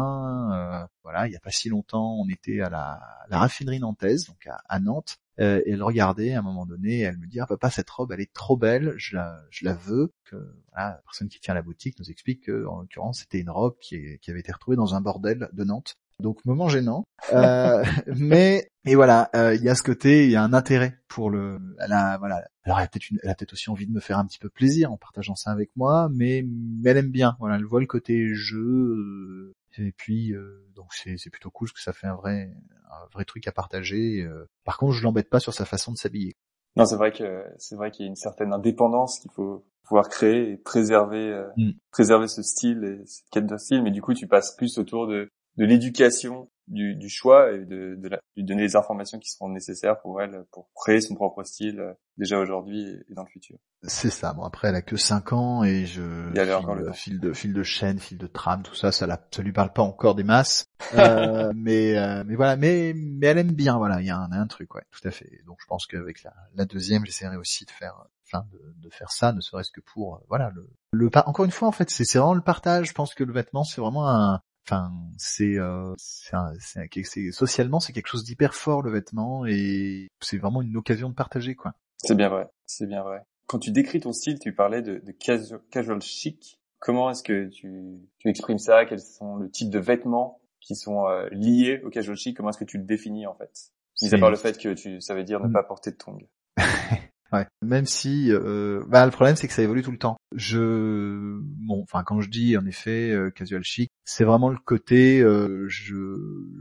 euh, 0.53 0.85
voilà 1.03 1.27
il 1.27 1.33
y 1.33 1.35
a 1.35 1.39
pas 1.39 1.51
si 1.51 1.69
longtemps 1.69 2.15
on 2.15 2.27
était 2.29 2.61
à 2.61 2.69
la, 2.69 3.01
la 3.29 3.39
raffinerie 3.39 3.79
nantaise 3.79 4.25
donc 4.27 4.47
à, 4.47 4.79
Nantes. 4.79 5.17
Euh, 5.39 5.63
et 5.65 5.71
elle 5.71 5.81
regardait 5.81 6.33
à 6.33 6.39
un 6.39 6.41
moment 6.43 6.67
donné 6.67 6.99
elle 6.99 7.17
me 7.17 7.25
dit 7.25 7.39
ah, 7.39 7.47
papa 7.47 7.71
cette 7.71 7.89
robe 7.89 8.11
elle 8.11 8.21
est 8.21 8.31
trop 8.33 8.55
belle 8.55 8.93
je 8.97 9.15
la 9.15 9.41
je 9.49 9.65
la 9.65 9.73
veux. 9.73 10.13
Que 10.25 10.35
voilà, 10.71 10.91
la 10.91 11.01
personne 11.03 11.27
qui 11.27 11.39
tient 11.39 11.55
la 11.55 11.63
boutique 11.63 11.97
nous 11.99 12.11
explique 12.11 12.45
que 12.45 12.65
en 12.67 12.81
l'occurrence 12.81 13.19
c'était 13.21 13.39
une 13.39 13.49
robe 13.49 13.75
qui 13.79 14.19
avait 14.27 14.39
été 14.39 14.51
retrouvée 14.51 14.77
dans 14.77 14.93
un 14.95 15.01
bordel 15.01 15.49
de 15.51 15.63
Nantes 15.63 15.97
donc 16.23 16.43
moment 16.45 16.69
gênant. 16.69 17.05
Euh, 17.33 17.83
mais 18.17 18.71
et 18.85 18.95
voilà, 18.95 19.29
euh, 19.35 19.53
il 19.53 19.61
y 19.61 19.69
a 19.69 19.75
ce 19.75 19.83
côté, 19.83 20.23
il 20.23 20.31
y 20.31 20.35
a 20.35 20.41
un 20.41 20.53
intérêt 20.53 20.97
pour 21.07 21.29
le. 21.29 21.59
Elle 21.79 21.91
a 21.91 22.17
voilà, 22.17 22.43
alors 22.63 22.79
elle 22.79 22.85
a 22.85 22.87
peut-être 22.87 23.05
elle 23.21 23.29
a 23.29 23.35
peut-être 23.35 23.53
aussi 23.53 23.69
envie 23.69 23.85
de 23.85 23.91
me 23.91 23.99
faire 23.99 24.17
un 24.17 24.25
petit 24.25 24.39
peu 24.39 24.49
plaisir 24.49 24.91
en 24.91 24.97
partageant 24.97 25.35
ça 25.35 25.51
avec 25.51 25.69
moi, 25.75 26.09
mais, 26.11 26.43
mais 26.81 26.89
elle 26.89 26.97
aime 26.97 27.11
bien. 27.11 27.35
Voilà, 27.39 27.57
elle 27.57 27.65
voit 27.65 27.81
le 27.81 27.85
côté 27.85 28.33
jeu. 28.33 28.57
Euh, 28.57 29.53
et 29.77 29.91
puis 29.91 30.33
donc 30.75 30.93
c'est 30.93 31.17
c'est 31.17 31.29
plutôt 31.29 31.49
cool 31.49 31.67
parce 31.67 31.73
que 31.73 31.81
ça 31.81 31.93
fait 31.93 32.07
un 32.07 32.15
vrai 32.15 32.51
un 32.91 33.07
vrai 33.11 33.25
truc 33.25 33.47
à 33.47 33.51
partager. 33.51 34.27
Par 34.63 34.77
contre, 34.77 34.93
je 34.93 35.03
l'embête 35.03 35.29
pas 35.29 35.39
sur 35.39 35.53
sa 35.53 35.65
façon 35.65 35.91
de 35.91 35.97
s'habiller. 35.97 36.35
Non, 36.75 36.85
c'est 36.85 36.95
vrai 36.95 37.11
que 37.11 37.43
c'est 37.57 37.75
vrai 37.75 37.91
qu'il 37.91 38.05
y 38.05 38.07
a 38.07 38.09
une 38.09 38.15
certaine 38.15 38.53
indépendance 38.53 39.19
qu'il 39.19 39.31
faut 39.31 39.65
pouvoir 39.83 40.09
créer 40.09 40.51
et 40.51 40.57
préserver 40.57 41.43
mm. 41.57 41.71
préserver 41.91 42.27
ce 42.27 42.43
style 42.43 42.83
et 42.83 43.05
cette 43.05 43.29
quête 43.31 43.45
de 43.47 43.57
style 43.57 43.83
mais 43.83 43.91
du 43.91 44.01
coup 44.01 44.13
tu 44.13 44.27
passes 44.27 44.55
plus 44.55 44.77
autour 44.77 45.07
de 45.07 45.29
de 45.57 45.65
l'éducation 45.65 46.49
du, 46.67 46.95
du, 46.95 47.09
choix 47.09 47.51
et 47.51 47.65
de, 47.65 47.95
de, 47.97 48.09
lui 48.37 48.43
donner 48.45 48.61
les 48.61 48.75
informations 48.77 49.19
qui 49.19 49.29
seront 49.29 49.49
nécessaires 49.49 49.99
pour 49.99 50.21
elle 50.21 50.45
pour 50.51 50.69
créer 50.73 51.01
son 51.01 51.13
propre 51.13 51.43
style 51.43 51.79
euh, 51.81 51.93
déjà 52.17 52.39
aujourd'hui 52.39 53.03
et 53.09 53.13
dans 53.13 53.23
le 53.23 53.29
futur. 53.29 53.57
C'est 53.83 54.09
ça. 54.09 54.31
Bon 54.33 54.43
après 54.43 54.69
elle 54.69 54.75
a 54.75 54.81
que 54.81 54.95
5 54.95 55.33
ans 55.33 55.63
et 55.65 55.85
je 55.85 56.29
Il 56.33 56.37
y 56.37 56.41
fil, 56.41 56.53
encore 56.53 56.75
le 56.75 56.93
fil 56.93 57.19
de 57.19 57.33
fil 57.33 57.53
de 57.53 57.63
chaîne, 57.63 57.99
fil 57.99 58.17
de 58.17 58.27
trame, 58.27 58.63
tout 58.63 58.75
ça, 58.75 58.93
ça 58.93 59.05
la, 59.07 59.19
ça 59.29 59.41
lui 59.41 59.51
parle 59.51 59.73
pas 59.73 59.81
encore 59.81 60.15
des 60.15 60.23
masses. 60.23 60.65
euh, 60.93 61.51
mais 61.53 61.97
euh, 61.97 62.23
mais 62.25 62.35
voilà, 62.35 62.55
mais 62.55 62.93
mais 62.95 63.27
elle 63.27 63.39
aime 63.39 63.51
bien. 63.51 63.77
Voilà, 63.77 63.99
il 63.99 64.07
y 64.07 64.11
a 64.11 64.17
un, 64.17 64.31
un 64.31 64.47
truc, 64.47 64.73
ouais, 64.75 64.83
tout 64.91 65.05
à 65.05 65.11
fait. 65.11 65.29
Donc 65.45 65.57
je 65.59 65.65
pense 65.67 65.85
qu'avec 65.85 66.23
la, 66.23 66.33
la 66.55 66.65
deuxième, 66.65 67.05
j'essaierai 67.05 67.35
aussi 67.35 67.65
de 67.65 67.71
faire 67.71 68.05
de, 68.41 68.73
de 68.77 68.89
faire 68.89 69.11
ça, 69.11 69.31
ne 69.31 69.41
serait-ce 69.41 69.71
que 69.71 69.81
pour 69.81 70.15
euh, 70.15 70.19
voilà 70.29 70.51
le 70.55 70.67
le 70.91 71.09
encore 71.25 71.45
une 71.45 71.51
fois 71.51 71.67
en 71.67 71.71
fait 71.71 71.89
c'est 71.89 72.05
vraiment 72.17 72.33
le 72.33 72.41
partage. 72.41 72.87
Je 72.87 72.93
pense 72.93 73.13
que 73.13 73.23
le 73.23 73.33
vêtement 73.33 73.63
c'est 73.63 73.81
vraiment 73.81 74.09
un 74.09 74.41
Enfin, 74.65 74.91
c'est 75.17 75.57
euh, 75.57 75.93
c'est 75.97 77.31
socialement 77.31 77.81
c'est 77.81 77.91
quelque 77.91 78.07
chose 78.07 78.23
d'hyper 78.23 78.53
fort 78.55 78.81
le 78.81 78.91
vêtement 78.91 79.45
et 79.45 80.07
c'est 80.21 80.37
vraiment 80.37 80.61
une 80.61 80.77
occasion 80.77 81.09
de 81.09 81.13
partager 81.13 81.55
quoi. 81.55 81.73
C'est 81.97 82.15
bien 82.15 82.29
vrai, 82.29 82.47
c'est 82.65 82.87
bien 82.87 83.03
vrai. 83.03 83.23
Quand 83.47 83.59
tu 83.59 83.71
décris 83.71 83.99
ton 83.99 84.13
style, 84.13 84.39
tu 84.39 84.53
parlais 84.53 84.81
de, 84.81 84.99
de 84.99 85.11
casual, 85.11 86.01
chic. 86.01 86.59
Comment 86.79 87.09
est-ce 87.09 87.23
que 87.23 87.47
tu, 87.49 87.99
tu 88.19 88.29
exprimes 88.29 88.57
ça? 88.57 88.85
Quels 88.85 89.01
sont 89.01 89.35
le 89.35 89.49
type 89.49 89.69
de 89.69 89.79
vêtements 89.79 90.41
qui 90.59 90.75
sont 90.75 91.07
euh, 91.07 91.27
liés 91.31 91.81
au 91.83 91.89
casual 91.89 92.15
chic? 92.15 92.35
Comment 92.35 92.49
est-ce 92.49 92.57
que 92.57 92.63
tu 92.63 92.77
le 92.77 92.83
définis 92.85 93.27
en 93.27 93.35
fait? 93.35 93.71
Mis 94.01 94.13
à 94.13 94.17
part 94.17 94.31
le 94.31 94.37
fait 94.37 94.57
que 94.57 94.73
tu, 94.73 95.01
ça 95.01 95.13
veut 95.13 95.23
dire 95.23 95.41
ne 95.41 95.51
pas 95.51 95.63
porter 95.63 95.91
de 95.91 95.97
tongs. 95.97 96.25
Ouais. 97.33 97.47
Même 97.63 97.87
si, 97.87 98.31
euh, 98.31 98.83
bah, 98.87 99.05
le 99.05 99.11
problème 99.11 99.35
c'est 99.35 99.47
que 99.47 99.53
ça 99.53 99.63
évolue 99.63 99.81
tout 99.81 99.91
le 99.91 99.97
temps. 99.97 100.17
Je, 100.35 101.39
bon, 101.41 101.81
enfin 101.81 102.03
quand 102.03 102.21
je 102.21 102.29
dis 102.29 102.55
en 102.57 102.65
effet 102.65 103.11
euh, 103.11 103.31
casual 103.31 103.63
chic, 103.63 103.91
c'est 104.05 104.23
vraiment 104.23 104.49
le 104.49 104.57
côté, 104.57 105.21
euh, 105.21 105.65
je, 105.67 105.95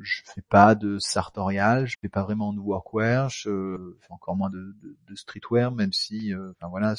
je 0.02 0.22
fais 0.24 0.42
pas 0.48 0.74
de 0.74 0.98
sartorial, 0.98 1.86
je 1.86 1.96
fais 2.00 2.08
pas 2.08 2.22
vraiment 2.22 2.54
de 2.54 2.60
workwear, 2.60 3.28
je 3.28 3.94
fais 4.00 4.12
encore 4.12 4.36
moins 4.36 4.48
de, 4.48 4.74
de, 4.82 4.96
de 5.08 5.14
streetwear, 5.14 5.72
même 5.72 5.92
si, 5.92 6.32
euh, 6.32 6.52
enfin 6.52 6.68
voilà, 6.68 6.94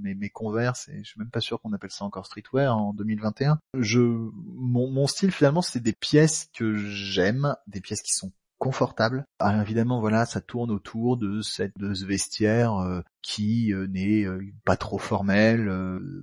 mes, 0.00 0.14
mes 0.14 0.28
Converse, 0.28 0.88
et 0.88 0.98
je 0.98 1.08
suis 1.10 1.18
même 1.20 1.30
pas 1.30 1.40
sûr 1.40 1.60
qu'on 1.60 1.72
appelle 1.72 1.90
ça 1.90 2.04
encore 2.04 2.26
streetwear 2.26 2.76
en 2.76 2.92
2021. 2.92 3.58
Je, 3.78 4.00
mon, 4.00 4.90
mon 4.90 5.06
style 5.06 5.32
finalement, 5.32 5.62
c'est 5.62 5.80
des 5.80 5.94
pièces 5.94 6.50
que 6.54 6.74
j'aime, 6.74 7.56
des 7.66 7.80
pièces 7.80 8.02
qui 8.02 8.12
sont 8.12 8.32
confortable. 8.62 9.24
Alors 9.40 9.60
évidemment, 9.60 9.98
voilà, 9.98 10.24
ça 10.24 10.40
tourne 10.40 10.70
autour 10.70 11.16
de 11.16 11.42
cette 11.42 11.72
ce 11.80 12.04
vestiaire 12.04 12.76
euh, 12.76 13.00
qui 13.20 13.74
euh, 13.74 13.88
n'est 13.88 14.24
euh, 14.24 14.40
pas 14.64 14.76
trop 14.76 14.98
formel, 14.98 15.68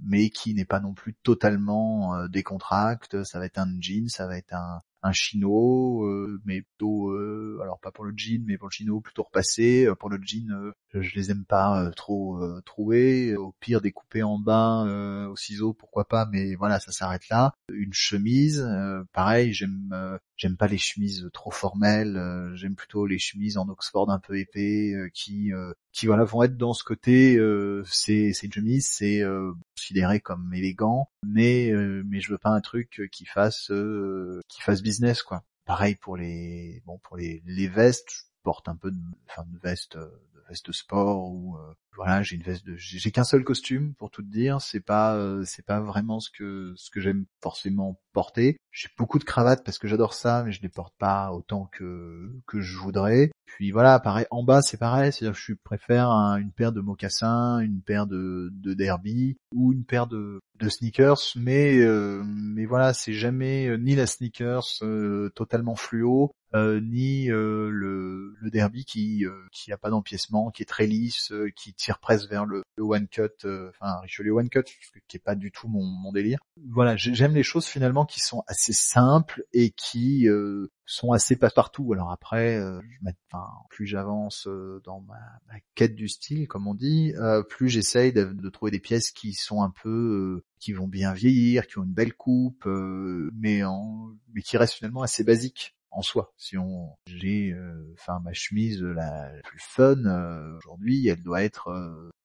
mais 0.07 0.29
qui 0.29 0.53
n'est 0.53 0.63
pas 0.63 0.79
non 0.79 0.93
plus 0.93 1.15
totalement 1.15 2.27
décontracte. 2.29 3.25
Ça 3.25 3.39
va 3.39 3.45
être 3.45 3.57
un 3.57 3.69
jean, 3.81 4.07
ça 4.07 4.25
va 4.25 4.37
être 4.37 4.53
un, 4.53 4.81
un 5.01 5.11
chino, 5.11 6.05
euh, 6.05 6.41
mais 6.45 6.61
plutôt, 6.61 7.11
euh, 7.11 7.59
alors 7.61 7.79
pas 7.79 7.91
pour 7.91 8.03
le 8.03 8.13
jean, 8.15 8.43
mais 8.45 8.57
pour 8.57 8.67
le 8.67 8.73
chino 8.73 8.99
plutôt 8.99 9.23
repassé. 9.23 9.85
Euh, 9.85 9.95
pour 9.95 10.09
le 10.09 10.19
jean, 10.21 10.73
je 10.93 11.15
les 11.15 11.31
aime 11.31 11.45
pas 11.45 11.91
trop 11.95 12.39
troués. 12.65 13.35
Au 13.35 13.53
pire, 13.59 13.81
découpé 13.81 14.23
en 14.23 14.39
bas 14.39 14.83
au 15.29 15.35
ciseau, 15.35 15.73
pourquoi 15.73 16.07
pas, 16.07 16.27
mais 16.31 16.55
voilà, 16.55 16.79
ça 16.79 16.91
s'arrête 16.91 17.29
là. 17.29 17.53
Une 17.71 17.93
chemise, 17.93 18.67
pareil, 19.13 19.53
j'aime 19.53 20.19
j'aime 20.35 20.57
pas 20.57 20.67
les 20.67 20.77
chemises 20.77 21.29
trop 21.33 21.51
formelles. 21.51 22.51
j'aime 22.55 22.75
plutôt 22.75 23.05
les 23.05 23.19
chemises 23.19 23.57
en 23.57 23.67
Oxford 23.69 24.09
un 24.09 24.19
peu 24.19 24.37
épais, 24.37 24.93
qui 25.13 25.51
qui 25.91 26.07
voilà 26.07 26.23
vont 26.23 26.43
être 26.43 26.57
dans 26.57 26.73
ce 26.73 26.83
côté. 26.83 27.39
c'est 27.85 28.33
c'est 28.33 28.47
une 28.47 28.53
chemise, 28.53 28.87
c'est 28.87 29.21
considéré 29.75 30.19
comme 30.19 30.53
élégant, 30.53 31.09
mais 31.25 31.71
mais 32.05 32.19
je 32.19 32.31
veux 32.31 32.37
pas 32.37 32.51
un 32.51 32.61
truc 32.61 33.01
qui 33.11 33.25
fasse 33.25 33.71
qui 34.47 34.61
fasse 34.61 34.81
business 34.81 35.23
quoi. 35.23 35.43
Pareil 35.65 35.95
pour 35.95 36.17
les 36.17 36.81
bon 36.85 36.99
pour 37.03 37.17
les, 37.17 37.43
les 37.45 37.67
vestes, 37.67 38.09
je 38.09 38.23
porte 38.43 38.67
un 38.69 38.75
peu 38.75 38.91
de 38.91 38.99
enfin 39.27 39.43
de 39.47 39.59
veste 39.59 39.97
de 39.97 40.43
veste 40.49 40.71
sport 40.71 41.31
ou 41.31 41.57
voilà, 41.95 42.23
j'ai 42.23 42.35
une 42.35 42.43
veste 42.43 42.65
de, 42.65 42.75
j'ai 42.77 43.11
qu'un 43.11 43.23
seul 43.23 43.43
costume 43.43 43.93
pour 43.95 44.09
tout 44.09 44.21
dire. 44.21 44.61
C'est 44.61 44.79
pas, 44.79 45.15
euh, 45.15 45.43
c'est 45.45 45.65
pas 45.65 45.81
vraiment 45.81 46.19
ce 46.19 46.29
que 46.31 46.73
ce 46.75 46.89
que 46.91 47.01
j'aime 47.01 47.25
forcément 47.41 47.99
porter. 48.13 48.57
J'ai 48.71 48.89
beaucoup 48.97 49.19
de 49.19 49.23
cravates 49.23 49.63
parce 49.65 49.79
que 49.79 49.87
j'adore 49.87 50.13
ça, 50.13 50.43
mais 50.45 50.51
je 50.51 50.61
les 50.61 50.69
porte 50.69 50.93
pas 50.97 51.31
autant 51.31 51.65
que 51.71 52.31
que 52.47 52.61
je 52.61 52.77
voudrais. 52.77 53.31
Puis 53.45 53.71
voilà, 53.71 53.99
pareil, 53.99 54.25
en 54.31 54.43
bas 54.43 54.61
c'est 54.61 54.77
pareil, 54.77 55.11
c'est-à-dire 55.11 55.33
que 55.33 55.53
je 55.53 55.53
préfère 55.63 56.09
une 56.09 56.51
paire 56.51 56.71
de 56.71 56.81
mocassins, 56.81 57.59
une 57.59 57.81
paire 57.81 58.05
de, 58.07 58.49
de 58.53 58.73
derby 58.73 59.37
ou 59.53 59.73
une 59.73 59.85
paire 59.85 60.07
de, 60.07 60.39
de 60.59 60.69
sneakers, 60.69 61.33
mais 61.35 61.79
euh, 61.79 62.23
mais 62.25 62.65
voilà, 62.65 62.93
c'est 62.93 63.13
jamais 63.13 63.67
euh, 63.67 63.77
ni 63.77 63.95
la 63.95 64.05
sneakers 64.07 64.83
totalement 65.35 65.75
fluo, 65.75 66.31
euh, 66.53 66.79
ni 66.79 67.27
le, 67.27 68.35
le 68.39 68.49
derby 68.51 68.85
qui 68.85 69.25
qui 69.51 69.71
a 69.71 69.77
pas 69.77 69.89
d'empiècement, 69.89 70.51
qui 70.51 70.63
est 70.63 70.65
très 70.65 70.87
lisse, 70.87 71.33
qui 71.55 71.73
tire 71.79 71.99
presque 71.99 72.29
vers 72.29 72.45
le, 72.45 72.63
one 72.77 73.07
cut, 73.07 73.29
enfin 73.43 73.99
Richelieu 74.01 74.33
one 74.33 74.49
cut, 74.49 74.63
qui 75.07 75.17
est 75.17 75.23
pas 75.23 75.35
du 75.35 75.51
tout 75.51 75.67
mon, 75.67 76.11
délire. 76.11 76.39
Voilà, 76.69 76.95
j'aime 76.97 77.33
les 77.33 77.43
choses 77.43 77.65
finalement 77.65 78.05
qui 78.05 78.19
sont 78.19 78.43
assez 78.47 78.73
simples 78.73 79.43
et 79.53 79.71
qui 79.71 80.27
sont 80.89 81.11
assez 81.11 81.35
passe-partout. 81.35 81.93
Alors 81.93 82.11
après, 82.11 82.57
euh, 82.57 82.81
plus 83.69 83.85
j'avance 83.85 84.47
euh, 84.47 84.81
dans 84.83 85.01
ma, 85.01 85.15
quête 85.75 85.95
du 85.95 86.07
style, 86.07 86.47
comme 86.47 86.67
on 86.67 86.73
dit, 86.73 87.13
euh, 87.17 87.43
plus 87.43 87.69
j'essaye 87.69 88.11
de, 88.11 88.49
trouver 88.49 88.71
des 88.71 88.79
pièces 88.79 89.11
qui 89.11 89.33
sont 89.33 89.61
un 89.61 89.69
peu, 89.69 90.43
qui 90.59 90.73
vont 90.73 90.87
bien 90.87 91.13
vieillir, 91.13 91.67
qui 91.67 91.77
ont 91.77 91.83
une 91.83 91.93
belle 91.93 92.13
coupe, 92.13 92.65
mais 92.65 93.61
mais 94.33 94.41
qui 94.41 94.57
restent 94.57 94.75
finalement 94.75 95.03
assez 95.03 95.23
basiques 95.23 95.75
en 95.91 96.01
soi. 96.01 96.33
Si 96.37 96.57
on, 96.57 96.95
j'ai, 97.07 97.55
enfin 97.93 98.19
ma 98.23 98.33
chemise 98.33 98.81
la 98.81 99.31
plus 99.43 99.59
fun 99.61 99.97
aujourd'hui, 100.57 101.07
elle 101.07 101.23
doit 101.23 101.43
être 101.43 101.71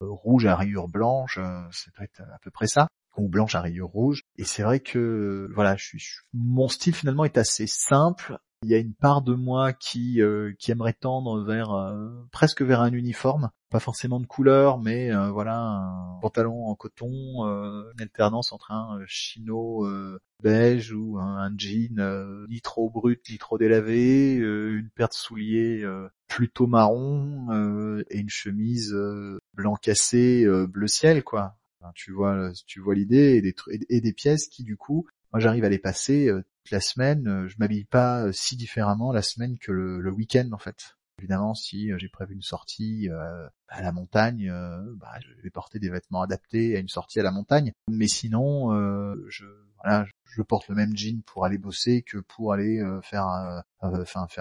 rouge 0.00 0.46
à 0.46 0.56
rayures 0.56 0.88
blanches, 0.88 1.36
ça 1.36 1.90
doit 1.96 2.04
être 2.04 2.20
à 2.20 2.38
peu 2.42 2.50
près 2.50 2.66
ça 2.66 2.88
ou 3.16 3.28
blanche 3.28 3.54
à 3.54 3.60
rayures 3.60 3.88
rouges. 3.88 4.22
Et 4.36 4.44
c'est 4.44 4.62
vrai 4.62 4.80
que 4.80 5.48
voilà, 5.54 5.76
je 5.76 5.84
suis, 5.84 6.02
mon 6.32 6.68
style 6.68 6.94
finalement 6.94 7.24
est 7.24 7.38
assez 7.38 7.66
simple 7.66 8.38
il 8.64 8.70
y 8.70 8.74
a 8.74 8.78
une 8.78 8.94
part 8.94 9.22
de 9.22 9.34
moi 9.34 9.72
qui 9.72 10.22
euh, 10.22 10.52
qui 10.58 10.70
aimerait 10.70 10.94
tendre 10.94 11.42
vers 11.42 11.72
euh, 11.72 12.08
presque 12.32 12.62
vers 12.62 12.80
un 12.80 12.92
uniforme, 12.92 13.50
pas 13.70 13.78
forcément 13.78 14.20
de 14.20 14.26
couleur, 14.26 14.78
mais 14.78 15.12
euh, 15.12 15.30
voilà 15.30 15.58
un 15.58 16.18
pantalon 16.22 16.66
en 16.66 16.74
coton, 16.74 17.44
une 17.44 18.00
alternance 18.00 18.52
entre 18.52 18.72
un 18.72 19.00
chino 19.06 19.86
beige 20.42 20.92
ou 20.92 21.18
un, 21.18 21.52
jean 21.58 22.46
ni 22.48 22.60
trop 22.62 22.88
brut 22.88 23.20
ni 23.30 23.36
trop 23.38 23.58
délavé, 23.58 24.34
une 24.36 24.88
paire 24.94 25.08
de 25.08 25.14
souliers 25.14 25.84
plutôt 26.26 26.66
marron 26.66 27.48
et 28.08 28.18
une 28.18 28.30
chemise 28.30 28.96
blanc 29.52 29.76
cassé 29.76 30.46
bleu 30.68 30.86
ciel 30.86 31.22
quoi. 31.22 31.56
tu 31.94 32.12
vois 32.12 32.50
tu 32.66 32.80
vois 32.80 32.94
l'idée 32.94 33.34
et 33.36 33.42
des, 33.42 33.54
et 33.90 34.00
des 34.00 34.12
pièces 34.14 34.48
qui 34.48 34.64
du 34.64 34.76
coup 34.76 35.06
moi 35.32 35.40
j'arrive 35.40 35.64
à 35.64 35.68
les 35.68 35.78
passer 35.78 36.30
la 36.70 36.80
semaine, 36.80 37.28
euh, 37.28 37.48
je 37.48 37.56
m'habille 37.58 37.84
pas 37.84 38.24
euh, 38.24 38.32
si 38.32 38.56
différemment 38.56 39.12
la 39.12 39.22
semaine 39.22 39.58
que 39.58 39.72
le, 39.72 40.10
week-end 40.10 40.48
en 40.52 40.58
fait. 40.58 40.96
Évidemment, 41.18 41.54
si 41.54 41.92
euh, 41.92 41.98
j'ai 41.98 42.08
prévu 42.08 42.34
une 42.34 42.42
sortie 42.42 43.08
à 43.68 43.82
la 43.82 43.92
montagne, 43.92 44.50
bah, 44.96 45.12
je 45.20 45.42
vais 45.42 45.50
porter 45.50 45.78
des 45.78 45.90
vêtements 45.90 46.22
adaptés 46.22 46.76
à 46.76 46.80
une 46.80 46.88
sortie 46.88 47.20
à 47.20 47.22
la 47.22 47.30
montagne. 47.30 47.72
Mais 47.88 48.08
sinon, 48.08 48.72
je, 49.28 49.44
porte 50.48 50.68
le 50.68 50.74
même 50.74 50.96
jean 50.96 51.22
pour 51.22 51.44
aller 51.44 51.58
bosser 51.58 52.02
que 52.02 52.18
pour 52.18 52.52
aller 52.52 52.82
faire 53.02 53.26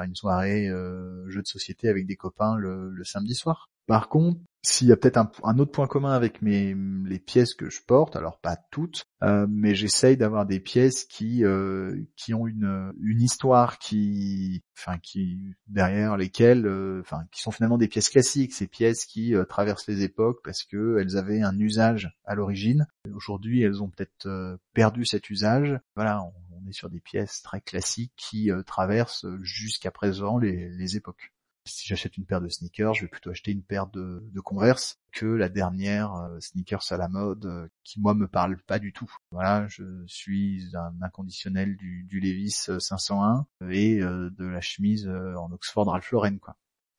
une 0.03 0.15
soirée 0.15 0.67
jeu 0.67 1.41
de 1.41 1.47
société 1.47 1.89
avec 1.89 2.05
des 2.05 2.15
copains 2.15 2.57
le 2.57 3.03
samedi 3.03 3.35
soir. 3.35 3.69
Par 3.87 4.09
contre, 4.09 4.39
s'il 4.65 4.87
y 4.87 4.93
a 4.93 4.97
peut-être 4.97 5.19
un, 5.43 5.59
autre 5.59 5.71
point 5.71 5.87
commun 5.87 6.13
avec 6.13 6.41
mes 6.41 6.73
les 7.05 7.19
pièces 7.19 7.53
que 7.53 7.69
je 7.69 7.81
porte, 7.85 8.15
alors 8.15 8.39
pas 8.39 8.55
toutes, 8.71 9.05
euh, 9.21 9.45
mais 9.49 9.75
j'essaye 9.75 10.15
d'avoir 10.15 10.45
des 10.45 10.61
pièces 10.61 11.03
qui 11.03 11.43
euh, 11.43 12.01
qui 12.15 12.33
ont 12.33 12.47
une 12.47 12.93
une 13.01 13.21
histoire 13.21 13.77
qui 13.77 14.63
enfin 14.77 14.97
qui 14.99 15.37
derrière 15.67 16.15
lesquelles 16.15 16.65
euh, 16.65 17.01
enfin 17.01 17.25
qui 17.33 17.41
sont 17.41 17.51
finalement 17.51 17.77
des 17.77 17.89
pièces 17.89 18.09
classiques, 18.09 18.53
ces 18.53 18.67
pièces 18.67 19.05
qui 19.05 19.33
traversent 19.49 19.87
les 19.87 20.03
époques 20.03 20.39
parce 20.45 20.63
que 20.63 20.97
elles 20.97 21.17
avaient 21.17 21.41
un 21.41 21.59
usage 21.59 22.17
à 22.23 22.33
l'origine. 22.33 22.87
Aujourd'hui, 23.13 23.61
elles 23.61 23.83
ont 23.83 23.89
peut-être 23.89 24.57
perdu 24.73 25.05
cet 25.05 25.29
usage. 25.29 25.77
Voilà, 25.95 26.23
on, 26.23 26.69
est 26.69 26.71
sur 26.71 26.89
des 26.89 27.01
pièces 27.01 27.41
très 27.41 27.59
classiques 27.59 28.13
qui 28.15 28.49
traversent 28.65 29.25
jusqu'à 29.41 29.91
présent 29.91 30.37
les, 30.37 30.69
les 30.69 30.95
époques 30.95 31.32
si 31.65 31.87
j'achète 31.87 32.17
une 32.17 32.25
paire 32.25 32.41
de 32.41 32.49
sneakers, 32.49 32.93
je 32.93 33.03
vais 33.03 33.07
plutôt 33.07 33.29
acheter 33.29 33.51
une 33.51 33.63
paire 33.63 33.87
de, 33.87 34.23
de 34.31 34.39
Converse 34.41 34.99
que 35.11 35.25
la 35.25 35.49
dernière 35.49 36.13
euh, 36.15 36.39
sneakers 36.39 36.91
à 36.91 36.97
la 36.97 37.07
mode 37.07 37.45
euh, 37.45 37.67
qui 37.83 37.99
moi 37.99 38.13
me 38.13 38.27
parle 38.27 38.57
pas 38.57 38.79
du 38.79 38.91
tout. 38.91 39.11
Voilà, 39.31 39.67
je 39.67 39.83
suis 40.05 40.63
un 40.73 40.93
inconditionnel 41.01 41.75
du, 41.77 42.03
du 42.03 42.19
Levis 42.19 42.67
501 42.79 43.45
euh, 43.61 43.69
et 43.69 43.99
de 43.99 44.45
la 44.45 44.61
chemise 44.61 45.07
en 45.07 45.51
Oxford 45.51 45.85
Ralph 45.85 46.11
Lauren 46.11 46.37
quoi. 46.39 46.55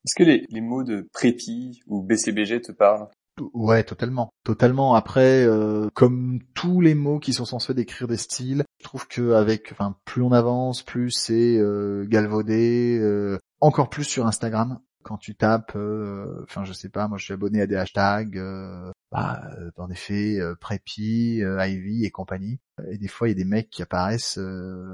Est-ce 0.07 0.15
que 0.17 0.23
les, 0.23 0.47
les 0.51 0.61
mots 0.61 0.85
de 0.85 1.09
prépi 1.13 1.81
ou 1.87 2.03
BCBG 2.03 2.61
te 2.61 2.73
parlent? 2.73 3.09
Ouais, 3.53 3.83
totalement. 3.83 4.33
Totalement. 4.45 4.95
Après, 4.95 5.47
comme 5.95 6.41
tous 6.55 6.81
les 6.81 6.95
mots 6.95 7.19
qui 7.19 7.33
sont 7.33 7.47
censés 7.47 7.75
décrire 7.75 8.07
des 8.07 8.19
styles, 8.19 8.65
je 8.79 8.85
trouve 8.85 9.09
que 9.09 9.33
avec, 9.33 9.73
enfin, 9.73 9.97
plus 10.05 10.23
on 10.23 10.31
avance, 10.31 10.83
plus 10.83 11.11
c'est 11.11 11.59
galvaudé, 12.07 13.39
encore 13.65 13.89
plus 13.89 14.05
sur 14.05 14.27
Instagram 14.27 14.79
quand 15.03 15.19
tu 15.19 15.35
tapes, 15.35 15.73
euh, 15.77 16.43
enfin 16.45 16.65
je 16.65 16.73
sais 16.73 16.89
pas, 16.89 17.09
moi 17.09 17.19
je 17.19 17.25
suis 17.25 17.35
abonné 17.35 17.61
à 17.61 17.67
des 17.67 17.77
hashtags, 17.77 18.39
euh, 18.39 18.91
bah, 19.13 19.43
euh, 19.59 19.71
en 19.77 19.91
effet, 19.91 20.41
euh, 20.41 20.55
Preppy, 20.57 21.43
Ivy 21.43 22.05
et 22.05 22.11
compagnie. 22.11 22.59
Et 22.91 22.99
des 22.99 23.09
fois 23.09 23.29
il 23.29 23.33
y 23.33 23.35
a 23.35 23.37
des 23.37 23.45
mecs 23.45 23.71
qui 23.71 23.83
apparaissent 23.83 24.39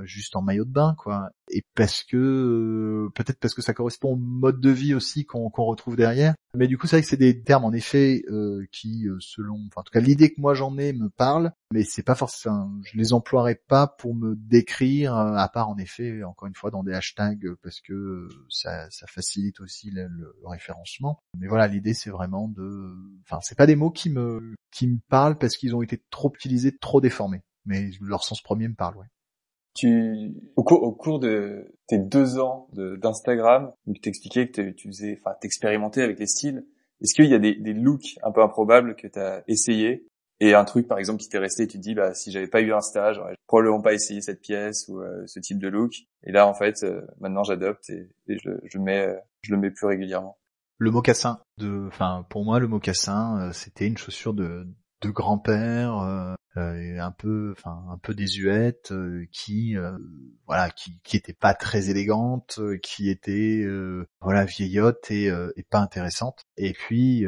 juste 0.04 0.36
en 0.36 0.42
maillot 0.42 0.64
de 0.64 0.70
bain, 0.70 0.94
quoi. 0.98 1.30
Et 1.50 1.64
parce 1.74 2.04
que 2.04 3.08
peut-être 3.14 3.40
parce 3.40 3.54
que 3.54 3.62
ça 3.62 3.74
correspond 3.74 4.12
au 4.12 4.16
mode 4.16 4.60
de 4.60 4.70
vie 4.70 4.94
aussi 4.94 5.24
qu'on 5.24 5.48
retrouve 5.48 5.96
derrière. 5.96 6.34
Mais 6.54 6.66
du 6.66 6.78
coup 6.78 6.86
c'est 6.86 6.96
vrai 6.96 7.02
que 7.02 7.08
c'est 7.08 7.16
des 7.16 7.42
termes 7.42 7.64
en 7.64 7.72
effet 7.72 8.22
qui, 8.72 9.06
selon, 9.20 9.54
enfin 9.66 9.80
en 9.80 9.82
tout 9.82 9.92
cas 9.92 10.00
l'idée 10.00 10.32
que 10.32 10.40
moi 10.40 10.54
j'en 10.54 10.76
ai 10.78 10.92
me 10.92 11.08
parle, 11.08 11.52
mais 11.72 11.84
c'est 11.84 12.02
pas 12.02 12.14
forcément, 12.14 12.70
je 12.84 12.96
les 12.98 13.12
emploierai 13.12 13.54
pas 13.54 13.86
pour 13.86 14.14
me 14.14 14.34
décrire, 14.36 15.14
à 15.14 15.48
part 15.48 15.68
en 15.68 15.78
effet 15.78 16.22
encore 16.24 16.48
une 16.48 16.54
fois 16.54 16.70
dans 16.70 16.82
des 16.82 16.92
hashtags 16.92 17.54
parce 17.62 17.80
que 17.80 18.28
ça, 18.48 18.90
ça 18.90 19.06
facilite 19.06 19.60
aussi 19.60 19.90
le, 19.90 20.08
le, 20.08 20.34
référencement. 20.44 21.20
Mais 21.38 21.46
voilà, 21.46 21.68
l'idée 21.68 21.94
c'est 21.94 22.10
vraiment 22.10 22.48
de, 22.48 22.94
enfin 23.24 23.40
c'est 23.42 23.56
pas 23.56 23.66
des 23.66 23.76
mots 23.76 23.90
qui 23.90 24.10
me 24.10 24.54
qui 24.70 24.86
me 24.86 24.98
parlent 25.08 25.38
parce 25.38 25.56
qu'ils 25.56 25.74
ont 25.74 25.82
été 25.82 26.02
trop 26.10 26.32
utilisés, 26.34 26.76
trop 26.76 27.00
déformés. 27.00 27.42
Mais 27.64 27.90
leur 28.00 28.24
sens 28.24 28.40
premier 28.42 28.68
me 28.68 28.74
parle, 28.74 28.96
ouais. 28.96 29.06
Tu, 29.74 30.34
au 30.56 30.64
cours, 30.64 30.82
au 30.82 30.92
cours 30.92 31.20
de 31.20 31.72
tes 31.86 31.98
deux 31.98 32.38
ans 32.38 32.68
d'Instagram, 32.72 33.72
où 33.86 33.94
tu 33.94 34.00
t'expliquais 34.00 34.50
que 34.50 34.70
tu 34.70 34.88
faisais, 34.88 35.16
enfin, 35.20 35.36
t'expérimentais 35.40 36.02
avec 36.02 36.18
les 36.18 36.26
styles, 36.26 36.66
est-ce 37.00 37.14
qu'il 37.14 37.30
y 37.30 37.34
a 37.34 37.38
des, 37.38 37.54
des 37.54 37.72
looks 37.72 38.18
un 38.22 38.32
peu 38.32 38.42
improbables 38.42 38.96
que 38.96 39.06
tu 39.06 39.18
as 39.18 39.44
essayé 39.46 40.06
et 40.40 40.54
un 40.54 40.64
truc 40.64 40.88
par 40.88 40.98
exemple 40.98 41.20
qui 41.20 41.28
t'est 41.28 41.38
resté, 41.38 41.66
tu 41.66 41.76
te 41.76 41.82
dis 41.82 41.94
bah 41.94 42.14
si 42.14 42.32
j'avais 42.32 42.48
pas 42.48 42.62
eu 42.62 42.72
Insta, 42.72 43.12
j'aurais 43.12 43.36
probablement 43.46 43.82
pas 43.82 43.92
essayé 43.92 44.22
cette 44.22 44.40
pièce 44.40 44.86
ou 44.88 45.00
euh, 45.00 45.22
ce 45.26 45.38
type 45.38 45.58
de 45.58 45.68
look. 45.68 45.92
Et 46.24 46.32
là 46.32 46.46
en 46.46 46.54
fait, 46.54 46.82
euh, 46.82 47.02
maintenant 47.20 47.44
j'adopte 47.44 47.90
et, 47.90 48.08
je, 48.26 48.50
je, 48.64 48.78
mets, 48.78 49.06
euh, 49.06 49.16
je 49.42 49.52
le 49.52 49.60
mets 49.60 49.70
plus 49.70 49.86
régulièrement. 49.86 50.38
Le 50.78 50.90
mocassin, 50.90 51.40
de, 51.58 51.86
enfin 51.88 52.24
pour 52.30 52.44
moi 52.44 52.58
le 52.58 52.68
mocassin, 52.68 53.50
c'était 53.52 53.86
une 53.86 53.98
chaussure 53.98 54.32
de, 54.32 54.66
de 55.02 55.10
grand-père, 55.10 56.36
un 56.56 57.12
peu, 57.12 57.54
enfin 57.56 57.84
un 57.90 57.98
peu 57.98 58.14
désuète, 58.14 58.92
qui, 59.32 59.76
voilà, 60.46 60.70
qui, 60.70 60.98
qui 61.04 61.16
était 61.16 61.32
pas 61.32 61.54
très 61.54 61.90
élégante, 61.90 62.60
qui 62.82 63.08
était, 63.08 63.66
voilà, 64.20 64.44
vieillotte 64.44 65.10
et, 65.10 65.26
et 65.26 65.62
pas 65.62 65.78
intéressante. 65.78 66.44
Et 66.56 66.72
puis 66.72 67.26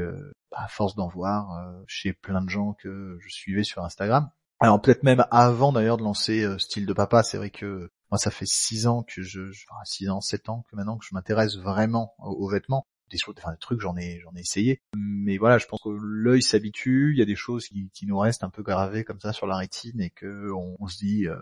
à 0.55 0.69
force 0.69 0.95
d'en 0.95 1.09
voir 1.09 1.53
euh, 1.59 1.83
chez 1.87 2.13
plein 2.13 2.43
de 2.43 2.49
gens 2.49 2.75
que 2.75 3.19
je 3.21 3.29
suivais 3.29 3.65
sur 3.65 3.85
Instagram. 3.85 4.31
Alors 4.61 4.81
peut-être 4.81 5.03
même 5.03 5.25
avant 5.31 5.73
d'ailleurs 5.73 5.97
de 5.97 6.05
lancer 6.05 6.45
euh, 6.45 6.59
Style 6.59 6.87
de 6.87 6.93
Papa, 6.93 7.23
c'est 7.23 7.37
vrai 7.37 7.51
que 7.51 7.91
moi 8.11 8.19
ça 8.19 8.31
fait 8.31 8.47
six 8.47 8.87
ans 8.87 9.03
que 9.03 9.23
je, 9.23 9.41
six 9.85 10.09
ans, 10.09 10.21
sept 10.21 10.49
ans 10.49 10.65
que 10.71 10.77
maintenant 10.77 10.99
que 10.99 11.05
je 11.05 11.15
m'intéresse 11.15 11.57
vraiment 11.57 12.15
aux, 12.19 12.49
vêtements. 12.49 12.87
Des 13.13 13.19
choses, 13.19 13.35
enfin 13.39 13.53
des 13.53 13.59
trucs 13.59 13.81
j'en 13.81 13.97
ai 13.97 14.19
j'en 14.21 14.35
ai 14.35 14.41
essayé, 14.41 14.81
mais 14.97 15.37
voilà, 15.37 15.59
je 15.59 15.67
pense 15.67 15.81
que 15.83 15.91
l'œil 15.91 16.43
s'habitue. 16.43 17.13
Il 17.15 17.19
y 17.19 17.23
a 17.23 17.27
des 17.27 17.37
choses 17.37 17.69
qui, 17.69 18.07
nous 18.07 18.19
restent 18.19 18.43
un 18.43 18.51
peu 18.51 18.63
gravées 18.63 19.05
comme 19.05 19.21
ça 19.21 19.33
sur 19.33 19.47
la 19.47 19.57
rétine 19.57 20.01
et 20.01 20.11
que 20.11 20.51
on, 20.53 20.89
se 20.89 20.97
dit 20.99 21.29
euh, 21.29 21.37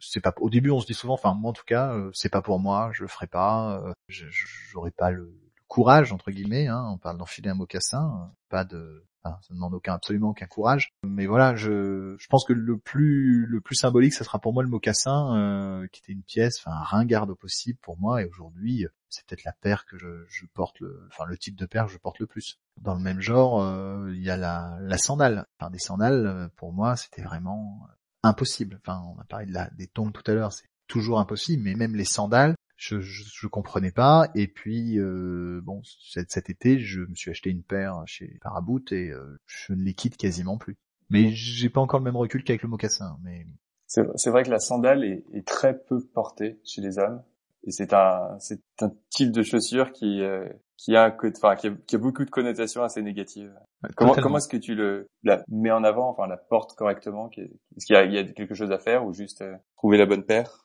c'est 0.00 0.20
pas. 0.20 0.34
Au 0.38 0.50
début 0.50 0.70
on 0.70 0.80
se 0.80 0.86
dit 0.86 0.94
souvent, 0.94 1.14
enfin 1.14 1.34
moi 1.34 1.50
en 1.50 1.54
tout 1.54 1.64
cas 1.66 1.98
c'est 2.12 2.28
pas 2.28 2.42
pour 2.42 2.60
moi, 2.60 2.90
je 2.92 3.02
le 3.02 3.08
ferai 3.08 3.26
pas, 3.26 3.82
j'aurai 4.08 4.90
pas 4.90 5.10
le, 5.10 5.32
courage 5.74 6.12
entre 6.12 6.30
guillemets, 6.30 6.68
hein, 6.68 6.86
on 6.88 6.98
parle 6.98 7.18
d'enfiler 7.18 7.50
un 7.50 7.54
mocassin, 7.54 8.32
pas 8.48 8.64
de 8.64 9.04
ça 9.24 9.38
ne 9.50 9.54
demande 9.54 9.80
absolument 9.86 10.30
aucun 10.30 10.46
courage. 10.46 10.92
Mais 11.04 11.26
voilà, 11.26 11.54
je, 11.56 12.16
pense 12.28 12.44
que 12.44 12.52
le 12.52 12.78
plus, 12.78 13.46
le 13.46 13.60
plus 13.60 13.76
symbolique, 13.76 14.12
ça 14.12 14.24
sera 14.24 14.38
pour 14.38 14.52
moi 14.52 14.62
le 14.62 14.68
mocassin, 14.68 15.36
euh, 15.36 15.86
qui 15.88 16.00
était 16.00 16.12
une 16.12 16.22
pièce, 16.22 16.58
enfin 16.58 16.76
un 16.76 16.82
ringard 16.82 17.28
au 17.28 17.34
possible 17.34 17.78
pour 17.82 17.98
moi. 17.98 18.22
Et 18.22 18.26
aujourd'hui, 18.26 18.86
c'est 19.08 19.24
peut-être 19.26 19.44
la 19.44 19.52
paire 19.52 19.86
que 19.86 19.96
je, 19.98 20.46
porte, 20.52 20.80
le, 20.80 21.06
enfin 21.10 21.24
le 21.26 21.38
type 21.38 21.56
de 21.56 21.66
paire 21.66 21.86
que 21.86 21.92
je 21.92 21.98
porte 21.98 22.18
le 22.18 22.26
plus. 22.26 22.58
Dans 22.80 22.94
le 22.94 23.00
même 23.00 23.20
genre, 23.20 23.62
euh, 23.62 24.10
il 24.12 24.22
y 24.22 24.30
a 24.30 24.36
la, 24.36 24.78
la 24.80 24.98
sandale. 24.98 25.46
Enfin 25.58 25.70
des 25.70 25.78
sandales, 25.78 26.26
euh, 26.26 26.48
pour 26.56 26.72
moi, 26.72 26.96
c'était 26.96 27.22
vraiment 27.22 27.86
impossible. 28.22 28.80
Enfin, 28.82 29.02
on 29.16 29.20
a 29.20 29.24
parlé 29.24 29.46
des 29.76 29.86
tombes 29.86 30.12
tout 30.12 30.28
à 30.30 30.34
l'heure, 30.34 30.52
c'est 30.52 30.68
toujours 30.86 31.20
impossible. 31.20 31.62
Mais 31.62 31.74
même 31.74 31.94
les 31.94 32.04
sandales, 32.04 32.54
je, 32.88 33.00
je, 33.00 33.46
comprenais 33.46 33.90
pas. 33.90 34.28
Et 34.34 34.48
puis 34.48 34.98
euh, 34.98 35.60
bon, 35.62 35.80
cet, 35.84 36.30
cet, 36.30 36.50
été, 36.50 36.78
je 36.78 37.00
me 37.02 37.14
suis 37.14 37.30
acheté 37.30 37.50
une 37.50 37.62
paire 37.62 38.02
chez 38.06 38.38
Paraboot 38.42 38.92
et 38.92 39.10
euh, 39.10 39.38
je 39.46 39.72
ne 39.72 39.82
les 39.82 39.94
quitte 39.94 40.16
quasiment 40.16 40.58
plus. 40.58 40.76
Mais 41.10 41.30
j'ai 41.30 41.68
pas 41.68 41.80
encore 41.80 42.00
le 42.00 42.04
même 42.04 42.16
recul 42.16 42.42
qu'avec 42.44 42.62
le 42.62 42.68
mocassin. 42.68 43.18
Mais 43.22 43.46
c'est 43.86 44.30
vrai 44.30 44.42
que 44.42 44.50
la 44.50 44.58
sandale 44.58 45.04
est, 45.04 45.24
est, 45.32 45.46
très 45.46 45.78
peu 45.78 46.00
portée 46.00 46.58
chez 46.64 46.80
les 46.80 46.98
hommes. 46.98 47.22
Et 47.66 47.70
c'est 47.70 47.92
un, 47.92 48.36
c'est 48.40 48.60
un 48.80 48.92
type 49.10 49.30
de 49.30 49.42
chaussure 49.42 49.92
qui, 49.92 50.20
euh, 50.22 50.46
qui 50.76 50.96
a, 50.96 51.16
enfin, 51.36 51.56
qui 51.56 51.68
a, 51.68 51.70
qui 51.86 51.96
a, 51.96 51.98
beaucoup 51.98 52.24
de 52.24 52.30
connotations 52.30 52.82
assez 52.82 53.00
négatives. 53.00 53.54
comment, 53.96 54.14
comment 54.14 54.38
est-ce 54.38 54.48
que 54.48 54.56
tu 54.56 54.74
le, 54.74 55.08
la 55.22 55.42
mets 55.48 55.70
en 55.70 55.84
avant, 55.84 56.10
enfin, 56.10 56.26
la 56.26 56.36
portes 56.36 56.74
correctement? 56.74 57.30
Est-ce 57.36 57.86
qu'il 57.86 57.94
y 57.94 57.98
a, 57.98 58.04
il 58.04 58.12
y 58.12 58.18
a 58.18 58.24
quelque 58.24 58.54
chose 58.54 58.70
à 58.70 58.78
faire 58.78 59.06
ou 59.06 59.14
juste 59.14 59.42
euh, 59.42 59.54
trouver 59.76 59.96
la 59.96 60.06
bonne 60.06 60.24
paire? 60.24 60.63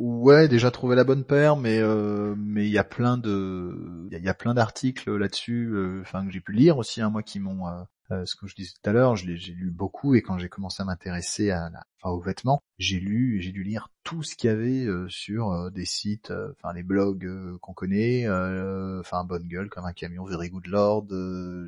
Ouais, 0.00 0.48
déjà 0.48 0.70
trouver 0.72 0.96
la 0.96 1.04
bonne 1.04 1.24
paire, 1.24 1.56
mais 1.56 1.78
euh, 1.78 2.34
mais 2.36 2.66
il 2.66 2.72
y 2.72 2.78
a 2.78 2.84
plein 2.84 3.16
de 3.16 4.06
il 4.10 4.18
y, 4.24 4.28
a, 4.28 4.34
plein 4.34 4.52
d'articles 4.54 5.16
là-dessus, 5.16 5.70
euh, 5.72 6.00
enfin 6.02 6.26
que 6.26 6.32
j'ai 6.32 6.40
pu 6.40 6.52
lire 6.52 6.78
aussi, 6.78 7.00
hein, 7.00 7.10
moi 7.10 7.22
qui 7.22 7.38
m'ont 7.40 7.68
euh, 7.68 7.82
euh, 8.10 8.24
ce 8.26 8.36
que 8.36 8.46
je 8.46 8.54
disais 8.54 8.72
tout 8.72 8.88
à 8.88 8.92
l'heure, 8.92 9.16
j'ai 9.16 9.36
lu 9.36 9.70
beaucoup 9.70 10.14
et 10.14 10.22
quand 10.22 10.38
j'ai 10.38 10.48
commencé 10.48 10.82
à 10.82 10.86
m'intéresser 10.86 11.50
à 11.50 11.70
la, 11.70 12.10
aux 12.10 12.20
vêtements, 12.20 12.62
j'ai 12.78 13.00
lu, 13.00 13.40
j'ai 13.40 13.52
dû 13.52 13.62
lire 13.62 13.88
tout 14.02 14.22
ce 14.22 14.36
qu'il 14.36 14.48
y 14.48 14.52
avait 14.52 14.86
sur 15.08 15.70
des 15.70 15.86
sites, 15.86 16.30
enfin 16.30 16.74
les 16.74 16.82
blogs 16.82 17.26
qu'on 17.60 17.72
connaît, 17.72 18.28
enfin 18.28 19.24
Bonne 19.24 19.48
Gueule 19.48 19.70
comme 19.70 19.86
un 19.86 19.94
camion, 19.94 20.24
Very 20.24 20.50
Good 20.50 20.66
Lord. 20.66 21.06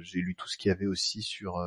j'ai 0.02 0.20
lu 0.20 0.34
tout 0.34 0.46
ce 0.48 0.58
qu'il 0.58 0.68
y 0.68 0.72
avait 0.72 0.86
aussi 0.86 1.22
sur, 1.22 1.58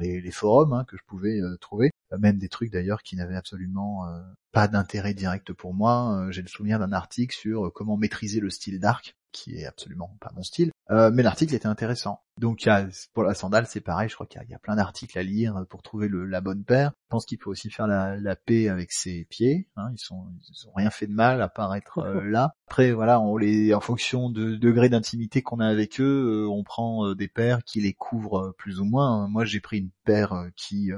les, 0.00 0.30
forums 0.30 0.72
hein, 0.72 0.84
que 0.84 0.96
je 0.96 1.02
pouvais 1.06 1.40
trouver 1.60 1.90
même 2.18 2.38
des 2.38 2.48
trucs 2.48 2.70
d'ailleurs 2.70 3.02
qui 3.02 3.16
n'avaient 3.16 3.36
absolument 3.36 4.06
euh, 4.06 4.20
pas 4.52 4.68
d'intérêt 4.68 5.14
direct 5.14 5.52
pour 5.52 5.74
moi. 5.74 6.18
Euh, 6.18 6.30
j'ai 6.30 6.42
le 6.42 6.48
souvenir 6.48 6.78
d'un 6.78 6.92
article 6.92 7.34
sur 7.34 7.66
euh, 7.66 7.70
comment 7.70 7.96
maîtriser 7.96 8.40
le 8.40 8.50
style 8.50 8.78
dark, 8.78 9.16
qui 9.32 9.56
est 9.56 9.66
absolument 9.66 10.16
pas 10.20 10.32
mon 10.34 10.42
style, 10.42 10.70
mais 10.90 11.22
l'article 11.22 11.54
était 11.54 11.66
intéressant. 11.66 12.20
Donc 12.38 12.68
pour 13.12 13.22
la 13.22 13.34
sandale, 13.34 13.66
c'est 13.66 13.80
pareil, 13.80 14.08
je 14.08 14.14
crois 14.14 14.26
qu'il 14.26 14.42
y, 14.48 14.54
a 14.54 14.58
plein 14.58 14.74
d'articles 14.74 15.16
à 15.16 15.22
lire 15.22 15.64
pour 15.68 15.82
trouver 15.82 16.08
le, 16.08 16.26
la 16.26 16.40
bonne 16.40 16.64
paire. 16.64 16.92
Je 17.04 17.08
pense 17.10 17.26
qu'il 17.26 17.38
faut 17.38 17.50
aussi 17.50 17.70
faire 17.70 17.86
la, 17.86 18.16
la 18.16 18.34
paix 18.34 18.68
avec 18.68 18.92
ses 18.92 19.24
pieds. 19.24 19.68
Hein, 19.76 19.90
ils 19.92 20.00
sont 20.00 20.26
ils 20.50 20.68
ont 20.68 20.72
rien 20.74 20.90
fait 20.90 21.06
de 21.06 21.12
mal 21.12 21.40
à 21.42 21.48
part 21.48 21.74
être 21.76 21.98
euh, 21.98 22.20
là. 22.24 22.54
Après 22.66 22.90
voilà, 22.92 23.20
on 23.20 23.36
les 23.36 23.72
en 23.72 23.80
fonction 23.80 24.30
de 24.30 24.56
degré 24.56 24.88
d'intimité 24.88 25.42
qu'on 25.42 25.60
a 25.60 25.68
avec 25.68 26.00
eux, 26.00 26.44
euh, 26.44 26.48
on 26.48 26.64
prend 26.64 27.06
euh, 27.06 27.14
des 27.14 27.28
paires 27.28 27.62
qui 27.62 27.80
les 27.80 27.92
couvrent 27.92 28.52
plus 28.58 28.80
ou 28.80 28.84
moins. 28.84 29.28
Moi, 29.28 29.44
j'ai 29.44 29.60
pris 29.60 29.78
une 29.78 29.90
paire 30.04 30.48
qui 30.56 30.90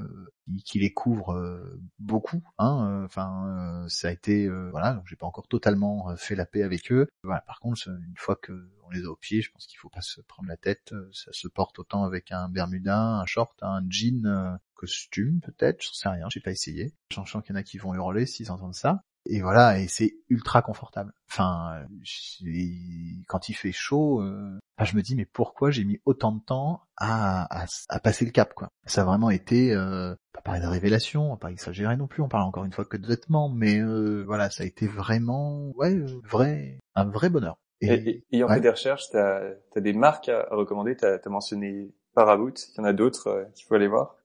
qui, 0.64 0.78
les 0.78 0.92
couvre 0.92 1.68
beaucoup. 1.98 2.42
Hein, 2.58 3.02
enfin, 3.04 3.84
ça 3.88 4.08
a 4.08 4.10
été 4.10 4.48
voilà, 4.70 4.94
donc 4.94 5.04
j'ai 5.06 5.16
pas 5.16 5.26
encore 5.26 5.48
totalement 5.48 6.16
fait 6.16 6.34
la 6.34 6.46
paix 6.46 6.62
avec 6.62 6.90
eux. 6.92 7.08
Voilà. 7.22 7.42
Par 7.42 7.60
contre, 7.60 7.88
une 7.88 8.16
fois 8.16 8.36
que 8.36 8.52
on 8.86 8.90
les 8.90 9.04
a 9.04 9.08
au 9.08 9.16
pied, 9.16 9.42
je 9.42 9.50
pense 9.50 9.66
qu'il 9.66 9.78
faut 9.78 9.88
pas 9.88 10.02
se 10.02 10.20
prendre 10.22 10.48
la 10.48 10.56
tête 10.56 10.92
ça 11.12 11.32
se 11.32 11.48
porte 11.48 11.78
autant 11.78 12.04
avec 12.04 12.32
un 12.32 12.48
bermuda, 12.48 12.98
un 12.98 13.26
short, 13.26 13.56
un 13.62 13.82
jean, 13.88 14.26
euh, 14.26 14.56
costume 14.74 15.40
peut-être, 15.40 15.82
je 15.82 15.88
sais 15.92 16.08
rien, 16.08 16.26
j'ai 16.30 16.40
pas 16.40 16.52
essayé. 16.52 16.94
Sachant 17.14 17.40
qu'il 17.40 17.54
y 17.54 17.58
en 17.58 17.60
a 17.60 17.62
qui 17.62 17.78
vont 17.78 17.94
hurler 17.94 18.26
s'ils 18.26 18.50
entendent 18.50 18.74
ça. 18.74 19.02
Et 19.28 19.40
voilà, 19.40 19.80
et 19.80 19.88
c'est 19.88 20.14
ultra 20.28 20.62
confortable. 20.62 21.12
Enfin, 21.28 21.84
quand 23.26 23.48
il 23.48 23.54
fait 23.54 23.72
chaud, 23.72 24.20
euh, 24.22 24.56
je 24.80 24.96
me 24.96 25.02
dis 25.02 25.16
mais 25.16 25.24
pourquoi 25.24 25.72
j'ai 25.72 25.84
mis 25.84 26.00
autant 26.04 26.30
de 26.30 26.40
temps 26.44 26.82
à, 26.96 27.48
à, 27.88 27.98
passer 27.98 28.24
le 28.24 28.30
cap 28.30 28.54
quoi? 28.54 28.68
Ça 28.84 29.02
a 29.02 29.04
vraiment 29.04 29.30
été 29.30 29.72
euh, 29.72 30.14
pas 30.32 30.42
parler 30.42 30.60
de 30.60 30.66
révélation, 30.66 31.36
pas 31.36 31.50
exagérer 31.50 31.96
non 31.96 32.06
plus. 32.06 32.22
On 32.22 32.28
parle 32.28 32.44
encore 32.44 32.64
une 32.64 32.72
fois 32.72 32.84
que 32.84 32.96
de 32.96 33.06
vêtements, 33.06 33.48
mais 33.48 33.80
euh, 33.80 34.22
voilà, 34.24 34.48
ça 34.50 34.62
a 34.62 34.66
été 34.66 34.86
vraiment 34.86 35.72
ouais 35.74 35.98
vrai 36.22 36.78
un 36.94 37.04
vrai 37.06 37.28
bonheur. 37.28 37.58
Et, 37.80 37.92
et, 37.92 38.24
ayant 38.32 38.48
fait 38.48 38.60
des 38.60 38.70
recherches, 38.70 39.10
tu 39.10 39.16
as, 39.16 39.56
des 39.76 39.92
marques 39.92 40.28
à, 40.28 40.46
recommander. 40.50 40.96
Tu 40.96 41.04
as, 41.04 41.20
mentionné 41.28 41.92
Paraboot. 42.14 42.68
Il 42.74 42.78
y 42.78 42.80
en 42.80 42.84
a 42.84 42.92
d'autres 42.92 43.28
euh, 43.28 43.44
qu'il 43.54 43.66
faut 43.66 43.74
aller 43.74 43.88
voir. 43.88 44.16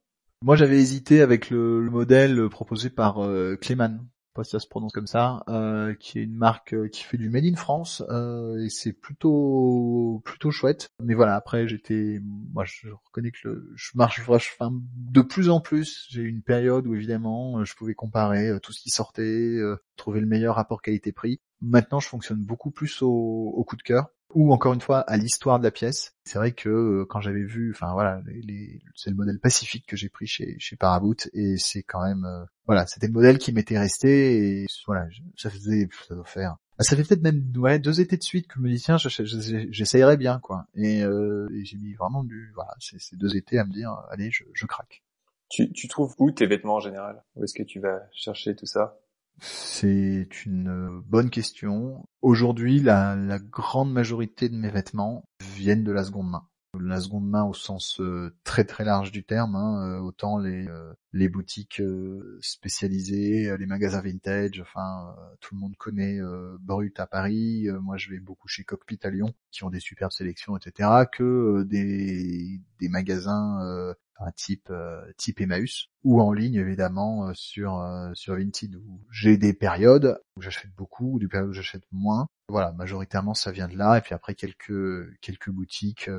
Moi, 0.44 0.56
j'avais 0.56 0.78
hésité 0.78 1.22
avec 1.22 1.50
le, 1.50 1.82
modèle 1.90 2.50
proposé 2.50 2.90
par 2.90 3.24
euh, 3.24 3.58
Cléman, 3.58 4.00
pas 4.34 4.44
si 4.44 4.52
ça 4.52 4.60
se 4.60 4.68
prononce 4.68 4.94
comme 4.94 5.08
ça, 5.08 5.44
euh, 5.50 5.94
qui 5.96 6.20
est 6.20 6.24
une 6.24 6.36
marque 6.36 6.74
euh, 6.74 6.88
qui 6.88 7.04
fait 7.04 7.18
du 7.18 7.30
made 7.30 7.46
in 7.46 7.56
France 7.56 8.04
euh, 8.10 8.64
et 8.64 8.70
c'est 8.70 8.94
plutôt 8.94 10.22
plutôt 10.26 10.52
chouette. 10.52 10.90
Mais 11.02 11.14
voilà, 11.14 11.36
après 11.36 11.68
j'étais, 11.68 12.20
moi 12.24 12.64
je 12.66 12.90
reconnais 12.90 13.32
que 13.32 13.48
le, 13.48 13.72
je 13.76 13.92
marche 13.96 14.22
enfin, 14.28 14.72
de 14.72 15.22
plus 15.22 15.50
en 15.50 15.60
plus. 15.60 16.08
J'ai 16.10 16.22
eu 16.22 16.30
une 16.30 16.44
période 16.44 16.88
où 16.88 16.96
évidemment 16.96 17.64
je 17.64 17.76
pouvais 17.76 17.94
comparer 17.94 18.60
tout 18.62 18.72
ce 18.74 18.82
qui 18.82 18.90
sortait, 18.90 19.58
trouver 19.96 20.20
le 20.20 20.28
meilleur 20.28 20.56
rapport 20.56 20.82
qualité-prix. 20.82 21.42
Maintenant, 21.62 22.00
je 22.00 22.08
fonctionne 22.08 22.44
beaucoup 22.44 22.72
plus 22.72 23.02
au 23.02 23.64
coup 23.68 23.76
de 23.76 23.84
cœur 23.84 24.10
ou 24.34 24.54
encore 24.54 24.74
une 24.74 24.82
fois 24.82 25.00
à 25.02 25.18
l'histoire 25.18 25.60
de 25.60 25.64
la 25.64 25.72
pièce. 25.72 26.16
C'est 26.24 26.38
vrai 26.38 26.52
que 26.52 26.70
euh, 26.70 27.06
quand 27.10 27.22
j'avais 27.22 27.44
vu, 27.44 27.72
enfin 27.74 27.94
voilà, 27.94 28.22
les, 28.28 28.82
c'est 28.96 29.10
le 29.10 29.16
modèle 29.16 29.40
Pacifique 29.40 29.86
que 29.88 29.96
j'ai 29.96 30.10
pris 30.10 30.28
chez 30.28 30.56
chez 30.60 30.76
Paraboot 30.76 31.30
et 31.34 31.58
c'est 31.58 31.84
quand 31.84 32.04
même 32.04 32.26
euh, 32.26 32.46
voilà, 32.68 32.86
c'était 32.86 33.08
le 33.08 33.14
modèle 33.14 33.38
qui 33.38 33.52
m'était 33.54 33.80
resté 33.80 34.62
et 34.62 34.66
voilà, 34.86 35.08
ça 35.36 35.50
faisait 35.50 35.88
ça 36.08 36.16
doit 36.16 36.26
faire 36.26 36.58
bah, 36.78 36.84
ça 36.84 36.96
fait 36.96 37.04
peut-être 37.04 37.22
même 37.22 37.52
ouais, 37.58 37.80
deux 37.80 38.02
étés 38.02 38.18
de 38.18 38.24
suite 38.24 38.48
que 38.48 38.56
je 38.56 38.62
me 38.62 38.70
dis 38.70 38.80
tiens 38.80 38.98
j'essayerais 38.98 40.18
bien 40.18 40.40
quoi 40.40 40.66
et, 40.76 41.04
euh, 41.04 41.48
et 41.54 41.66
j'ai 41.66 41.78
mis 41.78 41.94
vraiment 41.94 42.24
du 42.24 42.52
voilà 42.56 42.74
c'est 42.80 43.18
deux 43.18 43.36
étés 43.36 43.60
à 43.60 43.66
me 43.66 43.72
dire 43.74 43.96
allez 44.10 44.32
je, 44.32 44.44
je 44.54 44.66
craque. 44.66 45.04
Tu, 45.50 45.72
tu 45.74 45.90
trouves 45.90 46.16
où 46.18 46.32
tes 46.32 46.46
vêtements 46.46 46.76
en 46.76 46.80
général? 46.80 47.22
Où 47.36 47.44
est-ce 47.44 47.54
que 47.54 47.64
tu 47.64 47.82
vas 47.82 48.00
chercher 48.14 48.56
tout 48.56 48.66
ça? 48.66 48.98
C'est 49.40 50.46
une 50.46 51.02
bonne 51.08 51.30
question. 51.30 52.06
Aujourd'hui, 52.22 52.80
la, 52.80 53.40
grande 53.40 53.92
majorité 53.92 54.50
de 54.50 54.56
mes 54.56 54.70
vêtements 54.70 55.24
viennent 55.56 55.84
de 55.84 55.92
la 55.92 56.04
seconde 56.04 56.30
main. 56.30 56.48
La 56.80 57.02
seconde 57.02 57.30
main 57.30 57.44
au 57.44 57.54
sens 57.54 58.00
euh, 58.00 58.34
très 58.46 58.64
très 58.64 58.86
large 58.86 59.12
du 59.12 59.26
terme, 59.26 59.56
hein, 59.56 59.84
euh, 59.84 60.00
autant 60.00 60.38
les, 60.38 60.68
euh, 60.70 61.30
boutiques 61.30 61.82
spécialisées, 62.40 63.58
les 63.58 63.66
magasins 63.66 64.00
vintage, 64.00 64.62
enfin 64.62 65.14
tout 65.42 65.56
le 65.56 65.60
monde 65.60 65.76
connaît 65.76 66.20
Brut 66.60 66.98
à 67.00 67.08
Paris, 67.08 67.68
moi 67.82 67.98
je 67.98 68.10
vais 68.10 68.20
beaucoup 68.20 68.48
chez 68.48 68.64
Cockpit 68.64 69.00
à 69.04 69.10
Lyon, 69.10 69.34
qui 69.52 69.66
ont 69.66 69.70
des 69.70 69.82
superbes 69.82 70.12
sélections, 70.12 70.56
etc., 70.56 70.90
que 71.12 71.64
des 71.64 72.62
magasins 72.90 73.94
un 74.20 74.32
type 74.32 74.70
euh, 74.70 75.02
type 75.18 75.42
Emmaüs 75.42 75.88
ou 76.04 76.22
en 76.22 76.32
ligne 76.32 76.56
évidemment 76.56 77.28
euh, 77.28 77.32
sur 77.34 77.80
euh, 77.80 78.12
sur 78.14 78.36
Vinted 78.36 78.76
où 78.76 79.02
j'ai 79.12 79.38
des 79.38 79.54
périodes 79.54 80.20
où 80.36 80.42
j'achète 80.42 80.72
beaucoup 80.76 81.16
ou 81.16 81.20
des 81.20 81.28
périodes 81.28 81.50
où 81.50 81.54
j'achète 81.54 81.84
moins. 81.92 82.28
Voilà, 82.50 82.72
majoritairement 82.74 83.34
ça 83.34 83.52
vient 83.52 83.68
de 83.68 83.78
là 83.78 83.98
et 83.98 84.02
puis 84.02 84.14
après 84.14 84.36
quelques 84.36 85.20
quelques 85.22 85.50
boutiques 85.50 86.10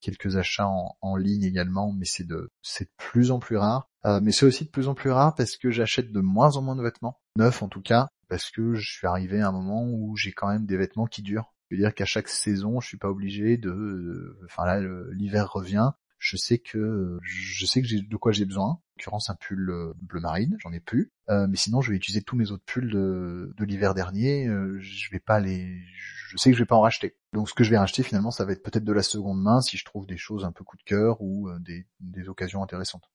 quelques 0.00 0.36
achats 0.36 0.68
en, 0.68 0.96
en, 1.00 1.16
ligne 1.16 1.44
également, 1.44 1.92
mais 1.92 2.04
c'est 2.04 2.26
de 2.26 2.50
c'est 2.62 2.84
de 2.84 2.90
plus 2.98 3.30
en 3.30 3.38
plus 3.38 3.56
rare. 3.56 3.88
mais 4.22 4.32
c'est 4.32 4.46
aussi 4.46 4.64
de 4.64 4.70
plus 4.70 4.88
en 4.88 4.94
plus 4.94 5.10
rare 5.10 5.34
parce 5.34 5.56
que 5.56 5.70
j'achète 5.70 6.12
de 6.12 6.20
moins 6.20 6.56
en 6.56 6.62
moins 6.62 6.76
de 6.76 6.82
vêtements 6.82 7.18
neufs 7.36 7.62
en 7.62 7.68
tout 7.68 7.80
cas, 7.80 8.08
parce 8.28 8.50
que 8.50 8.74
je 8.74 8.92
suis 8.92 9.06
arrivé 9.06 9.40
à 9.40 9.48
un 9.48 9.52
moment 9.52 9.86
où 9.86 10.16
j'ai 10.16 10.32
quand 10.32 10.48
même 10.48 10.66
des 10.66 10.76
vêtements 10.76 11.06
qui 11.06 11.22
durent. 11.22 11.54
Je 11.70 11.76
veux 11.76 11.80
dire 11.80 11.94
qu'à 11.94 12.04
chaque 12.04 12.28
saison, 12.28 12.80
je 12.80 12.86
suis 12.86 12.98
pas 12.98 13.08
obligé 13.08 13.56
de, 13.56 14.38
enfin 14.44 14.66
là 14.66 14.80
l'hiver 15.12 15.50
revient, 15.50 15.92
je 16.24 16.38
sais 16.38 16.58
que 16.58 17.18
je 17.22 17.66
sais 17.66 17.82
que 17.82 17.86
j'ai 17.86 18.00
de 18.00 18.16
quoi 18.16 18.32
j'ai 18.32 18.46
besoin. 18.46 18.64
En 18.64 18.80
l'occurrence 18.96 19.28
un 19.28 19.34
pull 19.34 19.68
euh, 19.68 19.92
bleu 20.00 20.20
marine, 20.20 20.56
j'en 20.60 20.72
ai 20.72 20.80
plus. 20.80 21.12
Euh, 21.28 21.46
mais 21.46 21.56
sinon 21.56 21.82
je 21.82 21.90
vais 21.90 21.96
utiliser 21.96 22.22
tous 22.22 22.34
mes 22.34 22.50
autres 22.50 22.64
pulls 22.64 22.90
de, 22.90 23.52
de 23.54 23.64
l'hiver 23.64 23.92
dernier. 23.92 24.46
Euh, 24.46 24.78
je 24.80 25.10
vais 25.10 25.20
pas 25.20 25.38
les, 25.38 25.82
je 26.30 26.36
sais 26.38 26.50
que 26.50 26.56
je 26.56 26.62
vais 26.62 26.66
pas 26.66 26.76
en 26.76 26.80
racheter. 26.80 27.14
Donc 27.34 27.50
ce 27.50 27.54
que 27.54 27.62
je 27.62 27.70
vais 27.70 27.76
racheter 27.76 28.02
finalement, 28.02 28.30
ça 28.30 28.46
va 28.46 28.52
être 28.52 28.62
peut-être 28.62 28.84
de 28.84 28.92
la 28.92 29.02
seconde 29.02 29.42
main 29.42 29.60
si 29.60 29.76
je 29.76 29.84
trouve 29.84 30.06
des 30.06 30.16
choses 30.16 30.46
un 30.46 30.52
peu 30.52 30.64
coup 30.64 30.78
de 30.78 30.82
cœur 30.82 31.20
ou 31.20 31.50
des, 31.60 31.86
des 32.00 32.28
occasions 32.30 32.62
intéressantes. 32.62 33.10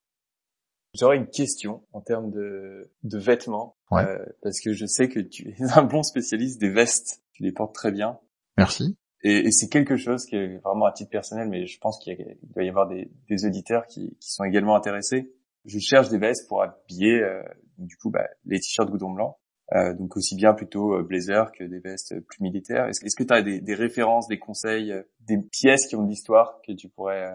J'aurais 0.93 1.17
une 1.17 1.29
question 1.29 1.87
en 1.93 2.01
termes 2.01 2.29
de, 2.29 2.91
de 3.03 3.17
vêtements, 3.17 3.75
parce 3.89 4.59
que 4.63 4.73
je 4.73 4.85
sais 4.85 5.09
que 5.09 5.19
tu 5.19 5.49
es 5.49 5.63
un 5.75 5.83
bon 5.83 6.03
spécialiste 6.03 6.59
des 6.59 6.69
vestes. 6.69 7.23
Tu 7.33 7.41
les 7.41 7.51
portes 7.51 7.73
très 7.73 7.91
bien. 7.91 8.19
Merci. 8.57 8.97
Et, 9.23 9.51
c'est 9.51 9.67
quelque 9.67 9.97
chose 9.97 10.25
qui 10.25 10.35
est 10.35 10.57
vraiment 10.57 10.85
à 10.85 10.91
titre 10.91 11.09
personnel, 11.09 11.49
mais 11.49 11.65
je 11.65 11.77
pense 11.79 11.99
qu'il 11.99 12.17
doit 12.53 12.63
y 12.63 12.69
avoir 12.69 12.87
des, 12.87 13.11
des 13.29 13.45
auditeurs 13.45 13.85
qui, 13.85 14.17
sont 14.19 14.43
également 14.43 14.75
intéressés. 14.75 15.33
Je 15.65 15.79
cherche 15.79 16.09
des 16.09 16.17
vestes 16.17 16.47
pour 16.47 16.63
habiller, 16.63 17.21
euh, 17.21 17.43
du 17.77 17.97
coup, 17.97 18.09
bah, 18.09 18.27
les 18.45 18.59
t-shirts 18.59 18.89
goudron 18.89 19.11
blanc. 19.11 19.37
Euh, 19.75 19.93
donc 19.93 20.17
aussi 20.17 20.35
bien 20.35 20.53
plutôt 20.53 20.95
euh, 20.95 21.03
blazer 21.03 21.51
que 21.51 21.63
des 21.63 21.79
vestes 21.79 22.19
plus 22.21 22.41
militaires. 22.41 22.87
Est-ce, 22.87 23.05
est 23.05 23.15
que 23.15 23.23
tu 23.23 23.33
as 23.33 23.43
des, 23.43 23.75
références, 23.75 24.27
des 24.27 24.39
conseils, 24.39 24.93
des 25.19 25.37
pièces 25.37 25.85
qui 25.87 25.95
ont 25.95 26.03
de 26.03 26.09
l'histoire 26.09 26.59
que 26.65 26.71
tu 26.73 26.89
pourrais 26.89 27.29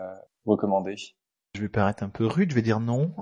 recommander? 0.44 0.96
Je 1.54 1.60
vais 1.60 1.68
paraître 1.68 2.02
un 2.02 2.08
peu 2.08 2.26
rude, 2.26 2.50
je 2.50 2.56
vais 2.56 2.62
dire 2.62 2.80
non. 2.80 3.14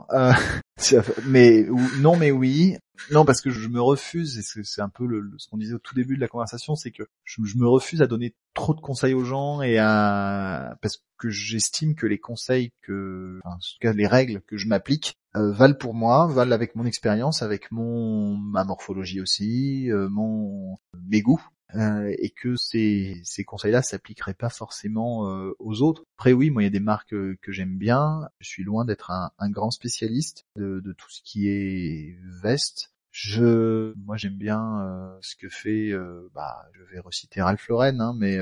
Mais 1.26 1.66
non, 2.00 2.16
mais 2.16 2.30
oui. 2.30 2.76
Non, 3.10 3.24
parce 3.24 3.40
que 3.40 3.50
je 3.50 3.68
me 3.68 3.80
refuse, 3.80 4.38
et 4.38 4.42
c'est 4.42 4.80
un 4.80 4.88
peu 4.88 5.04
ce 5.38 5.48
qu'on 5.48 5.56
disait 5.56 5.74
au 5.74 5.78
tout 5.78 5.94
début 5.94 6.14
de 6.14 6.20
la 6.20 6.28
conversation, 6.28 6.76
c'est 6.76 6.92
que 6.92 7.02
je, 7.24 7.40
me 7.56 7.66
refuse 7.66 8.00
à 8.00 8.06
donner 8.06 8.34
trop 8.54 8.74
de 8.74 8.80
conseils 8.80 9.14
aux 9.14 9.24
gens 9.24 9.60
et 9.60 9.78
à 9.78 10.76
parce 10.82 11.02
que 11.18 11.28
j'estime 11.28 11.94
que 11.94 12.06
les 12.06 12.18
conseils 12.18 12.72
que, 12.82 13.40
en 13.44 13.56
tout 13.56 13.78
cas 13.80 13.92
les 13.92 14.06
règles 14.06 14.42
que 14.46 14.56
je 14.56 14.68
m'applique 14.68 15.16
euh, 15.36 15.50
valent 15.52 15.74
pour 15.74 15.94
moi, 15.94 16.26
valent 16.26 16.52
avec 16.52 16.76
mon 16.76 16.84
expérience, 16.84 17.42
avec 17.42 17.72
mon 17.72 18.36
ma 18.36 18.64
morphologie 18.64 19.20
aussi, 19.20 19.90
euh, 19.90 20.08
mon 20.08 20.76
mes 21.08 21.22
goûts. 21.22 21.44
Euh, 21.74 22.14
et 22.18 22.30
que 22.30 22.56
ces, 22.56 23.22
conseils-là 23.46 23.82
s'appliqueraient 23.82 24.34
pas 24.34 24.50
forcément 24.50 25.28
euh, 25.28 25.54
aux 25.58 25.82
autres. 25.82 26.04
Après 26.18 26.32
oui, 26.32 26.50
moi 26.50 26.62
il 26.62 26.66
y 26.66 26.68
a 26.68 26.70
des 26.70 26.80
marques 26.80 27.14
euh, 27.14 27.38
que 27.40 27.52
j'aime 27.52 27.78
bien. 27.78 28.28
Je 28.40 28.48
suis 28.48 28.64
loin 28.64 28.84
d'être 28.84 29.10
un, 29.10 29.50
grand 29.50 29.70
spécialiste 29.70 30.46
de, 30.56 30.80
tout 30.92 31.10
ce 31.10 31.20
qui 31.22 31.48
est 31.48 32.18
veste. 32.42 32.92
Je, 33.10 33.92
moi 33.98 34.16
j'aime 34.16 34.36
bien 34.36 35.18
ce 35.20 35.36
que 35.36 35.48
fait, 35.48 35.92
bah, 36.34 36.66
je 36.72 36.82
vais 36.84 37.00
reciter 37.00 37.42
Ralph 37.42 37.68
Lauren, 37.68 38.00
hein, 38.00 38.14
mais 38.18 38.38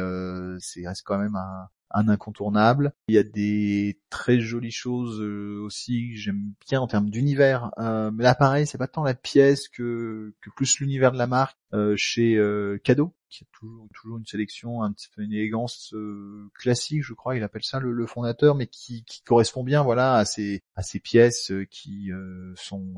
c'est 0.61 0.87
reste 0.87 1.03
quand 1.05 1.19
même 1.19 1.35
un, 1.35 1.69
incontournable. 1.91 2.93
Il 3.09 3.15
y 3.15 3.19
a 3.19 3.23
des 3.23 4.01
très 4.11 4.41
jolies 4.41 4.71
choses 4.71 5.21
euh, 5.21 5.61
aussi 5.63 6.11
que 6.13 6.19
j'aime 6.19 6.53
bien 6.69 6.81
en 6.81 6.87
termes 6.87 7.11
d'univers. 7.11 7.71
Euh, 7.79 8.11
mais 8.13 8.25
là, 8.25 8.35
pareil, 8.35 8.67
c'est 8.67 8.79
pas 8.79 8.87
tant 8.87 9.03
la 9.03 9.15
pièce 9.15 9.69
que, 9.69 10.33
plus 10.57 10.79
l'univers 10.79 11.13
de 11.13 11.19
la 11.19 11.27
marque. 11.27 11.59
Euh, 11.73 11.95
chez 11.97 12.39
Cadeau, 12.85 13.15
qui 13.31 13.45
a 13.45 13.47
toujours, 13.93 14.19
une 14.19 14.27
sélection, 14.27 14.83
un 14.83 14.93
petit 14.93 15.09
peu 15.15 15.23
une 15.23 15.33
élégance 15.33 15.95
classique, 16.55 17.03
je 17.03 17.15
crois, 17.15 17.37
il 17.37 17.43
appelle 17.43 17.65
ça 17.65 17.81
le, 17.81 18.07
fondateur, 18.07 18.55
mais 18.55 18.67
qui, 18.67 19.05
correspond 19.25 19.65
bien, 19.65 19.83
voilà, 19.83 20.17
à 20.17 20.25
ces 20.25 20.63
pièces 21.03 21.53
qui 21.71 22.11
sont 22.57 22.95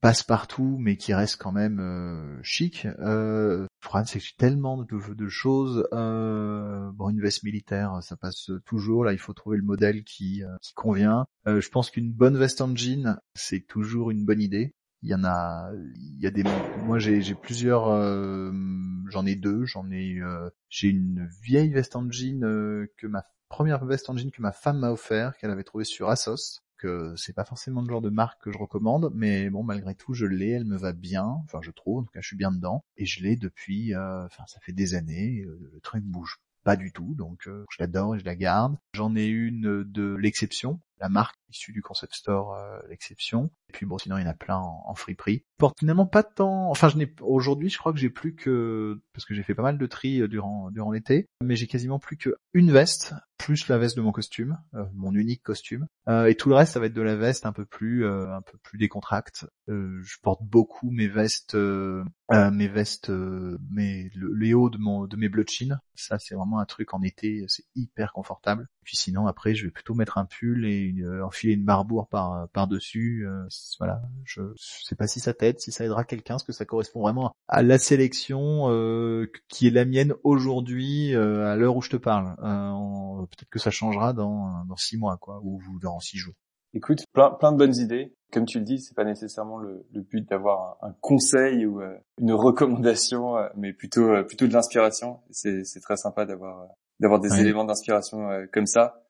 passe-partout, 0.00 0.78
mais 0.80 0.96
qui 0.96 1.12
reste 1.14 1.36
quand 1.36 1.52
même 1.52 1.78
euh, 1.80 2.40
chic. 2.42 2.86
Euh, 3.00 3.66
problème, 3.80 4.06
c'est 4.06 4.36
tellement 4.36 4.82
de, 4.82 5.28
choses. 5.28 5.86
Euh, 5.92 6.90
bon, 6.92 7.10
une 7.10 7.20
veste 7.20 7.42
militaire, 7.42 7.98
ça 8.02 8.16
passe 8.16 8.50
toujours. 8.64 9.04
Là, 9.04 9.12
il 9.12 9.18
faut 9.18 9.32
trouver 9.32 9.56
le 9.56 9.62
modèle 9.62 10.04
qui, 10.04 10.42
euh, 10.44 10.56
qui 10.62 10.72
convient. 10.74 11.26
Euh, 11.46 11.60
je 11.60 11.68
pense 11.70 11.90
qu'une 11.90 12.12
bonne 12.12 12.36
veste 12.36 12.60
en 12.60 12.74
jean, 12.74 13.18
c'est 13.34 13.66
toujours 13.66 14.10
une 14.10 14.24
bonne 14.24 14.40
idée. 14.40 14.74
Il 15.02 15.08
y 15.08 15.14
en 15.14 15.24
a, 15.24 15.70
il 15.96 16.20
y 16.20 16.26
a 16.26 16.30
des. 16.30 16.44
Moi, 16.84 16.98
j'ai, 16.98 17.22
j'ai 17.22 17.34
plusieurs. 17.34 17.86
j'en 19.10 19.26
ai 19.26 19.34
deux. 19.34 19.64
J'en 19.64 19.90
ai. 19.90 20.20
j'ai 20.68 20.88
une 20.88 21.28
vieille 21.42 21.72
veste 21.72 21.96
en 21.96 22.10
jean 22.10 22.40
que 22.96 23.06
ma 23.06 23.24
première 23.48 23.84
veste 23.84 24.10
en 24.10 24.16
jean 24.16 24.30
que 24.30 24.42
ma 24.42 24.52
femme 24.52 24.78
m'a 24.78 24.90
offert, 24.90 25.36
qu'elle 25.36 25.50
avait 25.50 25.64
trouvée 25.64 25.84
sur 25.84 26.08
Asos 26.10 26.62
c'est 27.16 27.34
pas 27.34 27.44
forcément 27.44 27.82
le 27.82 27.88
genre 27.88 28.00
de 28.00 28.10
marque 28.10 28.42
que 28.42 28.52
je 28.52 28.58
recommande, 28.58 29.10
mais 29.14 29.50
bon 29.50 29.62
malgré 29.62 29.94
tout 29.94 30.14
je 30.14 30.26
l'ai, 30.26 30.50
elle 30.50 30.64
me 30.64 30.76
va 30.76 30.92
bien, 30.92 31.24
enfin 31.44 31.60
je 31.62 31.70
trouve, 31.70 31.98
en 31.98 32.02
tout 32.04 32.12
cas 32.12 32.20
je 32.20 32.28
suis 32.28 32.36
bien 32.36 32.52
dedans, 32.52 32.84
et 32.96 33.06
je 33.06 33.22
l'ai 33.22 33.36
depuis, 33.36 33.94
euh, 33.94 34.24
enfin 34.24 34.44
ça 34.46 34.60
fait 34.60 34.72
des 34.72 34.94
années, 34.94 35.42
euh, 35.42 35.70
le 35.72 35.80
truc 35.80 36.04
bouge 36.04 36.40
pas 36.62 36.76
du 36.76 36.92
tout, 36.92 37.14
donc 37.14 37.46
euh, 37.46 37.64
je 37.70 37.76
l'adore 37.80 38.16
et 38.16 38.18
je 38.18 38.24
la 38.24 38.36
garde. 38.36 38.76
J'en 38.94 39.16
ai 39.16 39.26
une 39.26 39.82
de 39.82 40.14
l'exception, 40.14 40.80
la 41.00 41.08
marque 41.08 41.36
issue 41.48 41.72
du 41.72 41.82
concept 41.82 42.14
store, 42.14 42.56
l'exception. 42.88 43.50
Et 43.68 43.72
puis 43.72 43.86
bon, 43.86 43.98
sinon 43.98 44.18
il 44.18 44.22
y 44.22 44.24
en 44.24 44.30
a 44.30 44.34
plein 44.34 44.56
en, 44.56 44.82
en 44.86 44.94
friperie. 44.94 45.44
Porte 45.58 45.78
finalement 45.80 46.06
pas 46.06 46.22
tant. 46.22 46.70
Enfin, 46.70 46.88
je 46.88 46.96
n'ai 46.96 47.12
aujourd'hui, 47.20 47.70
je 47.70 47.78
crois 47.78 47.92
que 47.92 47.98
j'ai 47.98 48.10
plus 48.10 48.34
que 48.34 49.00
parce 49.12 49.24
que 49.24 49.34
j'ai 49.34 49.42
fait 49.42 49.54
pas 49.54 49.62
mal 49.62 49.78
de 49.78 49.86
tri 49.86 50.28
durant 50.28 50.70
durant 50.70 50.92
l'été, 50.92 51.28
mais 51.42 51.56
j'ai 51.56 51.66
quasiment 51.66 51.98
plus 51.98 52.16
que 52.16 52.36
une 52.52 52.70
veste 52.70 53.14
plus 53.40 53.68
la 53.68 53.78
veste 53.78 53.96
de 53.96 54.02
mon 54.02 54.12
costume, 54.12 54.58
euh, 54.74 54.84
mon 54.94 55.14
unique 55.14 55.42
costume, 55.42 55.86
euh, 56.08 56.26
et 56.26 56.34
tout 56.34 56.50
le 56.50 56.54
reste 56.54 56.74
ça 56.74 56.80
va 56.80 56.86
être 56.86 56.94
de 56.94 57.00
la 57.00 57.16
veste 57.16 57.46
un 57.46 57.52
peu 57.52 57.64
plus 57.64 58.04
euh, 58.04 58.34
un 58.34 58.42
peu 58.42 58.58
plus 58.58 58.78
décontracte. 58.78 59.46
je 59.66 60.16
porte 60.22 60.42
beaucoup 60.42 60.90
mes 60.90 61.08
vestes, 61.08 61.54
mes 61.54 62.68
vestes, 62.68 63.08
mes 63.08 64.10
le, 64.14 64.34
les 64.34 64.52
hauts 64.52 64.68
de 64.68 64.76
mon 64.76 65.06
de 65.06 65.16
mes 65.16 65.28
bleus 65.28 65.46
Ça 65.94 66.18
c'est 66.18 66.34
vraiment 66.34 66.60
un 66.60 66.66
truc 66.66 66.92
en 66.92 67.02
été, 67.02 67.44
c'est 67.48 67.64
hyper 67.74 68.12
confortable. 68.12 68.68
Puis 68.84 68.96
sinon 68.96 69.26
après 69.26 69.54
je 69.54 69.64
vais 69.64 69.70
plutôt 69.72 69.94
mettre 69.94 70.18
un 70.18 70.26
pull 70.26 70.66
et 70.66 70.89
enfiler 71.22 71.54
une 71.54 71.64
barbour 71.64 72.08
par 72.08 72.48
par 72.52 72.66
dessus. 72.66 73.26
voilà, 73.78 74.02
je, 74.24 74.42
je 74.56 74.84
sais 74.84 74.96
pas 74.96 75.06
si 75.06 75.20
ça 75.20 75.34
t'aide, 75.34 75.60
si 75.60 75.72
ça 75.72 75.84
aidera 75.84 76.04
quelqu'un, 76.04 76.34
parce 76.34 76.44
que 76.44 76.52
ça 76.52 76.64
correspond 76.64 77.02
vraiment 77.02 77.32
à 77.48 77.62
la 77.62 77.78
sélection 77.78 78.68
qui 79.48 79.66
est 79.66 79.70
la 79.70 79.84
mienne 79.84 80.14
aujourd'hui 80.24 81.14
à 81.14 81.56
l'heure 81.56 81.76
où 81.76 81.82
je 81.82 81.90
te 81.90 81.96
parle. 81.96 82.34
Peut-être 82.36 83.50
que 83.50 83.58
ça 83.58 83.70
changera 83.70 84.12
dans, 84.12 84.64
dans 84.64 84.76
six 84.76 84.96
mois, 84.96 85.16
quoi, 85.18 85.40
ou, 85.42 85.60
dans 85.80 86.00
six 86.00 86.18
jours. 86.18 86.34
Écoute, 86.72 87.04
plein, 87.12 87.30
plein 87.30 87.52
de 87.52 87.56
bonnes 87.56 87.76
idées. 87.76 88.14
Comme 88.32 88.46
tu 88.46 88.60
le 88.60 88.64
dis, 88.64 88.78
c'est 88.78 88.94
pas 88.94 89.04
nécessairement 89.04 89.58
le, 89.58 89.84
le 89.92 90.02
but 90.02 90.28
d'avoir 90.28 90.78
un, 90.82 90.94
conseil 91.00 91.66
ou 91.66 91.80
euh, 91.80 91.96
une 92.20 92.32
recommandation, 92.32 93.36
euh, 93.36 93.48
mais 93.56 93.72
plutôt 93.72 94.08
euh, 94.08 94.22
plutôt 94.22 94.46
de 94.46 94.52
l'inspiration. 94.52 95.20
C'est, 95.30 95.64
c'est 95.64 95.80
très 95.80 95.96
sympa 95.96 96.26
d'avoir 96.26 96.68
d'avoir 97.00 97.18
des 97.18 97.40
éléments 97.40 97.64
d'inspiration 97.64 98.28
comme 98.52 98.66
ça. 98.66 99.02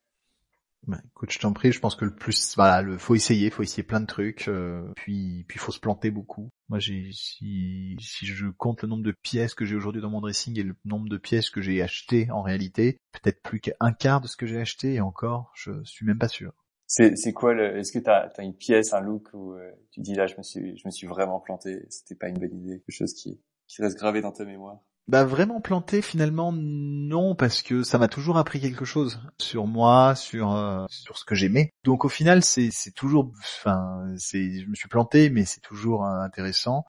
Bah, 0.86 0.98
écoute, 1.06 1.30
je 1.30 1.38
t'en 1.38 1.52
prie, 1.52 1.72
je 1.72 1.78
pense 1.78 1.94
que 1.94 2.06
le 2.06 2.14
plus, 2.14 2.54
voilà, 2.56 2.80
le 2.80 2.96
faut 2.96 3.14
essayer, 3.14 3.50
faut 3.50 3.62
essayer 3.62 3.82
plein 3.82 4.00
de 4.00 4.06
trucs, 4.06 4.48
euh, 4.48 4.90
puis 4.96 5.44
puis 5.46 5.58
faut 5.58 5.72
se 5.72 5.78
planter 5.80 6.10
beaucoup. 6.10 6.48
Moi, 6.68 6.78
j'ai 6.78 7.10
si 7.12 7.96
si 8.00 8.26
je 8.26 8.46
compte 8.46 8.82
le 8.82 8.88
nombre 8.88 9.02
de 9.02 9.14
pièces 9.22 9.54
que 9.54 9.66
j'ai 9.66 9.76
aujourd'hui 9.76 10.00
dans 10.00 10.10
mon 10.10 10.20
dressing 10.20 10.58
et 10.58 10.62
le 10.62 10.74
nombre 10.86 11.08
de 11.08 11.18
pièces 11.18 11.50
que 11.50 11.60
j'ai 11.60 11.82
achetées 11.82 12.30
en 12.30 12.42
réalité, 12.42 12.98
peut-être 13.12 13.42
plus 13.42 13.60
qu'un 13.60 13.92
quart 13.92 14.22
de 14.22 14.26
ce 14.26 14.36
que 14.36 14.46
j'ai 14.46 14.58
acheté 14.58 14.94
et 14.94 15.00
encore, 15.00 15.52
je 15.54 15.72
suis 15.84 16.06
même 16.06 16.18
pas 16.18 16.28
sûr. 16.28 16.52
C'est 16.86 17.14
c'est 17.14 17.32
quoi 17.32 17.52
le 17.52 17.76
Est-ce 17.76 17.92
que 17.92 17.98
t'as 17.98 18.30
as 18.36 18.42
une 18.42 18.56
pièce, 18.56 18.94
un 18.94 19.00
look 19.00 19.28
où 19.34 19.52
euh, 19.52 19.70
tu 19.92 20.00
dis 20.00 20.14
là, 20.14 20.26
je 20.26 20.36
me 20.38 20.42
suis 20.42 20.76
je 20.78 20.82
me 20.86 20.90
suis 20.90 21.06
vraiment 21.06 21.40
planté, 21.40 21.84
c'était 21.90 22.14
pas 22.14 22.28
une 22.28 22.38
bonne 22.38 22.56
idée, 22.56 22.80
quelque 22.80 22.96
chose 22.96 23.12
qui 23.14 23.38
qui 23.68 23.82
reste 23.82 23.98
gravé 23.98 24.22
dans 24.22 24.32
ta 24.32 24.44
mémoire? 24.44 24.80
Bah 25.10 25.24
vraiment 25.24 25.60
planté 25.60 26.02
finalement 26.02 26.52
non 26.52 27.34
parce 27.34 27.62
que 27.62 27.82
ça 27.82 27.98
m'a 27.98 28.06
toujours 28.06 28.38
appris 28.38 28.60
quelque 28.60 28.84
chose 28.84 29.20
sur 29.40 29.66
moi, 29.66 30.14
sur 30.14 30.52
euh, 30.52 30.86
sur 30.88 31.18
ce 31.18 31.24
que 31.24 31.34
j'aimais. 31.34 31.72
Donc 31.82 32.04
au 32.04 32.08
final 32.08 32.44
c'est 32.44 32.68
c'est 32.70 32.92
toujours 32.92 33.32
enfin 33.36 34.06
c'est 34.18 34.60
je 34.60 34.68
me 34.68 34.74
suis 34.76 34.88
planté 34.88 35.28
mais 35.28 35.44
c'est 35.44 35.62
toujours 35.62 36.06
euh, 36.06 36.20
intéressant. 36.20 36.84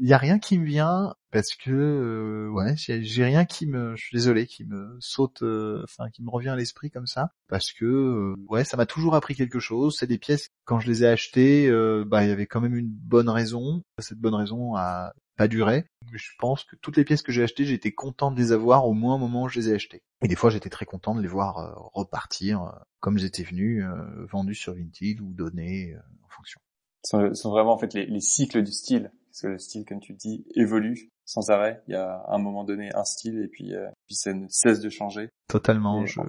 Il 0.00 0.08
y 0.08 0.14
a 0.14 0.16
rien 0.16 0.38
qui 0.38 0.58
me 0.58 0.64
vient 0.64 1.14
parce 1.30 1.54
que 1.54 1.70
euh, 1.70 2.48
ouais 2.48 2.72
j'ai 2.76 3.24
rien 3.24 3.44
qui 3.44 3.66
me 3.66 3.94
je 3.96 4.02
suis 4.02 4.16
désolé 4.16 4.46
qui 4.46 4.64
me 4.64 4.96
saute 4.98 5.42
enfin 5.84 6.08
qui 6.08 6.22
me 6.22 6.30
revient 6.30 6.48
à 6.48 6.56
l'esprit 6.56 6.90
comme 6.90 7.06
ça 7.06 7.32
parce 7.48 7.70
que 7.74 8.34
ouais 8.48 8.64
ça 8.64 8.78
m'a 8.78 8.86
toujours 8.86 9.14
appris 9.14 9.34
quelque 9.34 9.60
chose. 9.60 9.98
C'est 9.98 10.06
des 10.06 10.16
pièces 10.16 10.48
quand 10.64 10.80
je 10.80 10.88
les 10.88 11.04
ai 11.04 11.06
achetées 11.06 11.70
bah 12.06 12.24
il 12.24 12.30
y 12.30 12.32
avait 12.32 12.46
quand 12.46 12.62
même 12.62 12.76
une 12.76 12.88
bonne 12.88 13.28
raison. 13.28 13.82
Cette 13.98 14.20
bonne 14.20 14.34
raison 14.34 14.74
a 14.74 15.12
pas 15.36 15.48
duré. 15.48 15.84
Je 16.12 16.30
pense 16.38 16.64
que 16.64 16.76
toutes 16.76 16.96
les 16.96 17.04
pièces 17.04 17.22
que 17.22 17.32
j'ai 17.32 17.42
achetées, 17.42 17.64
j'étais 17.64 17.92
content 17.92 18.30
de 18.30 18.38
les 18.38 18.52
avoir 18.52 18.86
au 18.86 18.92
moins 18.92 19.14
au 19.14 19.18
moment 19.18 19.44
où 19.44 19.48
je 19.48 19.58
les 19.60 19.68
ai 19.70 19.74
achetées. 19.74 20.02
Et 20.22 20.28
des 20.28 20.36
fois, 20.36 20.50
j'étais 20.50 20.70
très 20.70 20.84
content 20.84 21.14
de 21.14 21.22
les 21.22 21.28
voir 21.28 21.58
euh, 21.58 21.72
repartir 21.94 22.62
euh, 22.62 22.70
comme 23.00 23.18
ils 23.18 23.24
étaient 23.24 23.42
venus, 23.42 23.84
euh, 23.84 24.26
vendus 24.26 24.54
sur 24.54 24.74
Vinted 24.74 25.20
ou 25.20 25.32
donnés 25.32 25.96
en 26.24 26.28
fonction. 26.28 26.60
Ce 27.04 27.34
sont, 27.34 27.50
vraiment 27.50 27.72
en 27.72 27.78
fait 27.78 27.94
les, 27.94 28.20
cycles 28.20 28.62
du 28.62 28.70
style, 28.70 29.10
parce 29.26 29.40
que 29.42 29.46
le 29.48 29.58
style, 29.58 29.84
comme 29.84 30.00
tu 30.00 30.12
le 30.12 30.18
dis, 30.18 30.44
évolue 30.54 31.10
sans 31.24 31.50
arrêt. 31.50 31.82
Il 31.88 31.92
y 31.92 31.96
a 31.96 32.18
à 32.18 32.34
un 32.34 32.38
moment 32.38 32.62
donné 32.62 32.90
un 32.94 33.04
style 33.04 33.40
et 33.42 33.48
puis, 33.48 33.72
puis 34.06 34.14
ça 34.14 34.32
ne 34.32 34.46
cesse 34.48 34.80
de 34.80 34.88
changer. 34.88 35.28
Totalement. 35.48 36.06
Je... 36.06 36.20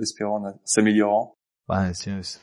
espérant 0.00 0.58
s'améliorant. 0.64 1.34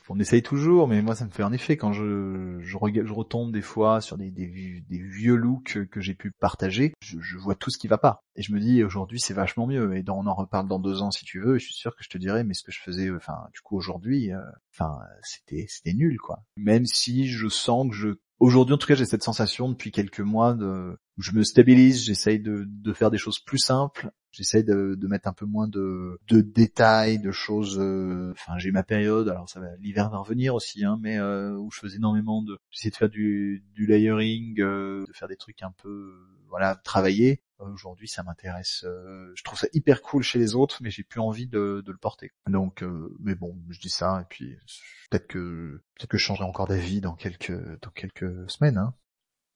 On 0.08 0.18
essaye 0.18 0.42
toujours, 0.42 0.88
mais 0.88 1.02
moi 1.02 1.14
ça 1.14 1.24
me 1.24 1.30
fait 1.30 1.42
un 1.42 1.52
effet 1.52 1.76
quand 1.76 1.92
je 1.92 2.58
je, 2.60 2.76
retombe 3.12 3.52
des 3.52 3.62
fois 3.62 4.00
sur 4.00 4.16
des, 4.16 4.30
vieux 4.88 5.36
looks 5.36 5.86
que 5.90 6.00
j'ai 6.00 6.14
pu 6.14 6.32
partager, 6.32 6.94
je, 7.00 7.36
vois 7.36 7.54
tout 7.54 7.70
ce 7.70 7.78
qui 7.78 7.86
va 7.86 7.98
pas. 7.98 8.22
Et 8.36 8.42
je 8.42 8.52
me 8.52 8.60
dis 8.60 8.82
aujourd'hui 8.82 9.20
c'est 9.20 9.34
vachement 9.34 9.66
mieux. 9.66 9.96
Et 9.96 10.04
on 10.08 10.26
en 10.26 10.34
reparle 10.34 10.68
dans 10.68 10.78
deux 10.78 11.02
ans 11.02 11.10
si 11.10 11.24
tu 11.24 11.40
veux. 11.40 11.56
Et 11.56 11.58
je 11.58 11.66
suis 11.66 11.74
sûr 11.74 11.94
que 11.94 12.02
je 12.02 12.08
te 12.08 12.18
dirai 12.18 12.44
mais 12.44 12.54
ce 12.54 12.62
que 12.62 12.72
je 12.72 12.80
faisais, 12.80 13.10
enfin 13.10 13.36
du 13.52 13.60
coup 13.60 13.76
aujourd'hui, 13.76 14.32
euh, 14.32 14.40
enfin 14.74 14.98
c'était 15.22 15.66
c'était 15.68 15.94
nul 15.94 16.18
quoi. 16.18 16.42
Même 16.56 16.86
si 16.86 17.28
je 17.28 17.48
sens 17.48 17.88
que 17.88 17.94
je 17.94 18.08
aujourd'hui 18.38 18.74
en 18.74 18.78
tout 18.78 18.86
cas 18.86 18.94
j'ai 18.94 19.06
cette 19.06 19.22
sensation 19.22 19.68
depuis 19.68 19.92
quelques 19.92 20.20
mois 20.20 20.54
de 20.54 20.98
je 21.18 21.32
me 21.32 21.44
stabilise, 21.44 22.04
j'essaye 22.04 22.40
de, 22.40 22.64
de 22.66 22.92
faire 22.92 23.10
des 23.10 23.18
choses 23.18 23.38
plus 23.38 23.58
simples 23.58 24.10
J'essaie 24.32 24.62
de, 24.62 24.96
mettre 25.06 25.28
un 25.28 25.32
peu 25.32 25.44
moins 25.44 25.66
de, 25.66 26.18
détails, 26.30 27.18
de 27.18 27.32
choses. 27.32 27.78
Euh, 27.80 28.30
enfin, 28.32 28.58
j'ai 28.58 28.70
ma 28.70 28.82
période. 28.82 29.28
Alors, 29.28 29.48
ça 29.48 29.60
va, 29.60 29.74
l'hiver 29.80 30.08
va 30.08 30.18
revenir 30.18 30.54
aussi, 30.54 30.84
hein, 30.84 30.98
mais 31.00 31.18
euh, 31.18 31.56
où 31.56 31.70
je 31.72 31.80
faisais 31.80 31.96
énormément 31.96 32.42
de. 32.42 32.56
J'essayais 32.70 32.90
de 32.90 32.96
faire 32.96 33.08
du, 33.08 33.64
du 33.74 33.86
layering, 33.86 34.60
euh, 34.60 35.04
de 35.06 35.12
faire 35.12 35.28
des 35.28 35.36
trucs 35.36 35.62
un 35.62 35.72
peu, 35.72 36.14
voilà, 36.48 36.76
travailler. 36.76 37.42
Aujourd'hui, 37.58 38.08
ça 38.08 38.22
m'intéresse. 38.22 38.86
je 39.34 39.42
trouve 39.42 39.58
ça 39.58 39.66
hyper 39.74 40.00
cool 40.00 40.22
chez 40.22 40.38
les 40.38 40.54
autres, 40.54 40.78
mais 40.82 40.90
j'ai 40.90 41.02
plus 41.02 41.20
envie 41.20 41.46
de, 41.46 41.82
de 41.84 41.92
le 41.92 41.98
porter. 41.98 42.32
Donc, 42.48 42.82
mais 43.18 43.34
bon, 43.34 43.54
je 43.68 43.78
dis 43.78 43.90
ça 43.90 44.22
et 44.22 44.24
puis 44.30 44.56
peut-être 45.10 45.26
que 45.26 45.82
peut-être 45.98 46.08
que 46.08 46.16
je 46.16 46.24
changerai 46.24 46.46
encore 46.46 46.68
d'avis 46.68 47.02
dans 47.02 47.16
quelques 47.16 47.52
dans 47.82 47.90
quelques 47.90 48.50
semaines. 48.50 48.78
Hein. 48.78 48.94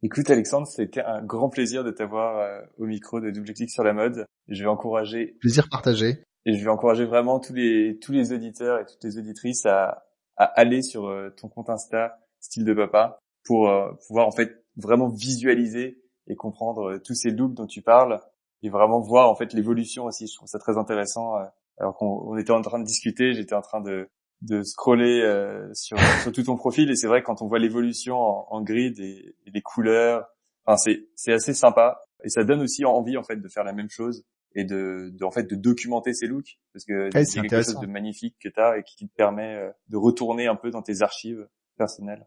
Écoute 0.03 0.29
Alexandre, 0.29 0.67
c'était 0.67 1.03
un 1.03 1.23
grand 1.23 1.49
plaisir 1.49 1.85
de 1.85 1.91
t'avoir 1.91 2.39
euh, 2.39 2.61
au 2.79 2.87
micro 2.87 3.21
de 3.21 3.31
Double 3.31 3.55
Clic 3.55 3.71
sur 3.71 3.83
la 3.85 3.93
mode. 3.93 4.27
Je 4.49 4.63
vais 4.63 4.69
encourager 4.69 5.37
plaisir 5.41 5.69
partagé 5.71 6.23
et 6.45 6.57
je 6.57 6.63
vais 6.63 6.71
encourager 6.71 7.07
vraiment 7.07 7.41
tous 7.41 7.55
les 7.55 7.99
tous 8.03 8.13
les 8.13 8.33
auditeurs 8.33 8.81
et 8.81 8.85
toutes 8.85 9.03
les 9.03 9.19
auditrices 9.19 9.65
à 9.67 10.05
à 10.37 10.45
aller 10.45 10.83
sur 10.83 11.09
ton 11.37 11.49
compte 11.49 11.71
Insta 11.71 12.19
style 12.41 12.65
de 12.65 12.75
papa 12.75 13.19
pour 13.45 13.71
pouvoir 14.07 14.27
en 14.27 14.33
fait 14.33 14.65
vraiment 14.77 15.09
visualiser 15.09 16.03
et 16.27 16.35
comprendre 16.35 16.99
tous 16.99 17.15
ces 17.15 17.31
looks 17.31 17.55
dont 17.55 17.67
tu 17.67 17.81
parles 17.81 18.21
et 18.63 18.69
vraiment 18.69 19.01
voir 19.01 19.31
en 19.31 19.37
fait 19.37 19.53
l'évolution 19.53 20.05
aussi. 20.05 20.27
Je 20.27 20.35
trouve 20.35 20.49
ça 20.49 20.59
très 20.59 20.77
intéressant. 20.77 21.35
Alors 21.79 21.97
qu'on 21.97 22.37
était 22.37 22.53
en 22.53 22.63
train 22.63 22.79
de 22.79 22.85
discuter, 22.85 23.33
j'étais 23.33 23.55
en 23.55 23.63
train 23.63 23.81
de 23.81 24.09
de 24.45 24.63
scroller 24.63 25.21
euh, 25.23 25.73
sur, 25.75 25.97
sur 26.23 26.33
tout 26.33 26.43
ton 26.43 26.57
profil. 26.57 26.91
Et 26.91 26.97
c'est 26.97 27.07
vrai 27.07 27.23
quand 27.23 27.43
on 27.43 27.49
voit 27.49 27.59
l'évolution 27.59 28.17
en, 28.17 28.47
en, 28.51 28.63
grid 28.63 28.99
et, 29.01 29.35
les 29.47 29.63
couleurs, 29.63 30.27
enfin 30.65 30.77
c'est 30.77 31.09
c'est 31.15 31.33
assez 31.33 31.55
sympa. 31.55 32.01
Et 32.25 32.29
ça 32.29 32.45
donne 32.45 32.63
aussi 32.63 32.85
envie 32.85 33.17
en 33.17 33.23
fait 33.23 33.37
de 33.37 33.49
faire 33.49 33.65
la 33.65 33.73
même 33.73 33.91
chose 33.91 34.25
et 34.55 34.65
de, 34.65 35.11
de 35.13 35.25
en 35.25 35.31
fait 35.31 35.45
de 35.45 35.57
documenter 35.57 36.15
ces 36.15 36.27
looks. 36.27 36.59
Parce 36.73 36.85
que 36.85 37.11
c'est 37.25 37.41
quelque 37.41 37.63
chose 37.63 37.81
de 37.81 37.87
magnifique 37.87 38.37
que 38.41 38.49
tu 38.49 38.61
as 38.61 38.79
et 38.79 38.83
qui 38.83 39.09
te 39.09 39.15
permet 39.15 39.57
euh, 39.57 39.71
de 39.89 39.97
retourner 39.97 40.47
un 40.47 40.57
peu 40.57 40.71
dans 40.71 40.83
tes 40.83 41.03
archives 41.03 41.47
personnelles. 41.77 42.27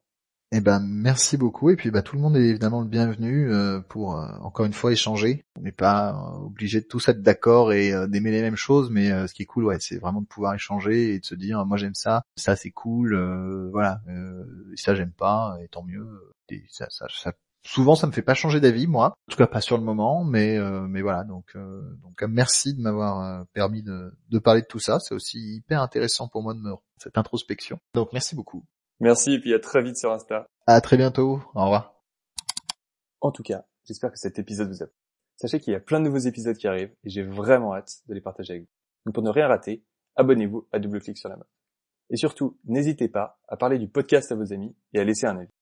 Eh 0.54 0.62
ben 0.62 0.80
merci 0.80 1.36
beaucoup 1.36 1.70
et 1.72 1.76
puis 1.76 1.92
bah 1.92 2.02
tout 2.02 2.16
le 2.16 2.22
monde 2.22 2.38
est 2.38 2.46
évidemment 2.46 2.80
le 2.80 2.88
bienvenu 2.88 3.52
euh, 3.52 3.82
pour 3.82 4.16
euh, 4.16 4.30
encore 4.40 4.66
une 4.66 4.72
fois 4.72 4.94
échanger. 4.94 5.44
On 5.58 5.62
n'est 5.62 5.74
pas 5.74 6.12
euh, 6.12 6.46
obligé 6.46 6.80
de 6.80 6.86
tous 6.86 7.10
être 7.10 7.22
d'accord 7.22 7.74
et 7.74 7.92
d'aimer 8.08 8.32
les 8.32 8.42
mêmes 8.42 8.56
choses, 8.56 8.90
mais 8.90 9.10
ce 9.28 9.34
qui 9.34 9.44
est 9.44 9.46
cool 9.46 9.66
ouais 9.66 9.78
c'est 9.82 9.98
vraiment 9.98 10.22
de 10.22 10.26
pouvoir 10.26 10.54
échanger 10.54 11.14
et 11.16 11.20
de 11.20 11.26
se 11.26 11.36
dire 11.36 11.66
moi 11.66 11.76
j'aime 11.76 11.96
ça, 11.96 12.24
ça 12.38 12.56
c'est 12.56 12.72
cool, 12.72 13.18
voilà, 13.74 14.02
ça 14.76 14.96
j'aime 14.96 15.12
pas 15.12 15.58
et 15.62 15.68
tant 15.68 15.84
mieux. 15.84 16.08
Et 16.50 16.64
ça, 16.70 16.88
ça, 16.90 17.08
ça, 17.10 17.34
souvent 17.62 17.96
ça 17.96 18.08
me 18.08 18.14
fait 18.14 18.22
pas 18.22 18.34
changer 18.34 18.62
d'avis 18.62 18.88
moi, 18.88 19.08
en 19.28 19.32
tout 19.32 19.38
cas 19.38 19.48
pas 19.48 19.60
sur 19.60 19.78
le 19.78 19.84
moment, 19.84 20.24
mais 20.24 20.58
mais 20.88 21.02
voilà 21.02 21.26
donc 21.26 21.58
donc 21.58 22.24
merci 22.24 22.74
de 22.74 22.82
m'avoir 22.82 23.46
permis 23.48 23.84
de, 23.84 24.18
de 24.30 24.40
parler 24.40 24.62
de 24.62 24.68
tout 24.68 24.80
ça. 24.80 25.02
C'est 25.02 25.14
aussi 25.14 25.56
hyper 25.56 25.82
intéressant 25.82 26.30
pour 26.30 26.42
moi 26.42 26.54
de 26.54 26.60
me 26.60 26.72
cette 26.98 27.18
introspection. 27.18 27.80
Donc 27.94 28.14
merci 28.14 28.34
beaucoup. 28.34 28.64
Merci 29.00 29.34
et 29.34 29.40
puis 29.40 29.54
à 29.54 29.60
très 29.60 29.84
vite 29.84 29.98
sur 29.98 30.12
Insta. 30.12 30.48
À 30.66 30.82
très 30.82 30.98
bientôt. 30.98 31.40
Au 31.54 31.62
revoir. 31.62 32.02
En 33.22 33.32
tout 33.32 33.44
cas, 33.44 33.66
j'espère 33.86 34.12
que 34.12 34.18
cet 34.18 34.40
épisode 34.40 34.70
vous 34.70 34.82
a 34.82 34.88
plu. 34.88 34.96
Sachez 35.36 35.60
qu'il 35.60 35.74
y 35.74 35.76
a 35.76 35.80
plein 35.80 36.00
de 36.00 36.06
nouveaux 36.06 36.18
épisodes 36.18 36.58
qui 36.58 36.68
arrivent 36.68 36.96
et 37.04 37.10
j'ai 37.10 37.24
vraiment 37.24 37.76
hâte 37.76 38.02
de 38.08 38.16
les 38.16 38.22
partager 38.22 38.54
avec 38.54 38.64
vous. 38.64 38.70
Donc 39.06 39.14
pour 39.14 39.24
ne 39.24 39.30
rien 39.30 39.48
rater, 39.48 39.84
abonnez-vous 40.16 40.68
à 40.72 40.80
Double 40.80 41.00
Clic 41.00 41.18
sur 41.18 41.30
la 41.30 41.38
mode. 41.38 41.48
Et 42.10 42.18
surtout, 42.18 42.58
n'hésitez 42.66 43.08
pas 43.08 43.40
à 43.48 43.56
parler 43.56 43.78
du 43.78 43.88
podcast 43.88 44.32
à 44.32 44.36
vos 44.36 44.52
amis 44.52 44.76
et 44.94 45.00
à 45.00 45.04
laisser 45.04 45.28
un 45.28 45.38
avis. 45.38 45.54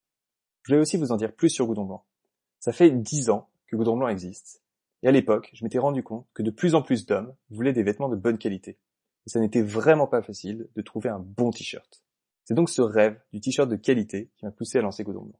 Je 0.63 0.71
voulais 0.71 0.81
aussi 0.81 0.95
vous 0.95 1.11
en 1.11 1.17
dire 1.17 1.35
plus 1.35 1.49
sur 1.49 1.65
Goudron 1.65 1.85
Blanc. 1.85 2.05
Ça 2.59 2.71
fait 2.71 2.89
dix 2.89 3.29
ans 3.29 3.49
que 3.67 3.75
Goudron 3.75 3.97
Blanc 3.97 4.07
existe. 4.07 4.61
Et 5.03 5.07
à 5.07 5.11
l'époque, 5.11 5.49
je 5.53 5.63
m'étais 5.63 5.77
rendu 5.77 6.03
compte 6.03 6.25
que 6.33 6.41
de 6.41 6.51
plus 6.51 6.73
en 6.73 6.81
plus 6.81 7.05
d'hommes 7.05 7.35
voulaient 7.49 7.73
des 7.73 7.83
vêtements 7.83 8.09
de 8.09 8.15
bonne 8.15 8.37
qualité. 8.37 8.79
Et 9.27 9.29
ça 9.29 9.39
n'était 9.39 9.61
vraiment 9.61 10.07
pas 10.07 10.21
facile 10.21 10.69
de 10.75 10.81
trouver 10.81 11.09
un 11.09 11.19
bon 11.19 11.51
t-shirt. 11.51 12.04
C'est 12.45 12.53
donc 12.53 12.69
ce 12.69 12.81
rêve 12.81 13.19
du 13.33 13.41
t-shirt 13.41 13.67
de 13.67 13.75
qualité 13.75 14.31
qui 14.37 14.45
m'a 14.45 14.51
poussé 14.51 14.77
à 14.77 14.81
lancer 14.81 15.03
Godon 15.03 15.23
Blanc. 15.23 15.39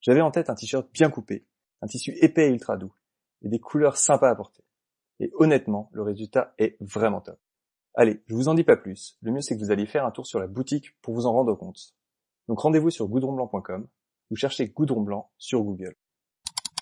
J'avais 0.00 0.20
en 0.20 0.30
tête 0.30 0.50
un 0.50 0.54
t-shirt 0.54 0.88
bien 0.92 1.10
coupé, 1.10 1.46
un 1.82 1.86
tissu 1.86 2.16
épais 2.20 2.48
et 2.48 2.52
ultra 2.52 2.76
doux, 2.76 2.94
et 3.42 3.48
des 3.48 3.58
couleurs 3.58 3.96
sympas 3.96 4.30
à 4.30 4.34
porter. 4.34 4.62
Et 5.20 5.30
honnêtement, 5.34 5.90
le 5.92 6.02
résultat 6.02 6.54
est 6.58 6.76
vraiment 6.80 7.20
top. 7.20 7.38
Allez, 7.94 8.22
je 8.26 8.34
vous 8.34 8.48
en 8.48 8.54
dis 8.54 8.64
pas 8.64 8.76
plus, 8.76 9.18
le 9.20 9.32
mieux 9.32 9.40
c'est 9.40 9.56
que 9.56 9.60
vous 9.60 9.70
alliez 9.70 9.86
faire 9.86 10.04
un 10.04 10.10
tour 10.10 10.26
sur 10.26 10.38
la 10.38 10.46
boutique 10.46 11.00
pour 11.02 11.14
vous 11.14 11.26
en 11.26 11.32
rendre 11.32 11.54
compte. 11.54 11.94
Donc 12.48 12.60
rendez-vous 12.60 12.90
sur 12.90 13.08
goudronblanc.com 13.08 13.88
ou 14.30 14.36
cherchez 14.36 14.68
Goudron 14.68 15.02
Blanc 15.02 15.30
sur 15.38 15.62
Google. 15.62 15.94